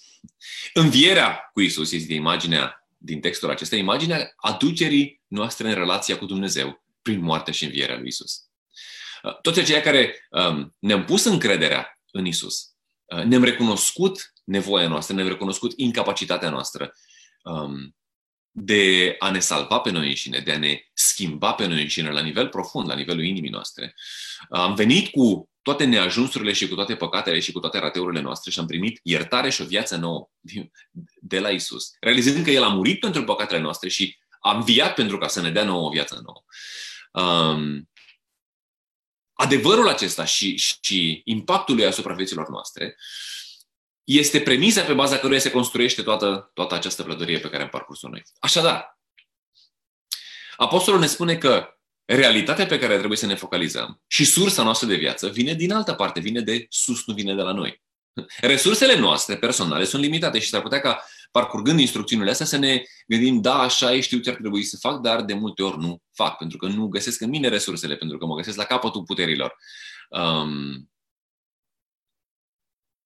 Învierea 0.73 1.51
cu 1.53 1.61
Isus 1.61 1.93
este 1.93 2.15
imaginea 2.15 2.82
din 3.05 3.21
textul 3.21 3.51
acesta, 3.51 3.77
imaginea 3.77 4.33
aducerii 4.37 5.21
noastre 5.27 5.69
în 5.69 5.75
relația 5.75 6.19
cu 6.19 6.27
Dumnezeu 6.27 6.85
prin 7.03 7.21
moartea 7.21 7.53
și 7.53 7.65
învierea 7.65 7.97
lui 7.97 8.07
Isus. 8.07 8.47
Toți 9.43 9.59
aceia 9.59 9.81
care 9.81 10.29
um, 10.31 10.77
ne-am 10.79 11.05
pus 11.05 11.25
încrederea 11.25 12.01
în 12.11 12.27
Isus, 12.27 12.75
uh, 13.05 13.25
ne-am 13.25 13.45
recunoscut 13.45 14.33
nevoia 14.45 14.89
noastră, 14.89 15.15
ne-am 15.15 15.29
recunoscut 15.29 15.73
incapacitatea 15.77 16.51
noastră 16.51 16.93
um, 17.43 17.97
de 18.51 19.15
a 19.19 19.31
ne 19.31 19.39
salva 19.39 19.79
pe 19.79 19.91
noi 19.91 20.09
înșine, 20.09 20.39
de 20.39 20.53
a 20.53 20.59
ne 20.59 20.81
schimba 20.93 21.53
pe 21.53 21.67
noi 21.67 21.81
înșine 21.81 22.11
la 22.11 22.21
nivel 22.21 22.49
profund, 22.49 22.89
la 22.89 22.95
nivelul 22.95 23.25
inimii 23.25 23.51
noastre. 23.51 23.95
Am 24.49 24.75
venit 24.75 25.09
cu 25.09 25.51
toate 25.63 25.85
neajunsurile 25.85 26.53
și 26.53 26.69
cu 26.69 26.75
toate 26.75 26.97
păcatele 26.97 27.41
și 27.41 27.53
cu 27.53 27.59
toate 27.59 27.79
rateurile 27.79 28.21
noastre 28.21 28.51
și 28.51 28.59
am 28.59 28.67
primit 28.67 29.01
iertare 29.03 29.51
și 29.51 29.63
o 29.63 29.65
viață 29.65 29.97
nouă 29.97 30.31
de 31.21 31.41
la 31.41 31.51
Isus, 31.51 31.91
realizând 32.01 32.45
că 32.45 32.51
El 32.51 32.63
a 32.63 32.69
murit 32.69 33.01
pentru 33.01 33.25
păcatele 33.25 33.61
noastre 33.61 33.89
și 33.89 34.19
a 34.41 34.57
înviat 34.57 34.95
pentru 34.95 35.19
ca 35.19 35.29
să 35.29 35.41
ne 35.41 35.51
dea 35.51 35.65
nouă 35.65 35.87
o 35.87 35.91
viață 35.91 36.23
nouă. 36.25 36.45
Um, 37.27 37.91
adevărul 39.33 39.89
acesta 39.89 40.25
și, 40.25 40.57
și 40.57 41.21
impactul 41.25 41.75
lui 41.75 41.87
asupra 41.87 42.15
vieților 42.15 42.49
noastre 42.49 42.97
este 44.05 44.41
premisa 44.41 44.83
pe 44.83 44.93
baza 44.93 45.19
căruia 45.19 45.39
se 45.39 45.51
construiește 45.51 46.03
toată, 46.03 46.51
toată 46.55 46.75
această 46.75 47.03
plădărie 47.03 47.39
pe 47.39 47.49
care 47.49 47.63
am 47.63 47.69
parcurs-o 47.69 48.09
noi. 48.09 48.23
Așadar, 48.39 49.01
Apostolul 50.57 51.01
ne 51.01 51.07
spune 51.07 51.37
că 51.37 51.79
realitatea 52.15 52.67
pe 52.67 52.79
care 52.79 52.97
trebuie 52.97 53.19
să 53.19 53.27
ne 53.27 53.35
focalizăm 53.35 54.03
și 54.07 54.25
sursa 54.25 54.63
noastră 54.63 54.87
de 54.87 54.97
viață 54.97 55.29
vine 55.29 55.55
din 55.55 55.73
altă 55.73 55.93
parte, 55.93 56.21
vine 56.21 56.41
de 56.41 56.67
sus, 56.69 57.07
nu 57.07 57.15
vine 57.15 57.35
de 57.35 57.43
la 57.43 57.53
noi. 57.53 57.83
Resursele 58.41 58.99
noastre 58.99 59.37
personale 59.37 59.85
sunt 59.85 60.03
limitate 60.03 60.39
și 60.39 60.49
s-ar 60.49 60.63
putea 60.63 60.81
ca, 60.81 61.05
parcurgând 61.31 61.81
instrucțiunile 61.81 62.31
astea, 62.31 62.47
să 62.47 62.57
ne 62.57 62.83
gândim, 63.07 63.41
da, 63.41 63.59
așa 63.59 63.95
e, 63.95 64.01
știu 64.01 64.19
ce 64.19 64.31
ar 64.31 64.37
trebui 64.37 64.63
să 64.63 64.77
fac, 64.77 65.01
dar 65.01 65.23
de 65.23 65.35
multe 65.35 65.63
ori 65.63 65.79
nu 65.79 66.03
fac, 66.13 66.37
pentru 66.37 66.59
că 66.59 66.67
nu 66.67 66.87
găsesc 66.87 67.21
în 67.21 67.29
mine 67.29 67.49
resursele, 67.49 67.97
pentru 67.97 68.19
că 68.19 68.27
mă 68.27 68.35
găsesc 68.35 68.57
la 68.57 68.65
capătul 68.65 69.03
puterilor. 69.03 69.57
Um, 70.09 70.91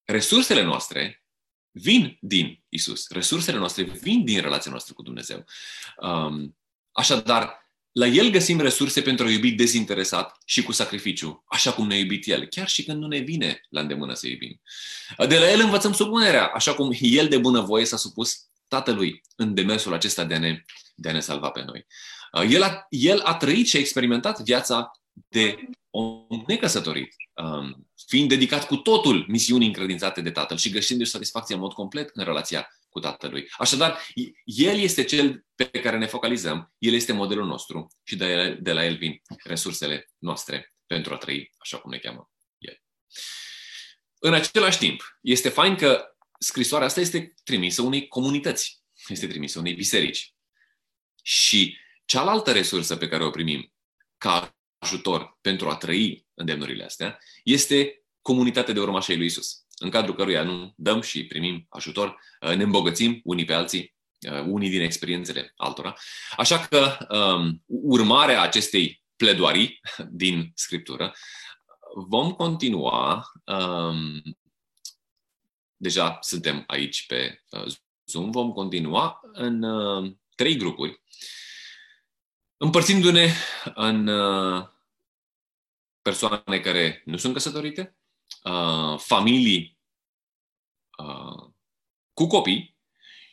resursele 0.04 0.62
noastre 0.62 1.24
vin 1.70 2.16
din 2.20 2.62
Isus. 2.68 3.08
Resursele 3.08 3.58
noastre 3.58 3.82
vin 3.82 4.24
din 4.24 4.40
relația 4.40 4.70
noastră 4.70 4.94
cu 4.94 5.02
Dumnezeu. 5.02 5.44
Um, 5.96 6.56
așadar, 6.92 7.65
la 7.98 8.06
El 8.06 8.30
găsim 8.30 8.60
resurse 8.60 9.02
pentru 9.02 9.26
a 9.26 9.30
iubi 9.30 9.52
dezinteresat 9.52 10.38
și 10.44 10.62
cu 10.62 10.72
sacrificiu, 10.72 11.44
așa 11.46 11.72
cum 11.72 11.86
ne-a 11.86 11.98
iubit 11.98 12.26
El, 12.26 12.46
chiar 12.46 12.68
și 12.68 12.84
când 12.84 13.00
nu 13.00 13.06
ne 13.06 13.18
vine 13.18 13.60
la 13.68 13.80
îndemână 13.80 14.14
să 14.14 14.26
iubim. 14.26 14.60
De 15.28 15.38
la 15.38 15.50
El 15.50 15.60
învățăm 15.60 15.92
supunerea, 15.92 16.46
așa 16.46 16.74
cum 16.74 16.92
El 16.98 17.28
de 17.28 17.38
bunăvoie 17.38 17.84
s-a 17.84 17.96
supus 17.96 18.36
Tatălui 18.68 19.22
în 19.36 19.54
demersul 19.54 19.92
acesta 19.92 20.24
de 20.24 20.34
a 20.34 20.38
ne, 20.38 20.62
de 20.94 21.08
a 21.08 21.12
ne 21.12 21.20
salva 21.20 21.50
pe 21.50 21.64
noi. 21.66 21.86
El 22.50 22.62
a, 22.62 22.86
el 22.88 23.20
a 23.20 23.34
trăit 23.34 23.66
și 23.66 23.76
a 23.76 23.80
experimentat 23.80 24.40
viața 24.40 24.90
de 25.28 25.68
om 25.90 26.44
necăsătorit, 26.46 27.14
um, 27.34 27.88
fiind 28.06 28.28
dedicat 28.28 28.66
cu 28.66 28.76
totul 28.76 29.24
misiunii 29.28 29.66
încredințate 29.66 30.20
de 30.20 30.30
Tatăl 30.30 30.56
și 30.56 30.70
găsindu-și 30.70 31.10
satisfacție 31.10 31.54
în 31.54 31.60
mod 31.60 31.72
complet 31.72 32.10
în 32.12 32.24
relația 32.24 32.68
cu 32.96 33.02
Tatălui. 33.02 33.48
Așadar, 33.58 34.00
El 34.44 34.78
este 34.78 35.04
cel 35.04 35.44
pe 35.54 35.70
care 35.70 35.98
ne 35.98 36.06
focalizăm, 36.06 36.74
El 36.78 36.94
este 36.94 37.12
modelul 37.12 37.46
nostru 37.46 37.86
și 38.02 38.16
de, 38.16 38.24
el, 38.24 38.58
de 38.60 38.72
la 38.72 38.84
El 38.84 38.96
vin 38.96 39.22
resursele 39.44 40.10
noastre 40.18 40.74
pentru 40.86 41.14
a 41.14 41.16
trăi 41.16 41.52
așa 41.58 41.78
cum 41.78 41.90
ne 41.90 41.98
cheamă 41.98 42.30
El. 42.58 42.82
În 44.18 44.34
același 44.34 44.78
timp, 44.78 45.18
este 45.20 45.48
fain 45.48 45.76
că 45.76 46.04
scrisoarea 46.38 46.86
asta 46.86 47.00
este 47.00 47.34
trimisă 47.44 47.82
unei 47.82 48.08
comunități, 48.08 48.82
este 49.08 49.26
trimisă 49.26 49.58
unei 49.58 49.74
biserici. 49.74 50.34
Și 51.22 51.78
cealaltă 52.04 52.52
resursă 52.52 52.96
pe 52.96 53.08
care 53.08 53.24
o 53.24 53.30
primim 53.30 53.72
ca 54.18 54.56
ajutor 54.78 55.38
pentru 55.40 55.68
a 55.68 55.76
trăi 55.76 56.26
îndemnurile 56.34 56.84
astea 56.84 57.18
este 57.44 58.04
comunitatea 58.20 58.74
de 58.74 58.80
urmași 58.80 59.10
ai 59.10 59.16
lui 59.16 59.26
Isus, 59.26 59.65
în 59.78 59.90
cadrul 59.90 60.14
căruia 60.14 60.42
nu 60.42 60.72
dăm 60.76 61.00
și 61.00 61.26
primim 61.26 61.66
ajutor, 61.68 62.20
uh, 62.40 62.54
ne 62.54 62.62
îmbogățim 62.62 63.20
unii 63.24 63.44
pe 63.44 63.52
alții, 63.52 63.94
uh, 64.30 64.42
unii 64.46 64.70
din 64.70 64.80
experiențele 64.80 65.52
altora. 65.56 65.94
Așa 66.36 66.66
că 66.66 67.06
um, 67.10 67.62
urmarea 67.66 68.42
acestei 68.42 69.02
pledoarii 69.16 69.80
din 70.10 70.52
Scriptură, 70.54 71.14
vom 72.08 72.32
continua, 72.32 73.30
um, 73.44 74.22
deja 75.76 76.18
suntem 76.20 76.64
aici 76.66 77.06
pe 77.06 77.42
uh, 77.50 77.74
Zoom, 78.04 78.30
vom 78.30 78.52
continua 78.52 79.20
în 79.32 79.62
uh, 79.62 80.12
trei 80.34 80.56
grupuri, 80.56 81.02
împărțindu-ne 82.56 83.32
în 83.74 84.06
uh, 84.06 84.68
persoane 86.02 86.60
care 86.60 87.02
nu 87.04 87.16
sunt 87.16 87.32
căsătorite, 87.32 87.96
uh, 88.42 88.98
familii 88.98 89.78
uh, 90.98 91.50
cu 92.12 92.26
copii 92.26 92.76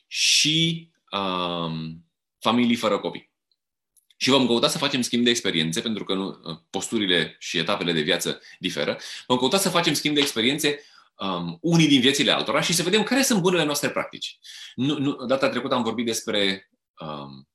și 0.08 0.90
uh, 1.12 1.72
familii 2.40 2.76
fără 2.76 3.00
copii. 3.00 3.32
Și 4.18 4.30
vom 4.30 4.46
căuta 4.46 4.68
să 4.68 4.78
facem 4.78 5.02
schimb 5.02 5.24
de 5.24 5.30
experiențe, 5.30 5.82
pentru 5.82 6.04
că 6.04 6.14
nu, 6.14 6.28
uh, 6.28 6.58
posturile 6.70 7.36
și 7.40 7.58
etapele 7.58 7.92
de 7.92 8.02
viață 8.02 8.42
diferă. 8.60 9.00
Vom 9.28 9.38
căuta 9.38 9.58
să 9.58 9.70
facem 9.70 9.94
schimb 9.94 10.16
de 10.16 10.22
experiențe 10.22 10.80
um, 11.18 11.58
unii 11.62 11.88
din 11.88 12.02
viețile 12.02 12.32
altora 12.32 12.62
și 12.62 12.74
să 12.74 12.84
vedem 12.84 13.04
care 13.04 13.22
sunt 13.22 13.42
bunele 13.42 13.64
noastre 13.64 13.90
practici. 13.90 14.38
Nu, 14.76 14.98
nu, 14.98 15.26
data 15.26 15.50
trecută 15.50 15.74
am 15.74 15.84
vorbit 15.84 16.06
despre 16.06 16.70
um, 17.00 17.48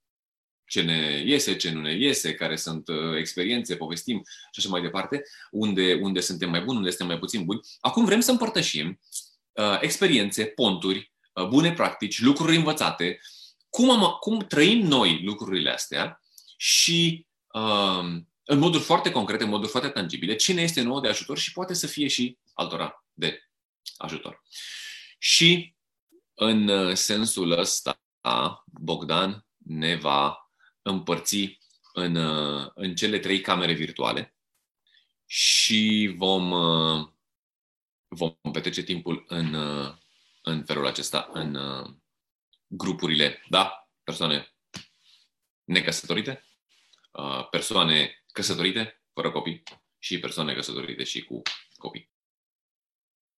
ce 0.68 0.82
ne 0.82 1.22
iese, 1.26 1.56
ce 1.56 1.70
nu 1.70 1.80
ne 1.80 1.94
iese, 1.94 2.34
care 2.34 2.56
sunt 2.56 2.88
uh, 2.88 3.16
experiențe, 3.18 3.76
povestim 3.76 4.22
și 4.24 4.58
așa 4.60 4.68
mai 4.68 4.80
departe, 4.80 5.22
unde, 5.50 5.98
unde 6.02 6.20
suntem 6.20 6.50
mai 6.50 6.60
buni, 6.60 6.76
unde 6.76 6.88
suntem 6.88 7.06
mai 7.06 7.18
puțin 7.18 7.44
buni. 7.44 7.60
Acum 7.80 8.04
vrem 8.04 8.20
să 8.20 8.30
împărtășim 8.30 9.00
uh, 9.52 9.78
experiențe, 9.80 10.44
ponturi, 10.44 11.12
uh, 11.32 11.46
bune 11.46 11.72
practici, 11.72 12.20
lucruri 12.20 12.56
învățate, 12.56 13.20
cum, 13.68 13.90
am, 13.90 14.16
cum 14.20 14.38
trăim 14.38 14.86
noi 14.86 15.20
lucrurile 15.22 15.70
astea 15.70 16.20
și 16.56 17.26
uh, 17.52 18.22
în 18.44 18.58
moduri 18.58 18.82
foarte 18.82 19.10
concrete, 19.10 19.44
în 19.44 19.50
moduri 19.50 19.70
foarte 19.70 19.88
tangibile, 19.88 20.34
cine 20.34 20.62
este 20.62 20.80
nouă 20.80 21.00
de 21.00 21.08
ajutor 21.08 21.38
și 21.38 21.52
poate 21.52 21.74
să 21.74 21.86
fie 21.86 22.08
și 22.08 22.38
altora 22.54 23.04
de 23.12 23.42
ajutor. 23.96 24.42
Și 25.18 25.74
în 26.34 26.68
uh, 26.68 26.94
sensul 26.94 27.58
ăsta, 27.58 28.00
Bogdan 28.66 29.46
ne 29.56 29.96
va 29.96 30.47
împărți 30.82 31.58
în, 31.92 32.14
uh, 32.14 32.70
în 32.74 32.94
cele 32.94 33.18
trei 33.18 33.40
camere 33.40 33.72
virtuale 33.72 34.36
și 35.26 36.14
vom, 36.16 36.50
uh, 36.50 37.08
vom 38.08 38.36
petrece 38.52 38.82
timpul 38.82 39.24
în, 39.28 39.54
uh, 39.54 39.94
în 40.42 40.64
felul 40.64 40.86
acesta, 40.86 41.28
în 41.32 41.58
grupurile, 42.66 43.42
da, 43.48 43.88
persoane 44.04 44.54
necăsătorite, 45.64 46.44
persoane 47.50 48.24
căsătorite, 48.32 49.02
fără 49.12 49.30
copii, 49.30 49.62
și 49.98 50.18
persoane 50.18 50.54
căsătorite 50.54 51.04
și 51.04 51.24
cu 51.24 51.42
copii. 51.76 52.10